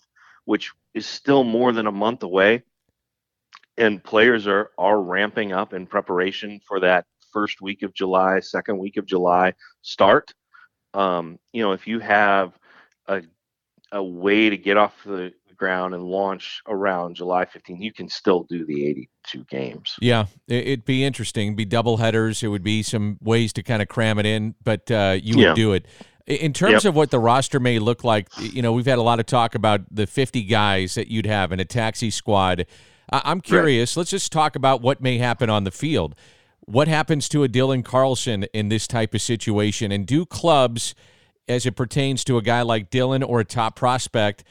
which 0.45 0.71
is 0.93 1.05
still 1.05 1.43
more 1.43 1.71
than 1.71 1.87
a 1.87 1.91
month 1.91 2.23
away 2.23 2.63
and 3.77 4.03
players 4.03 4.47
are 4.47 4.71
are 4.77 5.01
ramping 5.01 5.51
up 5.51 5.73
in 5.73 5.87
preparation 5.87 6.59
for 6.67 6.79
that 6.81 7.05
first 7.33 7.61
week 7.61 7.81
of 7.81 7.93
July, 7.93 8.39
second 8.39 8.77
week 8.77 8.97
of 8.97 9.05
July 9.05 9.53
start. 9.81 10.33
Um, 10.93 11.39
you 11.51 11.63
know, 11.63 11.71
if 11.71 11.87
you 11.87 11.99
have 11.99 12.53
a 13.07 13.23
a 13.91 14.03
way 14.03 14.49
to 14.49 14.57
get 14.57 14.75
off 14.75 15.03
the 15.05 15.33
ground 15.55 15.93
and 15.93 16.03
launch 16.03 16.61
around 16.67 17.15
July 17.15 17.45
15, 17.45 17.81
you 17.81 17.93
can 17.93 18.09
still 18.09 18.43
do 18.43 18.65
the 18.65 18.85
82 18.85 19.45
games. 19.45 19.95
Yeah, 20.01 20.25
it'd 20.47 20.83
be 20.83 21.05
interesting. 21.05 21.47
It'd 21.47 21.57
be 21.57 21.65
double 21.65 21.97
headers. 21.97 22.43
It 22.43 22.47
would 22.47 22.63
be 22.63 22.83
some 22.83 23.17
ways 23.21 23.53
to 23.53 23.63
kind 23.63 23.81
of 23.81 23.87
cram 23.87 24.19
it 24.19 24.25
in, 24.25 24.55
but 24.63 24.89
uh, 24.91 25.17
you 25.21 25.37
would 25.37 25.43
yeah. 25.43 25.53
do 25.53 25.73
it. 25.73 25.85
In 26.25 26.53
terms 26.53 26.83
yep. 26.83 26.91
of 26.91 26.95
what 26.95 27.11
the 27.11 27.19
roster 27.19 27.59
may 27.59 27.79
look 27.79 28.03
like, 28.03 28.27
you 28.39 28.61
know, 28.61 28.71
we've 28.71 28.85
had 28.85 28.97
a 28.97 29.01
lot 29.01 29.19
of 29.19 29.25
talk 29.25 29.55
about 29.55 29.81
the 29.91 30.07
50 30.07 30.43
guys 30.43 30.95
that 30.95 31.09
you'd 31.09 31.25
have 31.25 31.51
in 31.51 31.59
a 31.59 31.65
taxi 31.65 32.09
squad. 32.09 32.65
I'm 33.09 33.41
curious. 33.41 33.95
Right. 33.95 34.01
Let's 34.01 34.11
just 34.11 34.31
talk 34.31 34.55
about 34.55 34.81
what 34.81 35.01
may 35.01 35.17
happen 35.17 35.49
on 35.49 35.65
the 35.65 35.71
field. 35.71 36.15
What 36.65 36.87
happens 36.87 37.27
to 37.29 37.43
a 37.43 37.49
Dylan 37.49 37.83
Carlson 37.83 38.43
in 38.53 38.69
this 38.69 38.87
type 38.87 39.13
of 39.13 39.21
situation? 39.21 39.91
And 39.91 40.05
do 40.05 40.25
clubs, 40.25 40.95
as 41.47 41.65
it 41.65 41.75
pertains 41.75 42.23
to 42.25 42.37
a 42.37 42.41
guy 42.41 42.61
like 42.61 42.89
Dylan 42.89 43.27
or 43.27 43.41
a 43.41 43.45
top 43.45 43.75
prospect, 43.75 44.43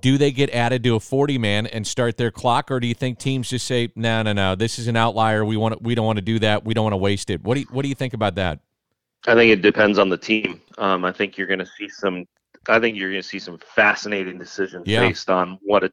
do 0.00 0.18
they 0.18 0.32
get 0.32 0.50
added 0.50 0.82
to 0.84 0.96
a 0.96 1.00
40 1.00 1.38
man 1.38 1.66
and 1.66 1.86
start 1.86 2.16
their 2.16 2.30
clock, 2.30 2.70
or 2.70 2.80
do 2.80 2.86
you 2.86 2.94
think 2.94 3.18
teams 3.18 3.48
just 3.48 3.66
say, 3.66 3.90
no, 3.94 4.22
no, 4.22 4.32
no, 4.32 4.54
this 4.54 4.78
is 4.78 4.88
an 4.88 4.96
outlier. 4.96 5.44
We 5.44 5.56
want 5.56 5.80
we 5.82 5.94
don't 5.94 6.06
want 6.06 6.18
to 6.18 6.24
do 6.24 6.38
that. 6.40 6.64
We 6.64 6.74
don't 6.74 6.84
want 6.84 6.94
to 6.94 6.98
waste 6.98 7.30
it. 7.30 7.42
What 7.42 7.54
do 7.54 7.60
you, 7.60 7.66
what 7.70 7.82
do 7.82 7.88
you 7.88 7.94
think 7.94 8.14
about 8.14 8.34
that? 8.36 8.60
I 9.26 9.34
think 9.34 9.52
it 9.52 9.62
depends 9.62 9.98
on 9.98 10.08
the 10.08 10.16
team. 10.16 10.60
Um, 10.78 11.04
I 11.04 11.12
think 11.12 11.36
you're 11.36 11.46
going 11.46 11.60
to 11.60 11.66
see 11.78 11.88
some. 11.88 12.24
I 12.68 12.80
think 12.80 12.96
you're 12.96 13.10
going 13.10 13.22
to 13.22 13.28
see 13.28 13.38
some 13.38 13.58
fascinating 13.58 14.38
decisions 14.38 14.88
Yeah. 14.88 15.06
based 15.06 15.30
on 15.30 15.58
what 15.62 15.84
a 15.84 15.90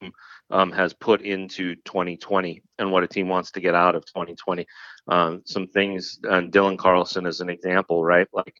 team 0.00 0.12
um, 0.50 0.70
has 0.70 0.92
put 0.92 1.22
into 1.22 1.74
2020 1.84 2.62
and 2.78 2.92
what 2.92 3.02
a 3.02 3.08
team 3.08 3.28
wants 3.28 3.50
to 3.52 3.60
get 3.60 3.74
out 3.74 3.96
of 3.96 4.04
2020. 4.06 4.64
Um, 5.06 5.42
some 5.44 5.66
things, 5.68 6.18
and 6.24 6.50
Dylan 6.50 6.78
Carlson 6.78 7.26
is 7.26 7.40
an 7.40 7.50
example, 7.50 8.02
right? 8.02 8.26
Like, 8.32 8.56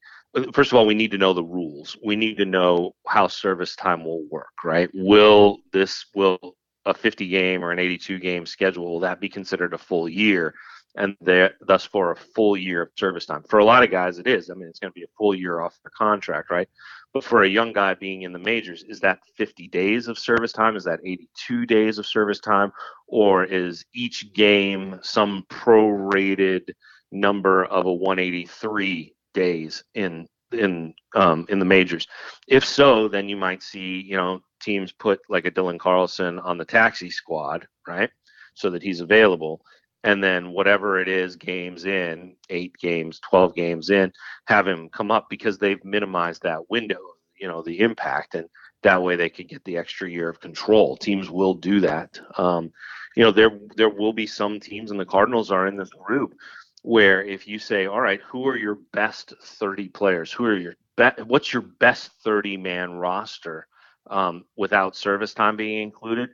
first 0.53 0.73
of 0.73 0.79
all, 0.79 0.87
we 0.87 0.95
need 0.95 1.11
to 1.13 1.19
know 1.19 1.33
the 1.33 1.45
rules. 1.45 1.97
We 2.05 2.17
need 2.17 2.37
to 2.37 2.45
know 2.45 2.95
how 3.07 3.29
service 3.29 3.75
time 3.77 4.05
will 4.05 4.25
work, 4.31 4.53
right? 4.63 4.91
Will 4.93 5.59
this 5.73 6.07
will 6.15 6.57
a 6.85 6.93
50 6.93 7.29
game 7.29 7.65
or 7.65 7.73
an 7.73 7.79
82 7.79 8.19
game 8.19 8.45
schedule 8.45 8.85
will 8.85 9.01
that 9.01 9.21
be 9.21 9.29
considered 9.29 9.73
a 9.73 9.79
full 9.79 10.09
year? 10.09 10.55
and 10.97 11.17
thus 11.61 11.85
for 11.85 12.13
a 12.13 12.17
full 12.17 12.57
year 12.57 12.83
of 12.83 12.89
service 12.97 13.27
time. 13.27 13.43
For 13.49 13.59
a 13.59 13.65
lot 13.65 13.83
of 13.83 13.91
guys, 13.91 14.19
it 14.19 14.27
is. 14.27 14.49
I 14.49 14.55
mean, 14.55 14.69
it's 14.69 14.79
going 14.79 14.93
to 14.93 14.95
be 14.95 15.03
a 15.03 15.19
full 15.19 15.35
year 15.35 15.61
off 15.61 15.77
their 15.83 15.91
contract, 15.97 16.51
right? 16.51 16.69
But 17.15 17.23
for 17.23 17.45
a 17.45 17.49
young 17.49 17.73
guy 17.73 17.95
being 17.95 18.23
in 18.23 18.33
the 18.33 18.41
majors, 18.41 18.83
is 18.83 18.99
that 19.01 19.21
50 19.37 19.69
days 19.69 20.09
of 20.09 20.19
service 20.19 20.53
time? 20.53 20.75
Is 20.75 20.83
that 20.83 20.99
82 21.05 21.65
days 21.65 21.99
of 21.99 22.07
service 22.07 22.41
time? 22.41 22.73
Or 23.07 23.45
is 23.45 23.85
each 23.95 24.33
game 24.35 24.99
some 25.01 25.47
prorated 25.49 26.71
number 27.13 27.67
of 27.67 27.87
a 27.87 27.93
183 27.93 29.15
days 29.33 29.85
in 29.95 30.27
in 30.51 30.93
um, 31.15 31.47
in 31.49 31.61
the 31.61 31.65
majors? 31.65 32.09
If 32.49 32.65
so, 32.65 33.07
then 33.07 33.29
you 33.29 33.37
might 33.37 33.63
see 33.63 34.01
you 34.01 34.17
know 34.17 34.41
teams 34.61 34.91
put 34.91 35.21
like 35.29 35.47
a 35.47 35.53
Dylan 35.53 35.79
Carlson 35.79 36.41
on 36.41 36.59
the 36.59 36.65
taxi 36.65 37.11
squad, 37.11 37.69
right? 37.87 38.11
So 38.55 38.71
that 38.71 38.83
he's 38.83 39.01
available 39.01 39.61
and 40.05 40.23
then 40.23 40.53
whatever 40.53 41.01
it 41.01 41.09
is 41.09 41.35
games 41.35 41.85
in 41.85 42.37
eight 42.51 42.77
games 42.79 43.19
12 43.21 43.55
games 43.55 43.91
in 43.91 44.13
have 44.45 44.69
him 44.69 44.89
come 44.89 45.11
up 45.11 45.29
because 45.29 45.59
they've 45.59 45.85
minimized 45.85 46.43
that 46.43 46.71
window 46.71 47.01
you 47.37 47.49
know 47.49 47.63
the 47.63 47.81
impact. 47.81 48.35
And 48.35 48.49
that 48.83 49.03
way 49.03 49.17
they 49.17 49.29
could 49.29 49.49
get 49.49 49.65
the 49.65 49.77
extra 49.77 50.11
year 50.11 50.29
of 50.29 50.41
control. 50.41 50.97
Teams 50.97 51.31
will 51.31 51.55
do 51.55 51.81
that. 51.81 52.19
Um, 52.39 52.73
you 53.17 53.23
know 53.23 53.31
there 53.31 53.59
there 53.77 53.91
will 53.91 54.13
be 54.13 54.27
some 54.27 54.61
teams 54.61 54.91
and 54.91 54.99
the 54.99 55.05
cardinals 55.05 55.51
are 55.51 55.67
in 55.67 55.77
this 55.77 55.91
group 55.91 56.35
where 56.83 57.23
if 57.23 57.47
you 57.47 57.59
say 57.59 57.87
all 57.87 58.01
right 58.01 58.21
who 58.23 58.47
are 58.49 58.57
your 58.57 58.77
best 58.93 59.35
30 59.43 59.89
players? 59.89 60.33
Who 60.33 60.47
are 60.47 60.57
your 60.57 60.75
be- 60.97 61.23
what's 61.25 61.53
your 61.53 61.63
best 61.63 62.11
30 62.25 62.57
man 62.57 62.93
roster 62.95 63.67
um, 64.09 64.45
without 64.57 64.97
service 64.97 65.35
time 65.35 65.57
being 65.57 65.83
included 65.83 66.31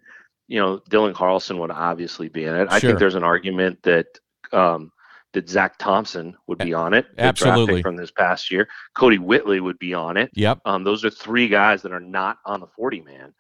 you 0.51 0.59
know, 0.59 0.79
Dylan 0.91 1.15
Carlson 1.15 1.59
would 1.59 1.71
obviously 1.71 2.29
be 2.29 2.45
in 2.45 2.57
it. 2.57 2.67
I 2.71 2.81
Sure. 2.81 2.91
think 2.91 2.99
there's 2.99 3.15
an 3.15 3.23
argument 3.23 3.81
that 3.85 4.07
um, 4.53 4.91
that 5.33 5.49
Zack 5.49 5.79
Thompson 5.79 6.37
would 6.49 6.59
be 6.59 6.75
on 6.75 6.93
it. 6.93 7.07
the 7.11 7.15
draft 7.23 7.39
pick 7.39 7.47
Absolutely. 7.47 7.83
from 7.83 7.95
this 7.97 8.11
past 8.11 8.51
year. 8.51 8.69
Kodi 8.97 9.21
Whitley 9.21 9.61
would 9.61 9.79
be 9.79 9.95
on 9.95 10.17
it. 10.17 10.29
Yep. 10.35 10.59
Um, 10.65 10.83
those 10.83 11.05
are 11.05 11.11
three 11.11 11.47
guys 11.47 11.83
that 11.83 11.93
are 11.93 12.01
not 12.01 12.39
on 12.45 12.59
the 12.59 12.67
40 12.67 13.03
man. 13.03 13.33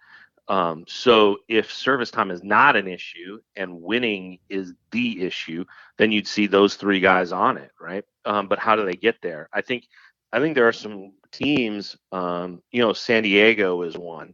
Um, 0.47 0.85
so 0.87 1.39
if 1.49 1.73
service 1.73 2.13
time 2.13 2.31
is 2.31 2.45
not 2.45 2.77
an 2.77 2.87
issue 2.87 3.41
and 3.57 3.83
winning 3.83 4.39
is 4.49 4.73
the 4.93 5.21
issue, 5.25 5.65
then 5.99 6.13
you'd 6.13 6.29
see 6.29 6.47
those 6.47 6.77
three 6.77 7.01
guys 7.01 7.33
on 7.33 7.57
it, 7.57 7.73
right? 7.81 8.05
Um, 8.25 8.47
but 8.47 8.61
how 8.61 8.77
do 8.77 8.85
they 8.85 8.95
get 8.95 9.21
there? 9.21 9.49
I 9.53 9.63
think 9.63 9.89
I 10.33 10.39
think 10.39 10.55
there 10.55 10.69
are 10.69 10.73
some 10.73 11.13
teams. 11.33 11.97
Um, 12.13 12.63
you 12.71 12.81
know, 12.81 12.93
San 12.93 13.25
Diego 13.25 13.83
is 13.83 13.99
one 13.99 14.33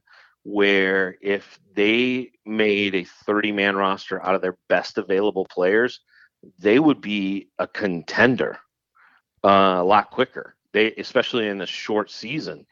where 0.48 1.16
if 1.20 1.59
they 1.74 2.30
made 2.44 2.94
a 2.94 3.02
30 3.02 3.50
man 3.50 3.74
roster 3.74 4.24
out 4.24 4.37
of 4.37 4.40
their 4.40 4.56
best 4.68 4.96
available 4.96 5.44
players, 5.46 6.00
they 6.61 6.78
would 6.78 7.00
be 7.00 7.48
a 7.59 7.66
contender 7.66 8.56
uh, 9.42 9.78
a 9.78 9.85
lot 9.85 10.12
quicker. 10.12 10.54
They, 10.72 10.92
especially 10.98 11.48
in 11.48 11.62
a 11.62 11.66
short 11.66 12.12
season. 12.12 12.64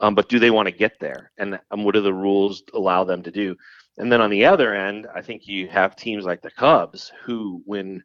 Um, 0.00 0.16
but 0.16 0.28
do 0.28 0.40
they 0.40 0.50
want 0.50 0.66
to 0.66 0.74
get 0.74 0.98
there? 0.98 1.30
And, 1.38 1.60
and 1.70 1.84
what 1.84 1.94
do 1.94 2.00
the 2.00 2.12
rules 2.12 2.64
allow 2.74 3.04
them 3.04 3.22
to 3.22 3.30
do? 3.30 3.54
And 3.96 4.10
then 4.10 4.20
on 4.20 4.30
the 4.30 4.46
other 4.46 4.74
end, 4.74 5.06
I 5.14 5.22
think 5.22 5.46
you 5.46 5.68
have 5.68 5.94
teams 5.94 6.24
like 6.24 6.42
the 6.42 6.50
Cubs 6.50 7.12
who, 7.22 7.62
when, 7.64 8.02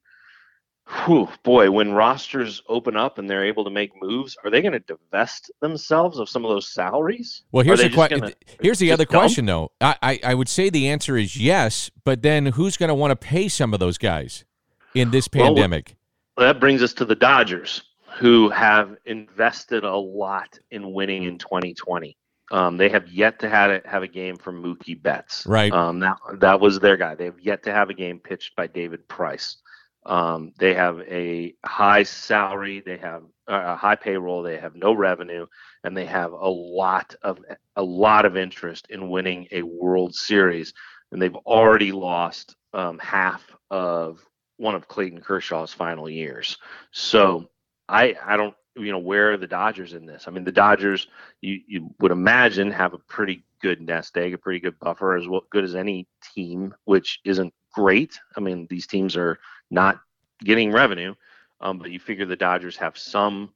whew, 0.88 1.28
boy, 1.44 1.72
when 1.72 1.94
rosters 1.94 2.62
open 2.68 2.96
up 2.96 3.18
and 3.18 3.30
they're 3.30 3.46
able 3.46 3.64
to 3.64 3.70
make 3.70 3.92
moves, 4.02 4.38
are 4.44 4.52
they 4.52 4.62
going 4.62 4.74
to 4.74 4.80
divest 4.80 5.52
themselves 5.62 6.20
of 6.20 6.30
some 6.30 6.46
of 6.46 6.50
those 6.50 6.68
salaries? 6.68 7.44
Well, 7.52 7.64
here's 7.64 7.82
the 7.82 7.90
question. 7.90 8.34
Here's 8.62 8.80
the 8.80 8.92
other 8.92 9.06
dump? 9.06 9.22
question, 9.22 9.46
though. 9.46 9.72
I, 9.82 9.96
I 10.02 10.20
I 10.24 10.34
would 10.34 10.50
say 10.50 10.70
the 10.70 10.88
answer 10.88 11.18
is 11.18 11.38
yes, 11.38 11.90
but 12.04 12.22
then 12.22 12.48
who's 12.48 12.78
going 12.78 12.90
to 12.90 12.96
want 12.96 13.12
to 13.12 13.16
pay 13.16 13.48
some 13.48 13.74
of 13.74 13.80
those 13.80 13.98
guys 13.98 14.46
in 14.94 15.12
this 15.12 15.28
pandemic? 15.28 15.96
Well, 16.38 16.48
that 16.48 16.60
brings 16.60 16.84
us 16.84 16.94
to 16.96 17.06
the 17.06 17.16
Dodgers, 17.16 17.82
who 18.18 18.50
have 18.50 18.96
invested 19.06 19.84
a 19.84 19.96
lot 19.96 20.60
in 20.72 20.94
winning 20.94 21.24
in 21.24 21.38
2020. 21.38 22.18
Um, 22.52 22.78
they 22.78 22.90
have 22.90 23.08
yet 23.08 23.40
to 23.40 23.50
have 23.50 23.72
a, 23.72 23.82
have 23.86 24.04
a 24.04 24.08
game 24.08 24.36
from 24.36 24.62
Mookie 24.62 25.02
Betts. 25.02 25.48
Right. 25.48 25.72
Um, 25.72 26.00
that 26.00 26.18
that 26.36 26.60
was 26.60 26.80
their 26.80 26.96
guy. 26.96 27.16
They 27.16 27.26
have 27.26 27.40
yet 27.40 27.64
to 27.64 27.72
have 27.72 27.90
a 27.90 27.94
game 27.94 28.20
pitched 28.20 28.56
by 28.56 28.68
David 28.68 29.08
Price. 29.08 29.58
Um, 30.06 30.54
they 30.58 30.74
have 30.74 31.00
a 31.02 31.56
high 31.66 32.04
salary. 32.04 32.82
They 32.86 32.98
have 32.98 33.24
uh, 33.50 33.74
a 33.74 33.76
high 33.76 33.96
payroll. 33.96 34.44
They 34.44 34.58
have 34.58 34.76
no 34.76 34.94
revenue, 34.94 35.48
and 35.84 35.96
they 35.96 36.06
have 36.06 36.32
a 36.32 36.50
lot 36.50 37.16
of 37.24 37.40
a 37.76 37.84
lot 37.84 38.26
of 38.26 38.38
interest 38.38 38.88
in 38.90 39.10
winning 39.10 39.48
a 39.52 39.64
World 39.64 40.14
Series. 40.14 40.74
And 41.12 41.22
they've 41.22 41.36
already 41.36 41.92
lost 41.92 42.56
um, 42.74 43.00
half 43.00 43.44
of 43.72 44.26
one 44.58 44.76
of 44.76 44.88
Clayton 44.88 45.22
Kershaw's 45.22 45.74
final 45.74 46.10
years. 46.10 46.58
So 46.92 47.50
I 47.90 48.16
I 48.24 48.38
don't 48.38 48.56
you 48.76 48.92
know 48.92 49.00
where 49.00 49.34
are 49.34 49.38
the 49.38 49.48
Dodgers 49.48 49.94
in 49.94 50.06
this? 50.06 50.26
I 50.28 50.32
mean 50.32 50.44
the 50.44 50.52
Dodgers 50.52 51.08
you 51.42 51.62
you 51.68 51.96
would 52.00 52.12
imagine 52.12 52.72
have 52.72 52.94
a 52.94 53.00
pretty 53.00 53.44
good 53.62 53.82
nest 53.82 54.18
egg, 54.18 54.34
a 54.34 54.38
pretty 54.38 54.60
good 54.60 54.78
buffer 54.80 55.16
as 55.16 55.28
well, 55.28 55.42
good 55.50 55.64
as 55.64 55.76
any 55.76 56.08
team, 56.34 56.74
which 56.86 57.20
isn't 57.24 57.54
great. 57.74 58.20
I 58.36 58.40
mean 58.40 58.68
these 58.70 58.88
teams 58.88 59.16
are 59.16 59.40
not 59.70 60.00
getting 60.44 60.72
revenue, 60.72 61.14
um, 61.62 61.78
but 61.78 61.92
you 61.92 62.00
figure 62.00 62.26
the 62.26 62.36
Dodgers 62.36 62.78
have 62.78 62.98
some 62.98 63.52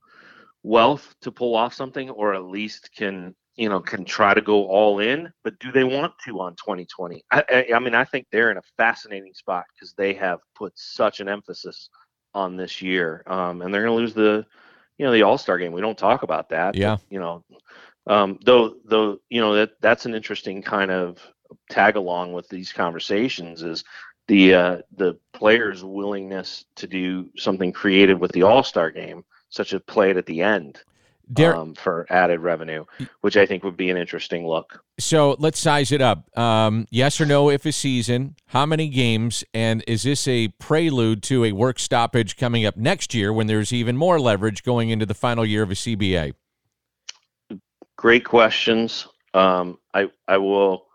wealth 0.64 1.16
to 1.22 1.32
pull 1.32 1.56
off 1.56 1.74
something, 1.74 2.10
or 2.10 2.34
at 2.34 2.44
least 2.44 2.90
can 2.96 3.36
you 3.56 3.70
know 3.70 3.80
can 3.80 4.06
try 4.06 4.34
to 4.34 4.42
go 4.42 4.68
all 4.68 5.00
in. 5.00 5.32
But 5.44 5.60
do 5.60 5.72
they 5.72 5.84
want 5.84 6.14
to 6.26 6.40
on 6.40 6.56
2020? 6.56 7.24
I, 7.32 7.44
I, 7.50 7.76
I 7.76 7.80
mean 7.80 7.96
I 7.96 8.04
think 8.04 8.28
they're 8.32 8.52
in 8.52 8.58
a 8.58 8.64
fascinating 8.78 9.34
spot 9.34 9.66
because 9.74 9.94
they 9.94 10.14
have 10.14 10.40
put 10.56 10.74
such 10.76 11.20
an 11.20 11.30
emphasis 11.30 11.90
on 12.34 12.56
this 12.56 12.82
year, 12.82 13.24
um, 13.28 13.62
and 13.62 13.74
they're 13.74 13.84
going 13.84 13.98
to 13.98 14.02
lose 14.02 14.14
the 14.14 14.46
you 14.98 15.06
know 15.06 15.12
the 15.12 15.24
All 15.24 15.38
Star 15.38 15.58
game. 15.58 15.72
We 15.72 15.82
don't 15.82 15.98
talk 15.98 16.24
about 16.24 16.50
that. 16.50 16.76
Yeah. 16.76 16.96
but, 16.96 17.06
you 17.10 17.20
know, 17.20 17.44
um, 18.08 18.40
though 18.44 18.76
though 18.86 19.20
you 19.30 19.42
know 19.42 19.56
that 19.56 19.72
that's 19.82 20.06
an 20.06 20.16
interesting 20.16 20.62
kind 20.62 20.92
of 20.92 21.20
tag 21.70 21.96
along 21.96 22.34
with 22.34 22.48
these 22.50 22.72
conversations 22.72 23.64
is 23.64 23.84
the 24.30 24.54
uh, 24.54 24.78
the 24.96 25.18
players' 25.34 25.84
willingness 25.84 26.64
to 26.76 26.88
do 26.88 27.30
something 27.36 27.74
creative 27.74 28.20
with 28.20 28.32
the 28.32 28.44
All 28.44 28.64
Star 28.64 28.92
game, 28.92 29.26
such 29.50 29.74
as 29.74 29.82
play 29.88 30.12
it 30.12 30.18
at 30.18 30.28
the 30.28 30.42
end 30.42 30.82
Dar- 31.34 31.56
um, 31.56 31.74
for 31.74 32.06
added 32.12 32.40
revenue, 32.40 32.86
which 33.22 33.36
I 33.36 33.48
think 33.48 33.64
would 33.64 33.76
be 33.76 33.90
an 33.90 33.98
interesting 33.98 34.48
look. 34.48 34.84
so 35.00 35.36
let's 35.40 35.60
size 35.60 35.92
it 35.92 36.02
up. 36.02 36.38
Um, 36.38 36.86
yes 36.92 37.20
or 37.20 37.26
no? 37.26 37.50
If 37.50 37.66
a 37.66 37.72
season, 37.72 38.36
how 38.46 38.68
many 38.68 38.88
games, 38.88 39.44
and 39.54 39.84
is 39.88 40.04
this 40.04 40.28
a 40.28 40.50
prelude 40.60 41.24
to 41.24 41.46
a 41.46 41.52
work 41.52 41.80
stoppage 41.80 42.38
coming 42.38 42.66
up 42.66 42.78
next 42.78 43.16
year 43.16 43.34
when 43.34 43.48
there's 43.48 43.74
even 43.74 43.98
more 43.98 44.20
leverage 44.20 44.64
going 44.64 44.92
into 44.92 45.08
the 45.08 45.16
final 45.16 45.44
year 45.44 45.64
of 45.64 45.72
a 45.72 45.76
CBA? 45.76 46.34
Great 47.98 48.26
questions. 48.26 49.08
Um, 49.34 49.80
I 49.92 50.12
I 50.28 50.38
will 50.38 50.86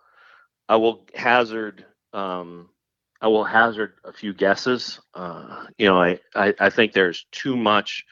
I 0.68 0.76
will 0.76 1.04
hazard 1.14 1.84
um, 2.12 2.70
I 3.24 3.26
will 3.28 3.44
hazard 3.44 3.94
a 4.04 4.12
few 4.12 4.34
guesses. 4.34 5.00
Uh, 5.14 5.64
you 5.78 5.86
know, 5.86 5.98
I, 5.98 6.18
I 6.34 6.52
I 6.60 6.68
think 6.68 6.92
there's 6.92 7.24
too 7.32 7.56
much 7.56 8.04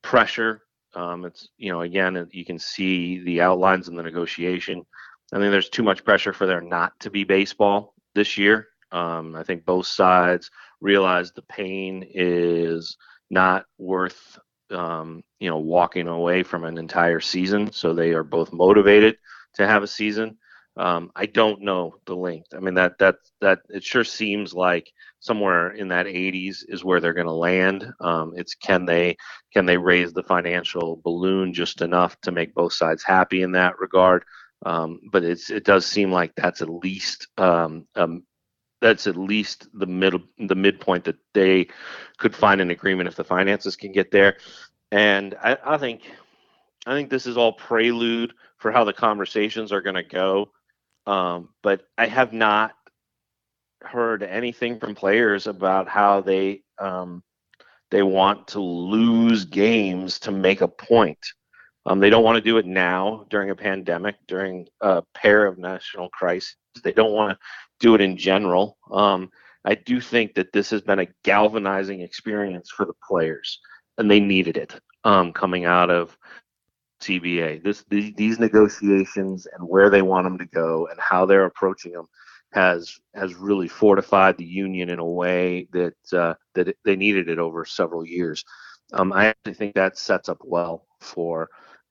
pressure. 0.00 0.62
Um, 0.94 1.26
it's 1.26 1.50
you 1.58 1.70
know 1.70 1.82
again 1.82 2.26
you 2.32 2.46
can 2.46 2.58
see 2.58 3.22
the 3.24 3.42
outlines 3.42 3.88
in 3.88 3.94
the 3.94 4.02
negotiation. 4.02 4.86
I 5.34 5.36
think 5.36 5.50
there's 5.50 5.68
too 5.68 5.82
much 5.82 6.02
pressure 6.02 6.32
for 6.32 6.46
there 6.46 6.62
not 6.62 6.98
to 7.00 7.10
be 7.10 7.24
baseball 7.24 7.92
this 8.14 8.38
year. 8.38 8.68
Um, 8.90 9.36
I 9.36 9.42
think 9.42 9.66
both 9.66 9.86
sides 9.86 10.50
realize 10.80 11.30
the 11.30 11.42
pain 11.42 12.02
is 12.14 12.96
not 13.28 13.66
worth 13.76 14.38
um, 14.70 15.22
you 15.40 15.50
know 15.50 15.58
walking 15.58 16.08
away 16.08 16.42
from 16.42 16.64
an 16.64 16.78
entire 16.78 17.20
season. 17.20 17.70
So 17.70 17.92
they 17.92 18.12
are 18.12 18.24
both 18.24 18.50
motivated 18.50 19.18
to 19.56 19.66
have 19.66 19.82
a 19.82 19.86
season. 19.86 20.38
Um, 20.76 21.12
I 21.14 21.26
don't 21.26 21.62
know 21.62 21.96
the 22.04 22.16
length. 22.16 22.48
I 22.54 22.58
mean 22.58 22.74
that 22.74 22.98
that 22.98 23.16
that 23.40 23.60
it 23.68 23.84
sure 23.84 24.02
seems 24.02 24.54
like 24.54 24.92
somewhere 25.20 25.70
in 25.70 25.88
that 25.88 26.06
80s 26.06 26.64
is 26.68 26.84
where 26.84 27.00
they're 27.00 27.12
going 27.12 27.26
to 27.26 27.32
land. 27.32 27.92
Um, 28.00 28.32
it's 28.36 28.54
can 28.54 28.84
they 28.84 29.16
can 29.52 29.66
they 29.66 29.76
raise 29.76 30.12
the 30.12 30.24
financial 30.24 31.00
balloon 31.04 31.54
just 31.54 31.80
enough 31.80 32.20
to 32.22 32.32
make 32.32 32.54
both 32.54 32.72
sides 32.72 33.04
happy 33.04 33.42
in 33.42 33.52
that 33.52 33.78
regard. 33.78 34.24
Um, 34.66 35.00
but 35.12 35.22
it's 35.24 35.50
it 35.50 35.64
does 35.64 35.86
seem 35.86 36.10
like 36.10 36.34
that's 36.34 36.60
at 36.60 36.68
least 36.68 37.28
um, 37.38 37.86
um, 37.94 38.24
that's 38.80 39.06
at 39.06 39.16
least 39.16 39.68
the 39.74 39.86
middle 39.86 40.20
the 40.38 40.54
midpoint 40.54 41.04
that 41.04 41.16
they 41.34 41.68
could 42.18 42.34
find 42.34 42.60
an 42.60 42.70
agreement 42.70 43.08
if 43.08 43.16
the 43.16 43.24
finances 43.24 43.76
can 43.76 43.92
get 43.92 44.10
there. 44.10 44.38
And 44.90 45.34
I, 45.42 45.56
I 45.64 45.78
think 45.78 46.02
I 46.86 46.94
think 46.94 47.10
this 47.10 47.26
is 47.26 47.36
all 47.36 47.52
prelude 47.52 48.34
for 48.58 48.72
how 48.72 48.84
the 48.84 48.92
conversations 48.92 49.72
are 49.72 49.80
going 49.80 49.94
to 49.94 50.02
go. 50.02 50.50
Um, 51.06 51.50
but 51.62 51.82
I 51.98 52.06
have 52.06 52.32
not 52.32 52.72
heard 53.82 54.22
anything 54.22 54.78
from 54.78 54.94
players 54.94 55.46
about 55.46 55.88
how 55.88 56.20
they 56.20 56.62
um, 56.78 57.22
they 57.90 58.02
want 58.02 58.48
to 58.48 58.60
lose 58.60 59.44
games 59.44 60.18
to 60.20 60.32
make 60.32 60.60
a 60.60 60.68
point. 60.68 61.18
Um, 61.86 62.00
they 62.00 62.10
don't 62.10 62.24
want 62.24 62.36
to 62.36 62.40
do 62.50 62.56
it 62.56 62.66
now 62.66 63.26
during 63.28 63.50
a 63.50 63.54
pandemic, 63.54 64.16
during 64.26 64.66
a 64.80 65.02
pair 65.14 65.46
of 65.46 65.58
national 65.58 66.08
crises. 66.08 66.56
They 66.82 66.92
don't 66.92 67.12
want 67.12 67.32
to 67.32 67.38
do 67.78 67.94
it 67.94 68.00
in 68.00 68.16
general. 68.16 68.78
Um, 68.90 69.30
I 69.64 69.74
do 69.74 70.00
think 70.00 70.34
that 70.34 70.52
this 70.52 70.70
has 70.70 70.82
been 70.82 70.98
a 70.98 71.08
galvanizing 71.22 72.00
experience 72.00 72.70
for 72.70 72.86
the 72.86 72.94
players, 73.06 73.60
and 73.98 74.10
they 74.10 74.20
needed 74.20 74.56
it 74.56 74.74
um, 75.04 75.32
coming 75.32 75.66
out 75.66 75.90
of 75.90 76.16
CBA. 77.04 77.62
This 77.62 77.84
these 77.88 78.38
negotiations 78.38 79.46
and 79.46 79.68
where 79.68 79.90
they 79.90 80.02
want 80.02 80.24
them 80.24 80.38
to 80.38 80.46
go 80.46 80.86
and 80.90 80.98
how 81.00 81.26
they're 81.26 81.46
approaching 81.46 81.92
them 81.92 82.06
has 82.52 82.98
has 83.14 83.34
really 83.34 83.68
fortified 83.68 84.38
the 84.38 84.44
union 84.44 84.88
in 84.88 84.98
a 84.98 85.04
way 85.04 85.68
that 85.72 85.94
uh, 86.12 86.34
that 86.54 86.68
it, 86.68 86.76
they 86.84 86.96
needed 86.96 87.28
it 87.28 87.38
over 87.38 87.64
several 87.64 88.06
years. 88.06 88.44
Um, 88.92 89.12
I 89.12 89.26
actually 89.26 89.54
think 89.54 89.74
that 89.74 89.98
sets 89.98 90.28
up 90.28 90.38
well 90.44 90.86
for 91.00 91.48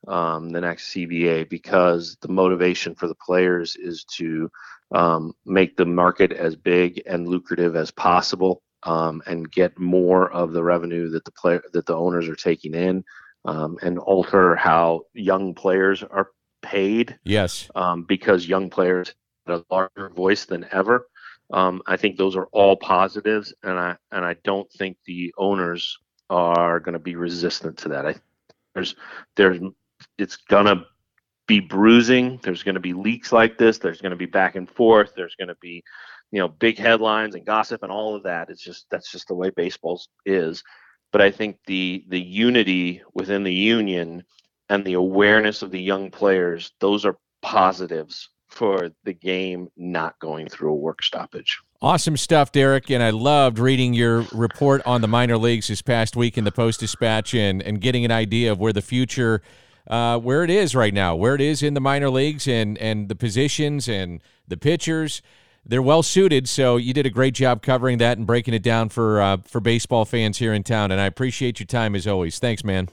um, 0.08 0.50
the 0.50 0.62
next 0.62 0.94
CBA 0.94 1.50
because 1.50 2.18
the 2.22 2.28
motivation 2.28 2.96
for 2.96 3.08
the 3.08 3.16
players 3.16 3.76
is 3.76 4.06
to 4.18 4.50
um, 4.94 5.34
make 5.46 5.76
the 5.76 5.86
market 5.86 6.32
as 6.32 6.56
big 6.56 7.02
and 7.06 7.28
lucrative 7.28 7.76
as 7.76 7.92
possible 7.92 8.62
um, 8.84 9.22
and 9.26 9.52
get 9.52 9.78
more 9.80 10.32
of 10.32 10.52
the 10.52 10.64
revenue 10.64 11.10
that 11.10 11.26
the 11.26 11.32
player 11.32 11.64
that 11.74 11.86
the 11.86 11.96
owners 11.96 12.28
are 12.28 12.36
taking 12.36 12.74
in 12.74 13.04
um, 13.46 13.78
and 13.82 14.00
alter 14.00 14.56
how 14.56 15.02
young 15.14 15.54
players 15.54 16.04
are 16.04 16.30
paid. 16.62 17.18
Yes, 17.24 17.70
um, 17.76 18.04
because 18.04 18.48
young 18.48 18.70
players 18.70 19.14
have 19.48 19.64
a 19.70 19.74
larger 19.74 20.10
voice 20.10 20.46
than 20.46 20.66
ever. 20.72 21.08
Um, 21.52 21.82
I 21.86 21.98
think 21.98 22.18
those 22.18 22.36
are 22.36 22.48
all 22.48 22.76
positives, 22.76 23.54
and 23.64 23.78
I 23.78 23.96
and 24.12 24.26
I 24.26 24.36
don't 24.44 24.72
think 24.72 24.98
the 25.06 25.34
owners 25.38 25.98
are 26.30 26.80
going 26.80 26.94
to 26.94 27.00
be 27.00 27.16
resistant 27.16 27.78
to 27.80 27.90
that. 27.90 28.06
I 28.06 28.16
there's 28.74 28.96
there's 29.36 29.62
it's 30.18 30.38
gonna 30.38 30.86
be 31.48 31.60
bruising. 31.60 32.40
There's 32.42 32.64
going 32.64 32.76
to 32.76 32.82
be 32.82 32.94
leaks 32.94 33.32
like 33.32 33.58
this. 33.58 33.78
There's 33.78 34.02
going 34.02 34.12
to 34.12 34.18
be 34.18 34.26
back 34.26 34.56
and 34.56 34.70
forth. 34.70 35.14
There's 35.16 35.36
going 35.36 35.50
to 35.50 35.58
be 35.62 35.84
you 36.32 36.40
know 36.40 36.48
big 36.48 36.78
headlines 36.78 37.36
and 37.36 37.46
gossip 37.46 37.84
and 37.84 37.92
all 37.92 38.16
of 38.16 38.24
that. 38.24 38.50
It's 38.50 38.64
just 38.64 38.88
that's 38.90 39.12
just 39.12 39.28
the 39.28 39.36
way 39.36 39.50
baseball 39.50 40.02
is. 40.26 40.64
But 41.14 41.22
I 41.22 41.32
think 41.32 41.60
the 41.68 42.04
the 42.10 42.20
unity 42.20 43.02
within 43.14 43.44
the 43.44 43.54
union 43.54 44.24
and 44.68 44.84
the 44.84 44.94
awareness 44.94 45.62
of 45.62 45.72
the 45.72 45.82
young 45.82 46.12
players, 46.12 46.72
those 46.82 47.06
are 47.06 47.18
positives 47.42 48.30
for 48.48 48.90
the 49.04 49.14
game 49.14 49.68
not 49.78 50.18
going 50.20 50.48
through 50.48 50.72
a 50.72 50.76
work 50.76 51.04
stoppage. 51.04 51.60
Awesome 51.82 52.18
stuff, 52.18 52.52
Derrick. 52.52 52.90
And 52.90 53.04
I 53.04 53.10
loved 53.10 53.60
reading 53.60 53.94
your 53.94 54.26
report 54.32 54.82
on 54.86 55.02
the 55.02 55.08
minor 55.08 55.38
leagues 55.38 55.68
this 55.68 55.82
past 55.82 56.16
week 56.16 56.38
in 56.38 56.46
the 56.46 56.52
Post 56.52 56.80
Dispatch 56.80 57.34
and, 57.34 57.62
and 57.62 57.82
getting 57.82 58.06
an 58.06 58.12
idea 58.12 58.52
of 58.52 58.60
where 58.60 58.74
the 58.74 58.82
future, 58.82 59.42
uh, 59.88 60.18
where 60.20 60.44
it 60.44 60.50
is 60.50 60.76
right 60.76 60.94
now, 60.94 61.16
where 61.16 61.36
it 61.36 61.42
is 61.42 61.62
in 61.62 61.74
the 61.74 61.82
minor 61.82 62.10
leagues 62.10 62.48
and, 62.48 62.78
and 62.78 63.10
the 63.10 63.16
positions 63.16 63.90
and 63.90 64.22
the 64.48 64.58
pitchers. 64.58 65.22
They're 65.66 65.82
well 65.82 66.04
suited, 66.04 66.50
so 66.50 66.78
you 66.78 66.94
did 66.94 67.06
a 67.06 67.10
great 67.10 67.34
job 67.34 67.62
covering 67.62 67.98
that 68.00 68.18
and 68.18 68.28
breaking 68.28 68.54
it 68.54 68.64
down 68.64 68.90
for 68.90 69.22
uh, 69.22 69.38
for 69.38 69.62
baseball 69.62 70.06
fans 70.06 70.38
here 70.38 70.54
in 70.54 70.64
town. 70.64 70.92
And 70.92 71.00
I 71.00 71.06
appreciate 71.06 71.60
your 71.60 71.68
time 71.68 71.96
as 71.96 72.06
always. 72.06 72.40
Thanks, 72.40 72.64
man. 72.64 72.90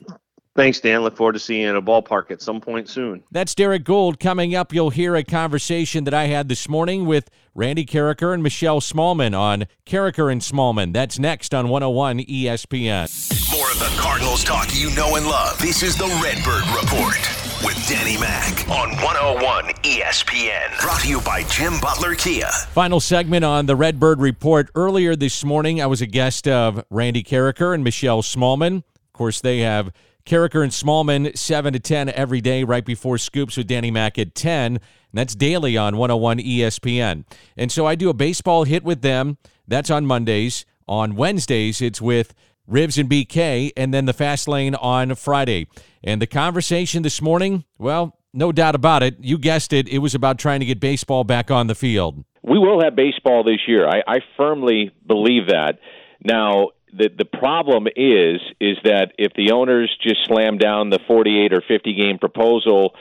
Thanks, 0.57 0.81
Dan. 0.81 1.03
Look 1.03 1.17
forward 1.17 1.35
to 1.35 1.39
seeing 1.39 1.63
you 1.63 1.71
in 1.71 1.77
a 1.77 1.83
ballpark 1.83 2.31
at 2.31 2.43
some 2.43 2.61
point 2.61 2.89
soon. 2.89 3.23
That's 3.31 3.55
Derrick 3.55 3.85
Goold. 3.85 4.19
Coming 4.19 4.55
up, 4.55 4.73
you'll 4.73 4.91
hear 4.91 5.15
a 5.15 5.23
conversation 5.23 6.05
that 6.05 6.15
I 6.15 6.25
had 6.25 6.49
this 6.49 6.69
morning 6.69 7.07
with 7.07 7.31
Randy 7.55 7.87
Karraker 7.87 8.35
and 8.35 8.43
Michelle 8.43 8.81
Smallman 8.81 9.39
on 9.39 9.67
Karraker 9.87 10.31
and 10.31 10.41
Smallman. 10.41 10.93
That's 10.93 11.19
next 11.19 11.55
on 11.55 11.69
101 11.69 12.19
ESPN. 12.19 13.57
More 13.57 13.71
of 13.71 13.79
the 13.79 14.01
Cardinals 14.01 14.45
talk 14.45 14.75
you 14.75 14.91
know 14.91 15.17
and 15.17 15.27
love. 15.27 15.59
This 15.59 15.83
is 15.83 15.97
the 15.97 16.07
Redbird 16.23 16.67
Report 16.83 17.50
with 17.65 17.89
Danny 17.89 18.19
Mac 18.19 18.69
on 18.71 18.91
101 19.03 19.65
ESPN. 19.83 20.81
Brought 20.81 21.03
to 21.03 21.09
you 21.09 21.21
by 21.21 21.43
Jim 21.45 21.79
Butler 21.81 22.15
Kia. 22.15 22.49
Final 22.73 23.01
segment 23.01 23.45
on 23.45 23.67
the 23.67 23.77
Redbird 23.77 24.21
Report. 24.21 24.71
Earlier 24.75 25.17
this 25.17 25.45
morning, 25.45 25.81
I 25.81 25.87
was 25.87 26.01
a 26.01 26.07
guest 26.07 26.49
of 26.49 26.85
Randy 26.91 27.23
Karraker 27.23 27.75
and 27.75 27.85
Michelle 27.85 28.23
Smallman. 28.23 28.79
Of 28.79 29.13
course, 29.13 29.41
they 29.41 29.61
have 29.61 29.93
Karraker 30.25 30.63
and 30.63 30.73
Smallman 30.73 31.37
7 31.37 31.73
to 31.73 31.81
10 31.81 32.09
every 32.11 32.41
day, 32.41 32.65
right 32.65 32.85
before 32.85 33.19
Scoops 33.19 33.57
with 33.57 33.67
Danny 33.67 33.91
Mac 33.91 34.19
at 34.19 34.35
10. 34.35 34.77
And 34.77 34.81
that's 35.13 35.35
daily 35.35 35.77
on 35.77 35.97
101 35.97 36.39
ESPN. 36.39 37.25
And 37.57 37.73
so 37.73 37.87
I 37.87 37.95
do 37.95 38.09
a 38.09 38.15
baseball 38.15 38.65
hit 38.65 38.85
with 38.85 39.03
them. 39.03 39.39
That's 39.67 39.91
on 39.91 40.07
Mondays. 40.07 40.65
On 40.89 41.15
Wednesdays, 41.15 41.81
it's 41.81 42.01
with 42.01 42.35
Rivs 42.69 42.99
and 42.99 43.09
BK, 43.09 43.73
and 43.77 43.93
then 43.93 44.07
the 44.07 44.13
Fast 44.13 44.49
Lane 44.49 44.75
on 44.75 45.15
Friday. 45.15 45.67
And 46.03 46.23
the 46.23 46.27
conversation 46.27 47.03
this 47.03 47.21
morning, 47.21 47.65
well, 47.79 48.17
no 48.33 48.53
doubt 48.53 48.75
about 48.75 49.03
it. 49.03 49.17
You 49.21 49.39
guessed 49.39 49.73
it. 49.73 49.89
It 49.89 49.99
was 49.99 50.15
about 50.15 50.39
trying 50.39 50.61
to 50.61 50.67
get 50.67 50.81
baseball 50.81 51.25
back 51.25 51.51
on 51.51 51.67
the 51.67 51.75
field. 51.75 52.25
We 52.43 52.59
will 52.59 52.83
have 52.83 52.97
baseball 52.97 53.45
this 53.45 53.61
year. 53.67 53.87
I, 53.87 54.03
I 54.07 54.19
firmly 54.37 54.93
believe 55.07 55.49
that. 55.49 55.79
Now, 56.25 56.69
the 56.93 57.09
the 57.17 57.25
problem 57.25 57.87
is 57.87 58.41
is 58.61 58.77
that 58.85 59.13
if 59.19 59.33
the 59.35 59.53
owners 59.53 59.95
just 60.03 60.27
slam 60.27 60.59
down 60.59 60.91
the 60.91 60.99
48 61.07 61.53
or 61.53 61.63
50 61.67 61.95
game 61.95 62.19
proposal 62.19 62.95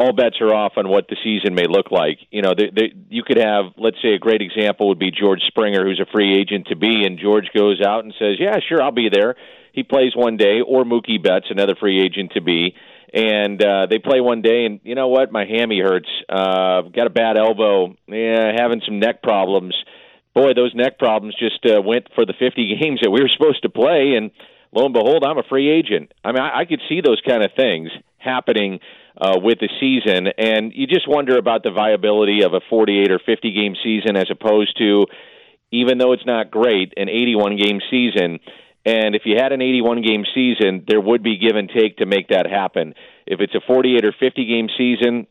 all 0.00 0.14
bets 0.14 0.36
are 0.40 0.54
off 0.54 0.72
on 0.78 0.88
what 0.88 1.08
the 1.08 1.16
season 1.22 1.54
may 1.54 1.66
look 1.68 1.90
like. 1.90 2.18
You 2.30 2.40
know, 2.40 2.54
they, 2.56 2.70
they, 2.74 2.94
you 3.10 3.22
could 3.22 3.36
have, 3.36 3.66
let's 3.76 3.98
say, 4.02 4.14
a 4.14 4.18
great 4.18 4.40
example 4.40 4.88
would 4.88 4.98
be 4.98 5.10
George 5.10 5.42
Springer, 5.46 5.84
who's 5.84 6.00
a 6.00 6.10
free 6.10 6.40
agent 6.40 6.68
to 6.68 6.76
be, 6.76 7.04
and 7.04 7.18
George 7.18 7.50
goes 7.54 7.82
out 7.86 8.04
and 8.04 8.14
says, 8.18 8.36
"Yeah, 8.40 8.56
sure, 8.66 8.82
I'll 8.82 8.92
be 8.92 9.10
there." 9.12 9.36
He 9.74 9.82
plays 9.82 10.16
one 10.16 10.38
day, 10.38 10.60
or 10.66 10.84
Mookie 10.84 11.22
Betts, 11.22 11.46
another 11.50 11.76
free 11.78 12.02
agent 12.02 12.32
to 12.32 12.40
be, 12.40 12.74
and 13.12 13.62
uh, 13.62 13.86
they 13.90 13.98
play 13.98 14.22
one 14.22 14.40
day, 14.40 14.64
and 14.64 14.80
you 14.84 14.94
know 14.94 15.08
what? 15.08 15.30
My 15.30 15.44
hammy 15.44 15.80
hurts. 15.80 16.08
Uh, 16.28 16.80
got 16.82 17.06
a 17.06 17.10
bad 17.10 17.36
elbow. 17.36 17.94
Yeah, 18.08 18.52
having 18.56 18.80
some 18.86 19.00
neck 19.00 19.22
problems 19.22 19.74
boy, 20.34 20.54
those 20.54 20.74
neck 20.74 20.98
problems 20.98 21.34
just 21.38 21.64
uh, 21.66 21.82
went 21.82 22.06
for 22.14 22.24
the 22.24 22.34
50 22.38 22.76
games 22.80 23.00
that 23.02 23.10
we 23.10 23.20
were 23.20 23.28
supposed 23.28 23.62
to 23.62 23.68
play, 23.68 24.14
and 24.16 24.30
lo 24.72 24.84
and 24.84 24.94
behold, 24.94 25.24
I'm 25.26 25.38
a 25.38 25.42
free 25.42 25.68
agent. 25.68 26.12
I 26.24 26.32
mean, 26.32 26.40
I, 26.40 26.60
I 26.60 26.64
could 26.64 26.80
see 26.88 27.00
those 27.04 27.20
kind 27.26 27.42
of 27.42 27.50
things 27.56 27.90
happening 28.18 28.80
uh, 29.16 29.38
with 29.42 29.58
the 29.60 29.68
season, 29.80 30.28
and 30.38 30.72
you 30.74 30.86
just 30.86 31.08
wonder 31.08 31.36
about 31.38 31.62
the 31.62 31.70
viability 31.70 32.42
of 32.42 32.54
a 32.54 32.60
48 32.68 33.10
or 33.10 33.18
50 33.18 33.52
game 33.52 33.74
season 33.82 34.16
as 34.16 34.26
opposed 34.30 34.76
to, 34.78 35.06
even 35.70 35.98
though 35.98 36.12
it's 36.12 36.26
not 36.26 36.50
great, 36.50 36.94
an 36.96 37.08
81 37.08 37.56
game 37.56 37.80
season. 37.90 38.40
And 38.84 39.14
if 39.14 39.22
you 39.24 39.36
had 39.36 39.52
an 39.52 39.60
81 39.60 40.02
game 40.02 40.24
season, 40.34 40.84
there 40.88 41.00
would 41.00 41.22
be 41.22 41.36
give 41.36 41.56
and 41.56 41.68
take 41.68 41.98
to 41.98 42.06
make 42.06 42.28
that 42.28 42.46
happen. 42.46 42.94
If 43.26 43.40
it's 43.40 43.54
a 43.54 43.60
48 43.66 44.04
or 44.04 44.14
50 44.18 44.46
game 44.46 44.68
season, 44.76 45.26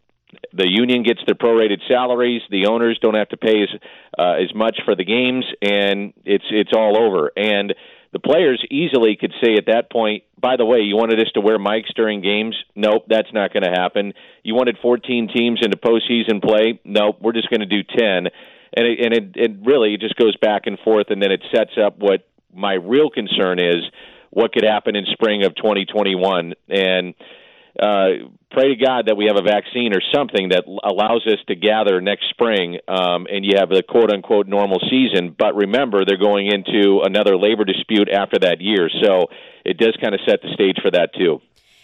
the 0.53 0.69
union 0.69 1.03
gets 1.03 1.21
their 1.25 1.35
prorated 1.35 1.79
salaries. 1.87 2.41
The 2.49 2.67
owners 2.67 2.99
don't 3.01 3.15
have 3.15 3.29
to 3.29 3.37
pay 3.37 3.63
as 3.63 3.69
uh, 4.17 4.33
as 4.33 4.53
much 4.53 4.79
for 4.85 4.95
the 4.95 5.03
games, 5.03 5.45
and 5.61 6.13
it's 6.23 6.45
it's 6.51 6.71
all 6.75 6.97
over. 6.97 7.31
And 7.35 7.73
the 8.11 8.19
players 8.19 8.63
easily 8.71 9.15
could 9.19 9.33
say 9.43 9.53
at 9.55 9.67
that 9.67 9.91
point, 9.91 10.23
by 10.39 10.55
the 10.57 10.65
way, 10.65 10.79
you 10.79 10.95
wanted 10.95 11.19
us 11.19 11.31
to 11.35 11.41
wear 11.41 11.59
mics 11.59 11.93
during 11.95 12.21
games? 12.21 12.55
Nope, 12.75 13.05
that's 13.07 13.31
not 13.33 13.53
going 13.53 13.63
to 13.63 13.71
happen. 13.71 14.13
You 14.43 14.55
wanted 14.55 14.77
14 14.81 15.29
teams 15.35 15.59
into 15.61 15.77
postseason 15.77 16.41
play? 16.41 16.79
Nope, 16.83 17.17
we're 17.21 17.33
just 17.33 17.49
going 17.49 17.59
to 17.59 17.67
do 17.67 17.83
10. 17.83 17.99
And 18.07 18.31
it, 18.73 18.99
and 19.05 19.13
it, 19.13 19.23
it 19.35 19.51
really 19.63 19.97
just 19.97 20.15
goes 20.15 20.35
back 20.37 20.63
and 20.65 20.79
forth, 20.79 21.07
and 21.09 21.21
then 21.21 21.31
it 21.31 21.43
sets 21.53 21.71
up 21.83 21.99
what 21.99 22.27
my 22.53 22.73
real 22.73 23.09
concern 23.09 23.59
is: 23.59 23.83
what 24.29 24.53
could 24.53 24.63
happen 24.63 24.95
in 24.95 25.05
spring 25.11 25.43
of 25.43 25.55
2021 25.55 26.53
and 26.69 27.15
uh, 27.77 28.31
pray 28.51 28.73
to 28.73 28.75
God 28.75 29.07
that 29.07 29.15
we 29.15 29.25
have 29.25 29.37
a 29.37 29.43
vaccine 29.43 29.93
or 29.93 30.01
something 30.13 30.49
that 30.49 30.65
allows 30.65 31.25
us 31.27 31.37
to 31.47 31.55
gather 31.55 32.01
next 32.01 32.29
spring 32.29 32.79
um, 32.87 33.27
and 33.29 33.45
you 33.45 33.53
have 33.57 33.71
a 33.71 33.83
quote 33.83 34.11
unquote 34.11 34.47
normal 34.47 34.79
season. 34.89 35.35
But 35.37 35.55
remember, 35.55 36.03
they're 36.05 36.17
going 36.17 36.47
into 36.47 37.01
another 37.03 37.37
labor 37.37 37.65
dispute 37.65 38.09
after 38.09 38.39
that 38.39 38.59
year. 38.59 38.89
So 39.03 39.27
it 39.65 39.77
does 39.77 39.95
kind 40.01 40.13
of 40.13 40.21
set 40.27 40.41
the 40.41 40.53
stage 40.53 40.77
for 40.81 40.91
that, 40.91 41.13
too. 41.13 41.41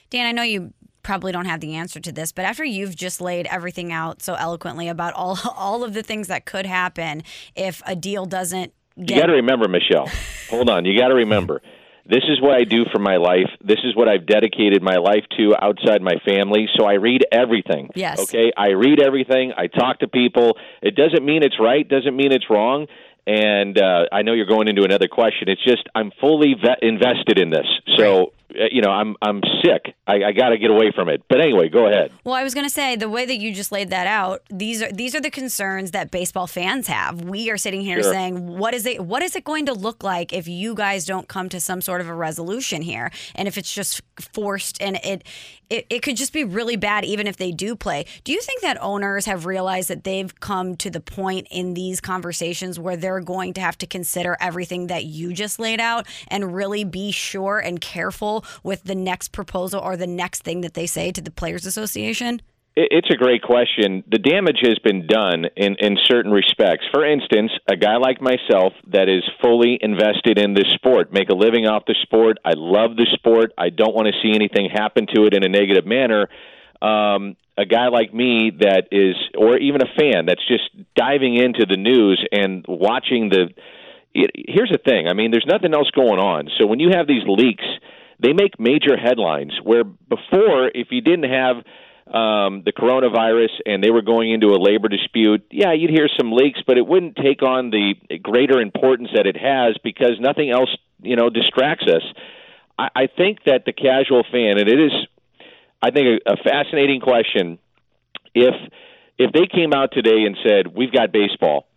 Dan, 0.09 0.25
I 0.25 0.31
know 0.31 0.43
you 0.43 0.73
probably 1.03 1.31
don't 1.31 1.45
have 1.45 1.59
the 1.59 1.75
answer 1.75 1.99
to 1.99 2.11
this, 2.11 2.31
but 2.31 2.45
after 2.45 2.63
you've 2.63 2.95
just 2.95 3.21
laid 3.21 3.45
everything 3.47 3.91
out 3.93 4.23
so 4.23 4.33
eloquently 4.33 4.88
about 4.88 5.13
all 5.13 5.38
all 5.55 5.83
of 5.83 5.93
the 5.93 6.03
things 6.03 6.27
that 6.27 6.45
could 6.45 6.65
happen 6.65 7.23
if 7.55 7.81
a 7.86 7.95
deal 7.95 8.25
doesn't 8.25 8.73
get... 8.97 9.15
You 9.15 9.21
got 9.21 9.27
to 9.27 9.33
remember, 9.33 9.67
Michelle. 9.67 10.09
hold 10.49 10.69
on. 10.69 10.83
You 10.86 10.97
got 10.97 11.09
to 11.09 11.15
remember 11.15 11.61
This 12.08 12.24
is 12.30 12.39
what 12.39 12.53
I 12.53 12.66
do 12.66 12.86
for 12.91 12.99
my 12.99 13.18
life. 13.18 13.49
This 13.64 13.80
is 13.84 13.95
what 13.95 14.08
I've 14.08 14.28
dedicated 14.28 14.84
my 14.84 14.97
life 14.97 15.24
to 15.38 15.56
outside 15.60 16.01
my 16.01 16.16
family. 16.24 16.68
So 16.78 16.86
I 16.86 16.93
read 16.93 17.26
everything. 17.32 17.89
Yes. 17.95 18.20
Okay. 18.20 18.51
I 18.56 18.70
read 18.70 19.01
everything. 19.01 19.53
I 19.58 19.68
talk 19.68 19.99
to 19.99 20.08
people. 20.08 20.58
It 20.84 20.95
doesn't 20.95 21.26
mean 21.26 21.41
it's 21.43 21.60
right. 21.60 21.88
Doesn't 21.88 22.16
mean 22.16 22.32
it's 22.32 22.49
wrong. 22.49 22.86
And 23.28 23.80
uh, 23.82 24.06
I 24.12 24.22
know 24.22 24.34
you're 24.34 24.45
going 24.45 24.68
into 24.68 24.84
another 24.84 25.08
question. 25.08 25.49
It's 25.49 25.64
just 25.64 25.89
I'm 25.95 26.12
fully 26.22 26.53
ve- 26.53 26.88
invested 26.88 27.39
in 27.39 27.49
this. 27.49 27.66
So 27.97 28.34
Uh, 28.52 28.66
you 28.72 28.82
know 28.82 28.89
I'm 28.91 29.16
I'm 29.22 29.41
sick. 29.64 29.96
I, 30.08 30.24
I 30.26 30.32
got 30.32 30.50
to 30.50 30.58
get 30.58 30.70
away 30.70 30.91
from 30.93 31.10
it. 31.10 31.24
But 31.28 31.41
anyway, 31.41 31.70
go 31.70 31.88
ahead. 31.88 32.12
Well, 32.24 32.36
I 32.36 32.43
was 32.43 32.54
going 32.54 32.66
to 32.66 32.70
say 32.74 32.96
the 32.96 33.10
way 33.10 33.26
that 33.26 33.38
you 33.38 33.54
just 33.54 33.72
laid 33.72 33.89
that 33.89 34.08
out. 34.08 34.41
These 34.50 34.82
are 34.82 34.91
these 34.91 35.16
are 35.16 35.22
the 35.22 35.32
concerns 35.32 35.91
that 35.91 36.12
baseball 36.12 36.48
fans 36.48 36.88
have. 36.88 37.22
We 37.22 37.50
are 37.50 37.58
sitting 37.58 37.82
here 37.82 38.02
Sure. 38.04 38.12
saying, 38.12 38.58
what 38.58 38.74
is 38.74 38.86
it? 38.86 39.04
What 39.04 39.24
is 39.24 39.36
it 39.36 39.43
going 39.43 39.66
to 39.68 39.74
look 39.74 40.04
like 40.04 40.34
if 40.34 40.48
you 40.48 40.76
guys 40.76 41.06
don't 41.06 41.28
come 41.28 41.50
to 41.50 41.60
some 41.60 41.82
sort 41.82 42.02
of 42.02 42.08
a 42.10 42.14
resolution 42.14 42.82
here? 42.82 43.12
And 43.36 43.48
if 43.48 43.58
it's 43.58 43.74
just 43.74 44.02
forced 44.34 44.82
and 44.82 44.98
it 45.04 45.24
it, 45.70 45.86
it 45.89 46.02
could 46.04 46.16
just 46.16 46.32
be 46.34 46.43
really 46.43 46.76
bad 46.76 47.06
even 47.06 47.26
if 47.28 47.38
they 47.38 47.52
do 47.52 47.76
play. 47.76 48.06
Do 48.24 48.32
you 48.32 48.41
think 48.41 48.62
that 48.62 48.78
owners 48.82 49.26
have 49.26 49.46
realized 49.46 49.89
that 49.89 50.04
they've 50.04 50.38
come 50.39 50.76
to 50.78 50.89
the 50.89 51.00
point 51.00 51.48
in 51.50 51.74
these 51.74 52.00
conversations 52.00 52.80
where 52.80 52.96
they're 52.96 53.20
going 53.20 53.54
to 53.54 53.62
have 53.62 53.78
to 53.80 53.88
consider 53.88 54.38
everything 54.39 54.88
that 54.88 55.06
you 55.06 55.34
just 55.34 55.60
laid 55.60 55.80
out 55.80 56.06
and 56.28 56.54
really 56.54 56.84
be 56.84 57.12
sure 57.12 57.58
and 57.60 57.82
careful 57.82 58.34
with 58.63 58.83
the 58.83 58.95
next 58.95 59.31
proposal 59.31 59.79
or 59.81 59.95
the 59.95 60.07
next 60.07 60.43
thing 60.43 60.61
that 60.61 60.73
they 60.73 60.88
say 60.88 61.11
to 61.11 61.21
the 61.21 61.31
Players 61.31 61.65
Association? 61.65 62.41
It's 62.77 63.07
a 63.09 63.15
great 63.15 63.41
question. 63.41 64.03
The 64.11 64.19
damage 64.19 64.59
has 64.63 64.77
been 64.79 65.07
done 65.07 65.45
in, 65.55 65.75
in 65.79 65.97
certain 66.07 66.31
respects. 66.31 66.83
For 66.93 67.05
instance, 67.05 67.51
a 67.69 67.77
guy 67.77 67.95
like 67.95 68.19
myself 68.21 68.73
that 68.91 69.07
is 69.07 69.23
fully 69.41 69.79
invested 69.79 70.38
in 70.38 70.53
this 70.53 70.67
sport, 70.73 71.13
make 71.13 71.29
a 71.29 71.36
living 71.36 71.67
off 71.67 71.83
the 71.88 71.95
sport. 72.01 72.38
I 72.43 72.51
love 72.53 72.97
the 72.97 73.07
sport. 73.13 73.53
I 73.57 73.69
don't 73.69 73.95
want 73.95 74.09
to 74.09 74.13
see 74.21 74.36
anything 74.36 74.67
happen 74.69 75.07
to 75.15 75.23
it 75.23 75.33
in 75.33 75.45
a 75.45 75.47
negative 75.47 75.86
manner. 75.86 76.27
Um, 76.81 77.38
a 77.57 77.65
guy 77.65 77.88
like 77.88 78.13
me 78.13 78.51
that 78.59 78.89
is, 78.91 79.15
or 79.38 79.57
even 79.57 79.81
a 79.81 79.88
fan 79.97 80.25
that's 80.25 80.45
just 80.45 80.69
diving 80.97 81.38
into 81.38 81.65
the 81.65 81.77
news 81.77 82.25
and 82.33 82.65
watching 82.67 83.29
the. 83.29 83.53
It, 84.13 84.31
here's 84.36 84.69
the 84.69 84.79
thing. 84.83 85.07
I 85.07 85.13
mean, 85.13 85.31
there's 85.31 85.47
nothing 85.47 85.73
else 85.73 85.89
going 85.91 86.19
on. 86.19 86.49
So 86.59 86.65
when 86.67 86.81
you 86.81 86.89
have 86.91 87.07
these 87.07 87.23
leaks, 87.25 87.63
they 88.20 88.34
make 88.34 88.59
major 88.59 88.97
headlines. 88.97 89.53
Where 89.63 89.84
before, 89.84 90.72
if 90.74 90.88
you 90.91 91.01
didn't 91.01 91.30
have 91.30 91.57
um, 92.07 92.63
the 92.66 92.72
coronavirus 92.72 93.49
and 93.66 93.84
they 93.84 93.89
were 93.89 94.01
going 94.01 94.32
into 94.32 94.47
a 94.47 94.59
labor 94.59 94.88
dispute, 94.88 95.45
yeah, 95.51 95.74
you'd 95.74 95.89
hear 95.89 96.07
some 96.18 96.32
leaks, 96.32 96.59
but 96.66 96.78
it 96.78 96.86
wouldn't 96.86 97.16
take 97.16 97.41
on 97.41 97.72
the 97.72 97.95
greater 98.20 98.61
importance 98.61 99.09
that 99.16 99.26
it 99.26 99.38
has 99.38 99.78
because 99.84 100.20
nothing 100.20 100.51
else, 100.51 100.70
you 101.01 101.16
know, 101.16 101.30
distracts 101.30 101.86
us. 101.88 102.03
I, 102.78 102.89
I 102.95 103.07
think 103.07 103.39
that 103.45 103.66
the 103.66 103.74
casual 103.74 104.24
fan, 104.32 104.59
and 104.59 104.70
it 104.70 104.80
is, 104.80 104.91
I 105.82 105.91
think, 105.91 106.22
a, 106.26 106.34
a 106.34 106.38
fascinating 106.38 107.01
question. 107.01 107.59
If 108.34 108.53
if 109.18 109.32
they 109.32 109.47
came 109.47 109.74
out 109.74 109.91
today 109.93 110.24
and 110.26 110.38
said, 110.45 110.68
"We've 110.76 110.91
got 110.91 111.11
baseball," 111.11 111.68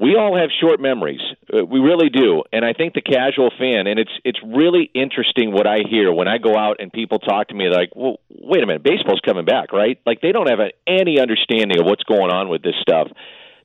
we 0.00 0.14
all 0.14 0.36
have 0.38 0.50
short 0.60 0.80
memories. 0.80 1.20
Uh, 1.52 1.64
we 1.64 1.80
really 1.80 2.08
do, 2.08 2.44
and 2.52 2.64
I 2.64 2.72
think 2.72 2.94
the 2.94 3.02
casual 3.02 3.50
fan, 3.58 3.86
and 3.86 3.98
it's 3.98 4.12
it's 4.24 4.38
really 4.44 4.90
interesting 4.94 5.52
what 5.52 5.66
I 5.66 5.78
hear 5.88 6.12
when 6.12 6.28
I 6.28 6.38
go 6.38 6.56
out 6.56 6.76
and 6.78 6.92
people 6.92 7.18
talk 7.18 7.48
to 7.48 7.54
me 7.54 7.68
like, 7.68 7.90
"Well, 7.96 8.20
wait 8.30 8.62
a 8.62 8.66
minute, 8.66 8.84
baseball's 8.84 9.20
coming 9.24 9.44
back, 9.44 9.72
right?" 9.72 9.98
Like 10.06 10.20
they 10.20 10.30
don't 10.30 10.48
have 10.48 10.60
any 10.86 11.20
understanding 11.20 11.80
of 11.80 11.86
what's 11.86 12.04
going 12.04 12.30
on 12.30 12.48
with 12.48 12.62
this 12.62 12.76
stuff. 12.80 13.08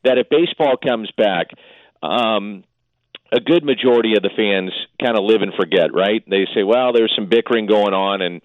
That 0.04 0.18
if 0.18 0.28
baseball 0.30 0.76
comes 0.78 1.10
back, 1.16 1.48
um, 2.02 2.64
a 3.32 3.40
good 3.40 3.64
majority 3.64 4.16
of 4.16 4.24
the 4.24 4.32
fans 4.36 4.72
kind 5.02 5.18
of 5.18 5.24
live 5.24 5.42
and 5.42 5.54
forget, 5.54 5.94
right? 5.94 6.24
They 6.28 6.48
say, 6.56 6.64
"Well, 6.64 6.94
there's 6.94 7.14
some 7.16 7.28
bickering 7.28 7.68
going 7.68 7.94
on, 7.94 8.22
and 8.22 8.42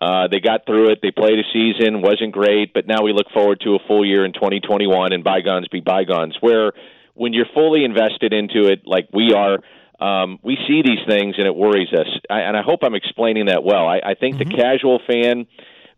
uh, 0.00 0.28
they 0.28 0.40
got 0.40 0.66
through 0.66 0.90
it. 0.90 0.98
They 1.00 1.10
played 1.10 1.38
a 1.38 1.48
season, 1.54 2.02
wasn't 2.02 2.32
great, 2.32 2.74
but 2.74 2.86
now 2.86 3.02
we 3.02 3.14
look 3.14 3.30
forward 3.32 3.62
to 3.64 3.76
a 3.76 3.78
full 3.88 4.04
year 4.04 4.26
in 4.26 4.34
2021, 4.34 5.14
and 5.14 5.24
bygones 5.24 5.68
be 5.68 5.80
bygones." 5.80 6.36
Where 6.40 6.72
when 7.20 7.34
you're 7.34 7.52
fully 7.52 7.84
invested 7.84 8.32
into 8.32 8.64
it, 8.72 8.86
like 8.86 9.06
we 9.12 9.34
are, 9.34 9.58
um, 10.00 10.38
we 10.42 10.56
see 10.66 10.80
these 10.82 11.04
things 11.06 11.34
and 11.36 11.46
it 11.46 11.54
worries 11.54 11.92
us. 11.92 12.06
I, 12.30 12.40
and 12.40 12.56
I 12.56 12.62
hope 12.62 12.80
I'm 12.82 12.94
explaining 12.94 13.46
that 13.46 13.62
well. 13.62 13.86
I, 13.86 14.00
I 14.02 14.14
think 14.14 14.38
the 14.38 14.46
casual 14.46 15.00
fan 15.06 15.46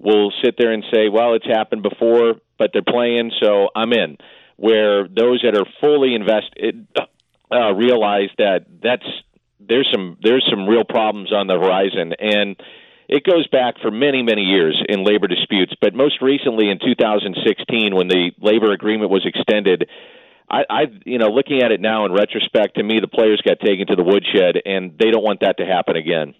will 0.00 0.32
sit 0.42 0.56
there 0.58 0.72
and 0.72 0.82
say, 0.92 1.08
"Well, 1.08 1.34
it's 1.34 1.46
happened 1.46 1.84
before, 1.84 2.34
but 2.58 2.70
they're 2.72 2.82
playing, 2.82 3.30
so 3.40 3.68
I'm 3.76 3.92
in." 3.92 4.18
Where 4.56 5.06
those 5.06 5.42
that 5.44 5.56
are 5.56 5.64
fully 5.80 6.16
invested 6.16 6.88
uh, 7.52 7.72
realize 7.72 8.30
that 8.38 8.66
that's 8.82 9.06
there's 9.60 9.88
some 9.94 10.18
there's 10.24 10.44
some 10.50 10.66
real 10.66 10.84
problems 10.84 11.32
on 11.32 11.46
the 11.46 11.54
horizon, 11.54 12.14
and 12.18 12.56
it 13.08 13.22
goes 13.22 13.46
back 13.46 13.76
for 13.80 13.92
many 13.92 14.24
many 14.24 14.42
years 14.42 14.76
in 14.88 15.04
labor 15.04 15.28
disputes. 15.28 15.72
But 15.80 15.94
most 15.94 16.20
recently 16.20 16.68
in 16.68 16.80
2016, 16.80 17.94
when 17.94 18.08
the 18.08 18.32
labor 18.40 18.72
agreement 18.72 19.12
was 19.12 19.24
extended. 19.24 19.88
I, 20.50 20.64
I, 20.68 20.82
you 21.04 21.18
know, 21.18 21.28
looking 21.28 21.62
at 21.62 21.72
it 21.72 21.80
now 21.80 22.04
in 22.04 22.12
retrospect, 22.12 22.76
to 22.76 22.82
me, 22.82 23.00
the 23.00 23.08
players 23.08 23.40
got 23.46 23.58
taken 23.60 23.86
to 23.86 23.96
the 23.96 24.02
woodshed, 24.02 24.56
and 24.64 24.96
they 24.98 25.10
don't 25.10 25.22
want 25.22 25.40
that 25.40 25.56
to 25.58 25.64
happen 25.64 25.96
again. 25.96 26.34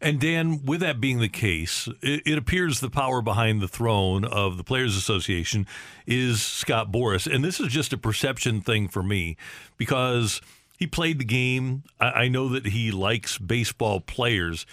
And 0.00 0.20
Dan, 0.20 0.64
with 0.64 0.80
that 0.80 1.00
being 1.00 1.18
the 1.18 1.28
case, 1.28 1.88
it, 2.00 2.22
it 2.24 2.38
appears 2.38 2.80
the 2.80 2.90
power 2.90 3.22
behind 3.22 3.60
the 3.60 3.68
throne 3.68 4.24
of 4.24 4.56
the 4.56 4.64
Players 4.64 4.96
Association 4.96 5.66
is 6.06 6.42
Scott 6.42 6.92
Boras, 6.92 7.32
and 7.32 7.44
this 7.44 7.58
is 7.58 7.68
just 7.68 7.92
a 7.92 7.98
perception 7.98 8.60
thing 8.60 8.88
for 8.88 9.02
me 9.02 9.36
because 9.76 10.40
he 10.78 10.86
played 10.86 11.18
the 11.18 11.24
game. 11.24 11.82
I, 12.00 12.10
I 12.10 12.28
know 12.28 12.48
that 12.50 12.66
he 12.66 12.90
likes 12.90 13.38
baseball 13.38 14.00
players, 14.00 14.66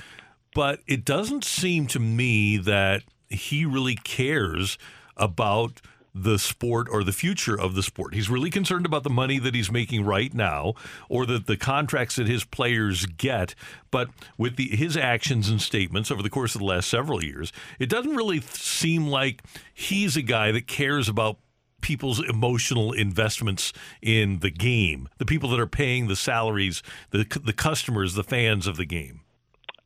but 0.54 0.82
it 0.86 1.04
doesn't 1.04 1.44
seem 1.44 1.88
to 1.88 2.00
me 2.00 2.58
that 2.58 3.04
he 3.30 3.66
really 3.66 3.96
cares 3.96 4.78
about 5.18 5.82
the 6.16 6.38
sport 6.38 6.88
or 6.92 7.04
the 7.04 7.12
future 7.12 7.60
of 7.60 7.76
the 7.76 7.84
sport. 7.84 8.14
He's 8.14 8.30
really 8.30 8.50
concerned 8.50 8.86
about 8.86 9.04
the 9.04 9.10
money 9.10 9.40
that 9.40 9.56
he's 9.56 9.72
making 9.72 10.06
right 10.06 10.34
now 10.34 10.74
or 11.10 11.26
the, 11.26 11.40
the 11.40 11.58
contracts 11.58 12.18
that 12.18 12.28
his 12.28 12.44
players 12.44 13.06
get. 13.06 13.56
But 13.90 14.10
with 14.38 14.56
the, 14.56 14.68
his 14.68 14.96
actions 14.96 15.50
and 15.50 15.62
statements 15.62 16.12
over 16.12 16.22
the 16.22 16.30
course 16.30 16.56
of 16.56 16.60
the 16.60 16.66
last 16.66 16.90
several 16.90 17.24
years, 17.24 17.52
it 17.80 17.90
doesn't 17.90 18.16
really 18.16 18.42
seem 18.42 19.08
like 19.08 19.42
he's 19.74 20.16
a 20.16 20.22
guy 20.22 20.52
that 20.52 20.68
cares 20.68 21.10
about 21.10 21.38
people's 21.82 22.24
emotional 22.28 22.94
investments 22.94 23.74
in 24.02 24.40
the 24.40 24.50
game, 24.50 25.10
the 25.18 25.26
people 25.26 25.50
that 25.50 25.60
are 25.60 25.68
paying 25.68 26.08
the 26.08 26.16
salaries, 26.16 26.82
the, 27.10 27.26
the 27.44 27.54
customers, 27.54 28.14
the 28.14 28.24
fans 28.24 28.68
of 28.68 28.78
the 28.78 28.86
game. 28.86 29.23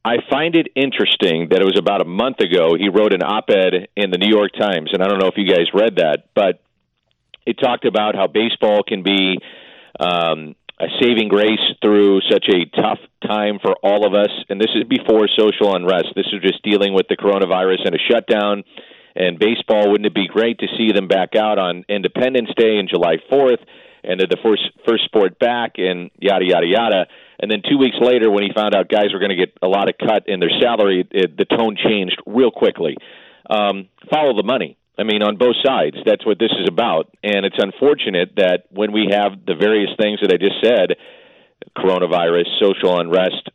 I 0.03 0.17
find 0.29 0.55
it 0.55 0.67
interesting 0.75 1.49
that 1.49 1.59
it 1.61 1.65
was 1.65 1.77
about 1.77 2.01
a 2.01 2.05
month 2.05 2.39
ago 2.39 2.75
he 2.77 2.89
wrote 2.89 3.13
an 3.13 3.23
op 3.23 3.49
ed 3.49 3.89
in 3.95 4.11
the 4.11 4.17
New 4.17 4.29
York 4.29 4.51
Times, 4.57 4.91
and 4.93 5.03
I 5.03 5.07
don't 5.07 5.19
know 5.19 5.27
if 5.27 5.35
you 5.37 5.47
guys 5.47 5.67
read 5.73 5.97
that, 5.97 6.29
but 6.33 6.61
it 7.45 7.57
talked 7.59 7.85
about 7.85 8.15
how 8.15 8.27
baseball 8.27 8.83
can 8.87 9.03
be 9.03 9.37
um, 9.99 10.55
a 10.79 10.87
saving 11.01 11.27
grace 11.27 11.63
through 11.81 12.21
such 12.29 12.45
a 12.49 12.65
tough 12.79 12.99
time 13.25 13.59
for 13.61 13.73
all 13.83 14.05
of 14.05 14.13
us. 14.13 14.29
And 14.49 14.61
this 14.61 14.71
is 14.75 14.83
before 14.83 15.27
social 15.27 15.75
unrest. 15.75 16.07
This 16.15 16.27
is 16.31 16.41
just 16.41 16.61
dealing 16.63 16.93
with 16.93 17.07
the 17.07 17.17
coronavirus 17.17 17.85
and 17.85 17.95
a 17.95 17.99
shutdown. 17.99 18.63
And 19.15 19.39
baseball, 19.39 19.89
wouldn't 19.89 20.05
it 20.05 20.13
be 20.13 20.27
great 20.27 20.59
to 20.59 20.67
see 20.77 20.91
them 20.91 21.07
back 21.07 21.35
out 21.35 21.57
on 21.57 21.83
Independence 21.89 22.49
Day 22.55 22.77
and 22.77 22.87
July 22.87 23.15
4th? 23.31 23.63
and 24.07 24.19
they're 24.19 24.27
the 24.27 24.41
first 24.41 24.63
first 24.87 25.05
sport 25.05 25.37
back 25.37 25.73
and 25.77 26.09
yada 26.19 26.45
yada 26.45 26.65
yada. 26.65 27.07
And 27.39 27.51
then 27.51 27.61
two 27.69 27.77
weeks 27.77 27.97
later, 28.01 28.31
when 28.31 28.43
he 28.43 28.49
found 28.55 28.73
out 28.75 28.89
guys 28.89 29.13
were 29.13 29.19
going 29.19 29.35
to 29.35 29.35
get 29.35 29.57
a 29.61 29.67
lot 29.67 29.89
of 29.89 29.95
cut 29.97 30.27
in 30.27 30.39
their 30.39 30.51
salary, 30.61 31.07
it, 31.11 31.37
the 31.37 31.45
tone 31.45 31.77
changed 31.77 32.17
real 32.25 32.51
quickly. 32.51 32.97
Um, 33.49 33.89
follow 34.09 34.35
the 34.35 34.43
money. 34.43 34.77
I 34.97 35.03
mean, 35.03 35.21
on 35.21 35.37
both 35.37 35.55
sides, 35.63 35.95
that's 36.05 36.25
what 36.25 36.39
this 36.39 36.51
is 36.59 36.67
about. 36.67 37.13
And 37.23 37.45
it's 37.45 37.57
unfortunate 37.59 38.33
that 38.37 38.63
when 38.71 38.91
we 38.91 39.09
have 39.11 39.45
the 39.45 39.53
various 39.53 39.91
things 39.99 40.19
that 40.21 40.33
I 40.33 40.37
just 40.37 40.57
said 40.63 40.97
coronavirus, 41.77 42.45
social 42.59 42.99
unrest, 42.99 43.49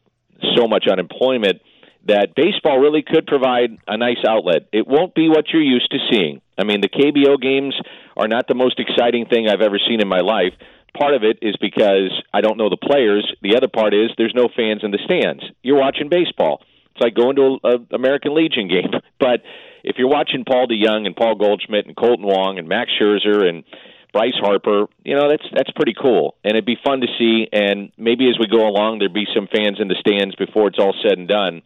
so 0.56 0.68
much 0.68 0.86
unemployment 0.90 1.60
that 2.06 2.34
baseball 2.34 2.78
really 2.78 3.02
could 3.02 3.26
provide 3.26 3.78
a 3.86 3.96
nice 3.96 4.22
outlet. 4.26 4.68
It 4.72 4.86
won't 4.86 5.14
be 5.14 5.28
what 5.28 5.46
you're 5.52 5.62
used 5.62 5.90
to 5.92 5.98
seeing. 6.10 6.40
I 6.58 6.64
mean, 6.64 6.80
the 6.80 6.88
KBO 6.88 7.40
games 7.40 7.74
are 8.16 8.28
not 8.28 8.48
the 8.48 8.54
most 8.54 8.80
exciting 8.80 9.26
thing 9.26 9.48
I've 9.48 9.60
ever 9.60 9.78
seen 9.86 10.00
in 10.00 10.08
my 10.08 10.20
life. 10.20 10.52
Part 10.96 11.14
of 11.14 11.22
it 11.24 11.38
is 11.40 11.56
because 11.60 12.12
I 12.34 12.42
don't 12.42 12.58
know 12.58 12.68
the 12.68 12.76
players. 12.76 13.30
The 13.40 13.56
other 13.56 13.68
part 13.68 13.94
is 13.94 14.10
there's 14.18 14.34
no 14.34 14.48
fans 14.54 14.82
in 14.84 14.90
the 14.90 14.98
stands. 15.04 15.42
You're 15.62 15.78
watching 15.78 16.08
baseball. 16.10 16.62
It's 16.94 17.00
like 17.00 17.14
going 17.14 17.36
to 17.36 17.58
an 17.64 17.86
American 17.92 18.34
Legion 18.34 18.68
game. 18.68 18.92
But 19.18 19.42
if 19.82 19.96
you're 19.98 20.08
watching 20.08 20.44
Paul 20.44 20.68
DeJong 20.68 21.06
and 21.06 21.16
Paul 21.16 21.36
Goldschmidt 21.36 21.86
and 21.86 21.96
Kolten 21.96 22.24
Wong 22.24 22.58
and 22.58 22.68
Max 22.68 22.90
Scherzer 23.00 23.48
and 23.48 23.64
Bryce 24.12 24.36
Harper, 24.38 24.86
you 25.04 25.16
know 25.16 25.30
that's 25.30 25.46
that's 25.54 25.70
pretty 25.70 25.94
cool, 25.94 26.34
and 26.44 26.52
it'd 26.52 26.66
be 26.66 26.76
fun 26.84 27.00
to 27.00 27.06
see. 27.18 27.48
And 27.50 27.90
maybe 27.96 28.28
as 28.28 28.38
we 28.38 28.46
go 28.46 28.68
along, 28.68 28.98
there'd 28.98 29.14
be 29.14 29.26
some 29.34 29.48
fans 29.48 29.78
in 29.80 29.88
the 29.88 29.96
stands 29.98 30.36
before 30.36 30.68
it's 30.68 30.78
all 30.78 30.94
said 31.02 31.18
and 31.18 31.26
done. 31.26 31.62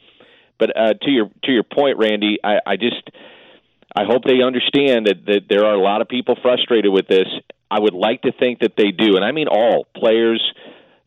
But 0.59 0.77
uh, 0.77 0.95
to 0.95 1.11
your 1.11 1.29
to 1.45 1.53
your 1.53 1.65
point, 1.65 1.99
Randy, 1.99 2.39
I, 2.45 2.59
I 2.65 2.77
just 2.77 3.11
I 3.97 4.05
hope 4.05 4.25
they 4.25 4.43
understand 4.43 5.07
that, 5.07 5.25
that 5.27 5.41
there 5.49 5.65
are 5.65 5.75
a 5.75 5.83
lot 5.83 6.03
of 6.03 6.09
people 6.09 6.37
frustrated 6.43 6.93
with 6.93 7.09
this. 7.09 7.29
I 7.71 7.81
would 7.81 7.95
like 7.95 8.23
to 8.23 8.33
think 8.33 8.61
that 8.61 8.75
they 8.77 8.91
do, 8.91 9.17
and 9.17 9.25
I 9.25 9.33
mean 9.33 9.49
all 9.49 9.87
players, 9.97 10.43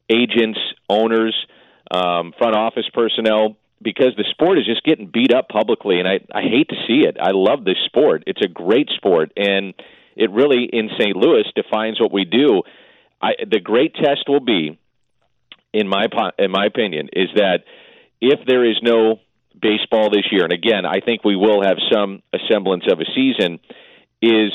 agents, 0.09 0.59
owners. 0.89 1.35
um, 1.91 2.33
front 2.37 2.55
office 2.55 2.87
personnel, 2.93 3.57
because 3.81 4.13
the 4.17 4.25
sport 4.31 4.59
is 4.59 4.65
just 4.65 4.83
getting 4.83 5.07
beat 5.07 5.33
up 5.33 5.49
publicly, 5.49 5.99
and 5.99 6.07
I, 6.07 6.19
I 6.33 6.41
hate 6.41 6.69
to 6.69 6.75
see 6.87 7.07
it. 7.07 7.17
I 7.19 7.31
love 7.31 7.63
this 7.63 7.77
sport. 7.85 8.23
It's 8.27 8.41
a 8.43 8.47
great 8.47 8.89
sport, 8.95 9.31
and 9.37 9.73
it 10.15 10.29
really, 10.31 10.69
in 10.71 10.89
St. 10.99 11.15
Louis, 11.15 11.45
defines 11.55 11.99
what 11.99 12.11
we 12.11 12.25
do. 12.25 12.63
I, 13.21 13.31
the 13.49 13.59
great 13.59 13.95
test 13.95 14.27
will 14.27 14.39
be, 14.41 14.77
in 15.73 15.87
my 15.87 16.05
in 16.37 16.51
my 16.51 16.65
opinion, 16.65 17.09
is 17.13 17.29
that 17.35 17.59
if 18.21 18.39
there 18.45 18.69
is 18.69 18.77
no 18.83 19.19
baseball 19.59 20.09
this 20.09 20.25
year, 20.31 20.43
and 20.43 20.53
again, 20.53 20.85
I 20.85 20.99
think 20.99 21.23
we 21.23 21.35
will 21.35 21.63
have 21.63 21.77
some 21.91 22.21
semblance 22.49 22.85
of 22.91 22.99
a 22.99 23.05
season, 23.15 23.59
is 24.21 24.51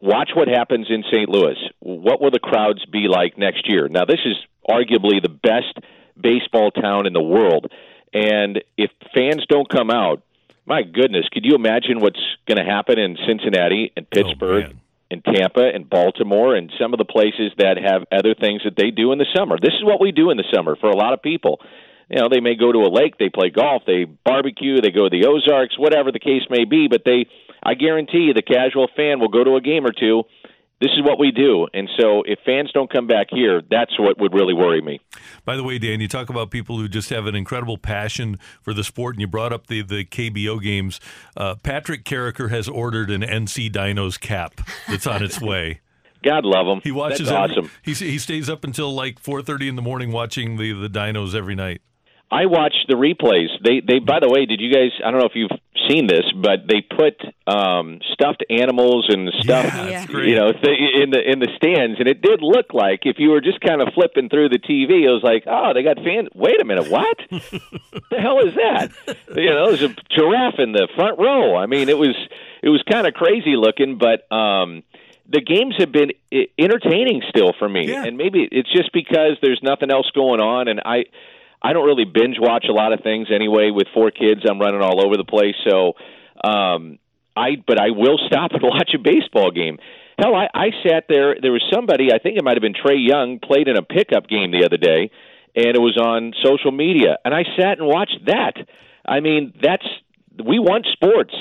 watch 0.00 0.30
what 0.34 0.48
happens 0.48 0.88
in 0.90 1.04
St. 1.10 1.28
Louis. 1.28 1.56
What 1.80 2.20
will 2.20 2.30
the 2.30 2.40
crowds 2.40 2.84
be 2.86 3.06
like 3.08 3.38
next 3.38 3.68
year? 3.68 3.88
Now, 3.88 4.04
this 4.04 4.20
is 4.24 4.36
arguably 4.68 5.22
the 5.22 5.28
best 5.28 5.78
baseball 6.20 6.70
town 6.70 7.06
in 7.06 7.12
the 7.12 7.22
world. 7.22 7.70
And 8.12 8.62
if 8.76 8.90
fans 9.14 9.44
don't 9.48 9.68
come 9.68 9.90
out, 9.90 10.22
my 10.66 10.82
goodness, 10.82 11.26
could 11.32 11.44
you 11.44 11.54
imagine 11.54 12.00
what's 12.00 12.20
going 12.46 12.58
to 12.58 12.64
happen 12.64 12.98
in 12.98 13.16
Cincinnati 13.26 13.92
and 13.96 14.06
Oh, 14.06 14.14
Pittsburgh 14.14 14.76
and 15.10 15.24
Tampa 15.24 15.70
and 15.74 15.88
Baltimore 15.88 16.54
and 16.54 16.72
some 16.80 16.94
of 16.94 16.98
the 16.98 17.04
places 17.04 17.52
that 17.58 17.76
have 17.78 18.04
other 18.12 18.34
things 18.34 18.62
that 18.64 18.76
they 18.76 18.90
do 18.90 19.12
in 19.12 19.18
the 19.18 19.26
summer? 19.34 19.58
This 19.60 19.74
is 19.74 19.84
what 19.84 20.00
we 20.00 20.12
do 20.12 20.30
in 20.30 20.36
the 20.36 20.44
summer 20.52 20.76
for 20.76 20.90
a 20.90 20.96
lot 20.96 21.12
of 21.14 21.22
people. 21.22 21.60
You 22.12 22.20
know, 22.20 22.28
they 22.28 22.40
may 22.40 22.56
go 22.56 22.70
to 22.70 22.80
a 22.80 22.92
lake, 22.92 23.16
they 23.18 23.30
play 23.30 23.48
golf, 23.48 23.84
they 23.86 24.04
barbecue, 24.04 24.82
they 24.82 24.90
go 24.90 25.08
to 25.08 25.10
the 25.10 25.26
Ozarks, 25.26 25.78
whatever 25.78 26.12
the 26.12 26.18
case 26.18 26.42
may 26.50 26.64
be, 26.64 26.86
but 26.86 27.02
they 27.06 27.26
I 27.62 27.74
guarantee 27.74 28.26
you 28.26 28.34
the 28.34 28.42
casual 28.42 28.88
fan 28.94 29.18
will 29.18 29.28
go 29.28 29.42
to 29.44 29.56
a 29.56 29.60
game 29.60 29.86
or 29.86 29.92
two. 29.92 30.24
This 30.80 30.90
is 30.90 31.04
what 31.04 31.18
we 31.18 31.30
do. 31.30 31.68
And 31.72 31.88
so 31.96 32.24
if 32.26 32.40
fans 32.44 32.72
don't 32.74 32.92
come 32.92 33.06
back 33.06 33.28
here, 33.30 33.62
that's 33.70 33.96
what 34.00 34.18
would 34.18 34.34
really 34.34 34.52
worry 34.52 34.82
me. 34.82 35.00
By 35.44 35.56
the 35.56 35.62
way, 35.62 35.78
Dan, 35.78 36.00
you 36.00 36.08
talk 36.08 36.28
about 36.28 36.50
people 36.50 36.76
who 36.76 36.88
just 36.88 37.08
have 37.10 37.26
an 37.26 37.36
incredible 37.36 37.78
passion 37.78 38.36
for 38.62 38.74
the 38.74 38.82
sport, 38.82 39.14
and 39.14 39.20
you 39.20 39.28
brought 39.28 39.52
up 39.52 39.68
the, 39.68 39.82
the 39.82 40.04
KBO 40.04 40.60
games. 40.60 40.98
Uh, 41.36 41.54
Patrick 41.54 42.04
Karraker 42.04 42.50
has 42.50 42.68
ordered 42.68 43.12
an 43.12 43.22
NC 43.22 43.70
Dinos 43.70 44.20
cap 44.20 44.60
that's 44.88 45.06
on 45.06 45.22
its 45.22 45.40
way. 45.40 45.80
God 46.24 46.44
love 46.44 46.66
him. 46.66 46.80
He 46.82 46.90
watches 46.90 47.28
That's 47.28 47.52
every- 47.52 47.62
awesome. 47.64 47.70
He, 47.82 47.94
he 47.94 48.18
stays 48.18 48.50
up 48.50 48.64
until 48.64 48.92
like 48.92 49.22
4.30 49.22 49.68
in 49.68 49.76
the 49.76 49.82
morning 49.82 50.10
watching 50.10 50.56
the, 50.56 50.72
the 50.72 50.88
Dinos 50.88 51.34
every 51.34 51.54
night. 51.54 51.80
I 52.32 52.46
watched 52.46 52.86
the 52.88 52.94
replays. 52.94 53.48
They 53.62 53.80
they 53.80 53.98
by 53.98 54.18
the 54.20 54.28
way, 54.30 54.46
did 54.46 54.60
you 54.60 54.72
guys 54.72 54.90
I 55.04 55.10
don't 55.10 55.20
know 55.20 55.26
if 55.26 55.34
you've 55.36 55.50
seen 55.88 56.06
this, 56.06 56.24
but 56.34 56.60
they 56.66 56.80
put 56.80 57.20
um 57.46 58.00
stuffed 58.14 58.42
animals 58.48 59.06
and 59.10 59.28
stuff 59.40 59.66
Yeah, 59.66 60.06
that's 60.06 60.12
you 60.12 60.36
know 60.36 60.52
th- 60.52 60.78
in 61.02 61.10
the 61.10 61.20
in 61.32 61.38
the 61.40 61.48
stands 61.56 61.98
and 62.00 62.08
it 62.08 62.22
did 62.22 62.40
look 62.40 62.72
like 62.72 63.00
if 63.04 63.16
you 63.18 63.30
were 63.30 63.40
just 63.42 63.60
kind 63.60 63.82
of 63.82 63.92
flipping 63.94 64.28
through 64.30 64.48
the 64.48 64.58
TV, 64.58 65.04
it 65.04 65.10
was 65.10 65.22
like, 65.22 65.44
"Oh, 65.46 65.72
they 65.74 65.82
got 65.82 65.96
fans. 65.96 66.28
Wait 66.34 66.60
a 66.60 66.64
minute, 66.64 66.88
what? 66.90 67.16
the 67.30 68.18
hell 68.18 68.38
is 68.46 68.54
that?" 68.54 68.90
You 69.36 69.50
know, 69.50 69.66
there's 69.68 69.82
a 69.82 69.94
giraffe 70.16 70.58
in 70.58 70.72
the 70.72 70.88
front 70.94 71.18
row. 71.18 71.56
I 71.56 71.66
mean, 71.66 71.88
it 71.88 71.98
was 71.98 72.16
it 72.62 72.68
was 72.70 72.82
kind 72.90 73.06
of 73.06 73.14
crazy 73.14 73.56
looking, 73.56 73.98
but 73.98 74.24
um 74.34 74.82
the 75.28 75.40
games 75.40 75.74
have 75.78 75.92
been 75.92 76.12
i- 76.32 76.48
entertaining 76.58 77.22
still 77.28 77.52
for 77.58 77.68
me. 77.68 77.88
Yeah. 77.88 78.04
And 78.04 78.16
maybe 78.16 78.46
it's 78.50 78.70
just 78.72 78.92
because 78.92 79.36
there's 79.42 79.60
nothing 79.62 79.90
else 79.90 80.10
going 80.14 80.40
on 80.40 80.68
and 80.68 80.80
I 80.84 81.04
I 81.62 81.72
don't 81.72 81.86
really 81.86 82.04
binge 82.04 82.36
watch 82.40 82.66
a 82.68 82.72
lot 82.72 82.92
of 82.92 83.00
things 83.02 83.28
anyway. 83.32 83.70
With 83.70 83.86
four 83.94 84.10
kids, 84.10 84.40
I'm 84.48 84.60
running 84.60 84.82
all 84.82 85.04
over 85.04 85.16
the 85.16 85.24
place. 85.24 85.54
So, 85.68 85.92
um, 86.42 86.98
I 87.36 87.56
but 87.66 87.80
I 87.80 87.90
will 87.90 88.18
stop 88.26 88.52
and 88.52 88.62
watch 88.62 88.90
a 88.94 88.98
baseball 88.98 89.50
game. 89.50 89.78
Hell, 90.18 90.34
I, 90.34 90.48
I 90.54 90.66
sat 90.86 91.04
there. 91.08 91.36
There 91.40 91.52
was 91.52 91.62
somebody. 91.72 92.12
I 92.12 92.18
think 92.18 92.36
it 92.36 92.44
might 92.44 92.56
have 92.56 92.62
been 92.62 92.74
Trae 92.74 92.98
Young 92.98 93.38
played 93.38 93.68
in 93.68 93.76
a 93.76 93.82
pickup 93.82 94.28
game 94.28 94.50
the 94.50 94.64
other 94.66 94.76
day, 94.76 95.10
and 95.54 95.66
it 95.66 95.80
was 95.80 95.96
on 95.96 96.34
social 96.44 96.70
media. 96.72 97.18
And 97.24 97.32
I 97.34 97.44
sat 97.58 97.78
and 97.78 97.86
watched 97.86 98.18
that. 98.26 98.54
I 99.06 99.20
mean, 99.20 99.54
that's 99.60 99.86
we 100.44 100.58
want 100.58 100.86
sports. 100.92 101.34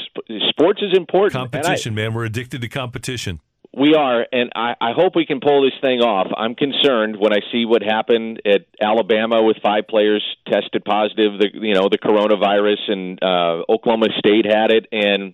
Sports 0.50 0.82
is 0.82 0.98
important. 0.98 1.36
And 1.36 1.56
I- 1.56 1.58
Competition, 1.62 1.96
man. 1.96 2.14
We're 2.14 2.26
addicted 2.26 2.62
to 2.62 2.70
competition. 2.70 3.42
We 3.74 3.96
are, 3.96 4.28
and 4.34 4.52
I, 4.54 4.76
I 4.82 4.92
hope 4.92 5.16
we 5.16 5.26
can 5.26 5.40
pull 5.40 5.64
this 5.64 5.80
thing 5.80 6.02
off. 6.02 6.28
I'm 6.36 6.56
concerned 6.56 7.16
when 7.18 7.32
I 7.32 7.40
see 7.54 7.64
what 7.64 7.82
happened 7.82 8.42
at 8.46 8.68
Alabama 8.82 9.42
with 9.44 9.58
five 9.64 9.88
players 9.88 10.24
tested 10.46 10.84
positive, 10.84 11.40
the 11.40 11.50
you 11.54 11.74
know 11.74 11.88
the 11.88 11.98
coronavirus, 11.98 12.92
and 12.92 13.24
uh, 13.24 13.64
Oklahoma 13.72 14.08
State 14.20 14.46
had 14.46 14.72
it, 14.72 14.88
and 14.92 15.34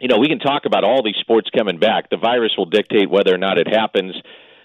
you 0.00 0.08
know 0.08 0.18
we 0.18 0.26
can 0.26 0.40
talk 0.40 0.66
about 0.66 0.82
all 0.82 1.04
these 1.04 1.14
sports 1.20 1.48
coming 1.56 1.78
back. 1.78 2.10
The 2.10 2.16
virus 2.16 2.50
will 2.58 2.66
dictate 2.66 3.08
whether 3.08 3.32
or 3.32 3.38
not 3.38 3.56
it 3.56 3.68
happens. 3.68 4.16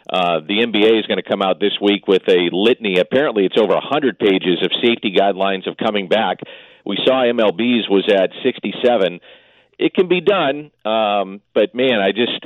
Uh, 0.10 0.39
the 0.39 0.66
NBA 0.66 0.99
is 0.99 1.06
going 1.06 1.22
to 1.22 1.28
come 1.28 1.43
out 1.43 1.60
this 1.60 1.78
week 1.80 2.08
with 2.08 2.28
a 2.28 2.49
litany. 2.51 2.97
Apparently, 2.97 3.45
it's 3.45 3.58
over 3.58 3.74
100 3.74 4.18
pages 4.18 4.62
of 4.64 4.72
safety 4.82 5.14
guidelines 5.16 5.70
of 5.70 5.78
coming 5.78 6.08
back. 6.08 6.39
We 6.86 6.97
saw 7.06 7.22
MLB's 7.22 7.88
was 7.89 8.10
at 8.10 8.30
67. 8.43 9.20
It 9.78 9.93
can 9.93 10.08
be 10.08 10.22
done, 10.22 10.72
um, 10.84 11.41
but 11.53 11.76
man, 11.76 12.01
I 12.01 12.10
just. 12.10 12.41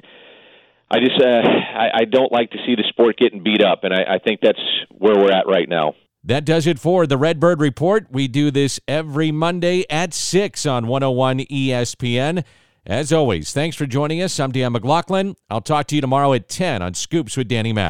I 0.91 0.99
just 0.99 1.21
uh, 1.21 1.27
I, 1.27 2.01
I 2.01 2.05
don't 2.05 2.31
like 2.31 2.49
to 2.51 2.57
see 2.65 2.75
the 2.75 2.83
sport 2.89 3.17
getting 3.17 3.43
beat 3.43 3.63
up, 3.63 3.83
and 3.83 3.93
I, 3.93 4.15
I 4.15 4.19
think 4.19 4.39
that's 4.41 4.59
where 4.89 5.15
we're 5.15 5.31
at 5.31 5.47
right 5.47 5.69
now. 5.69 5.93
That 6.23 6.45
does 6.45 6.67
it 6.67 6.79
for 6.79 7.07
the 7.07 7.17
Redbird 7.17 7.61
Report. 7.61 8.07
We 8.11 8.27
do 8.27 8.51
this 8.51 8.79
every 8.87 9.31
Monday 9.31 9.85
at 9.89 10.13
6 10.13 10.65
on 10.65 10.87
101 10.87 11.39
ESPN. 11.39 12.43
As 12.85 13.13
always, 13.13 13.53
thanks 13.53 13.77
for 13.77 13.85
joining 13.85 14.21
us. 14.21 14.39
I'm 14.39 14.51
Dan 14.51 14.73
McLaughlin. 14.73 15.35
I'll 15.49 15.61
talk 15.61 15.87
to 15.87 15.95
you 15.95 16.01
tomorrow 16.01 16.33
at 16.33 16.49
10 16.49 16.81
on 16.81 16.93
Scoops 16.93 17.37
with 17.37 17.47
Danny 17.47 17.71
Mac. 17.71 17.87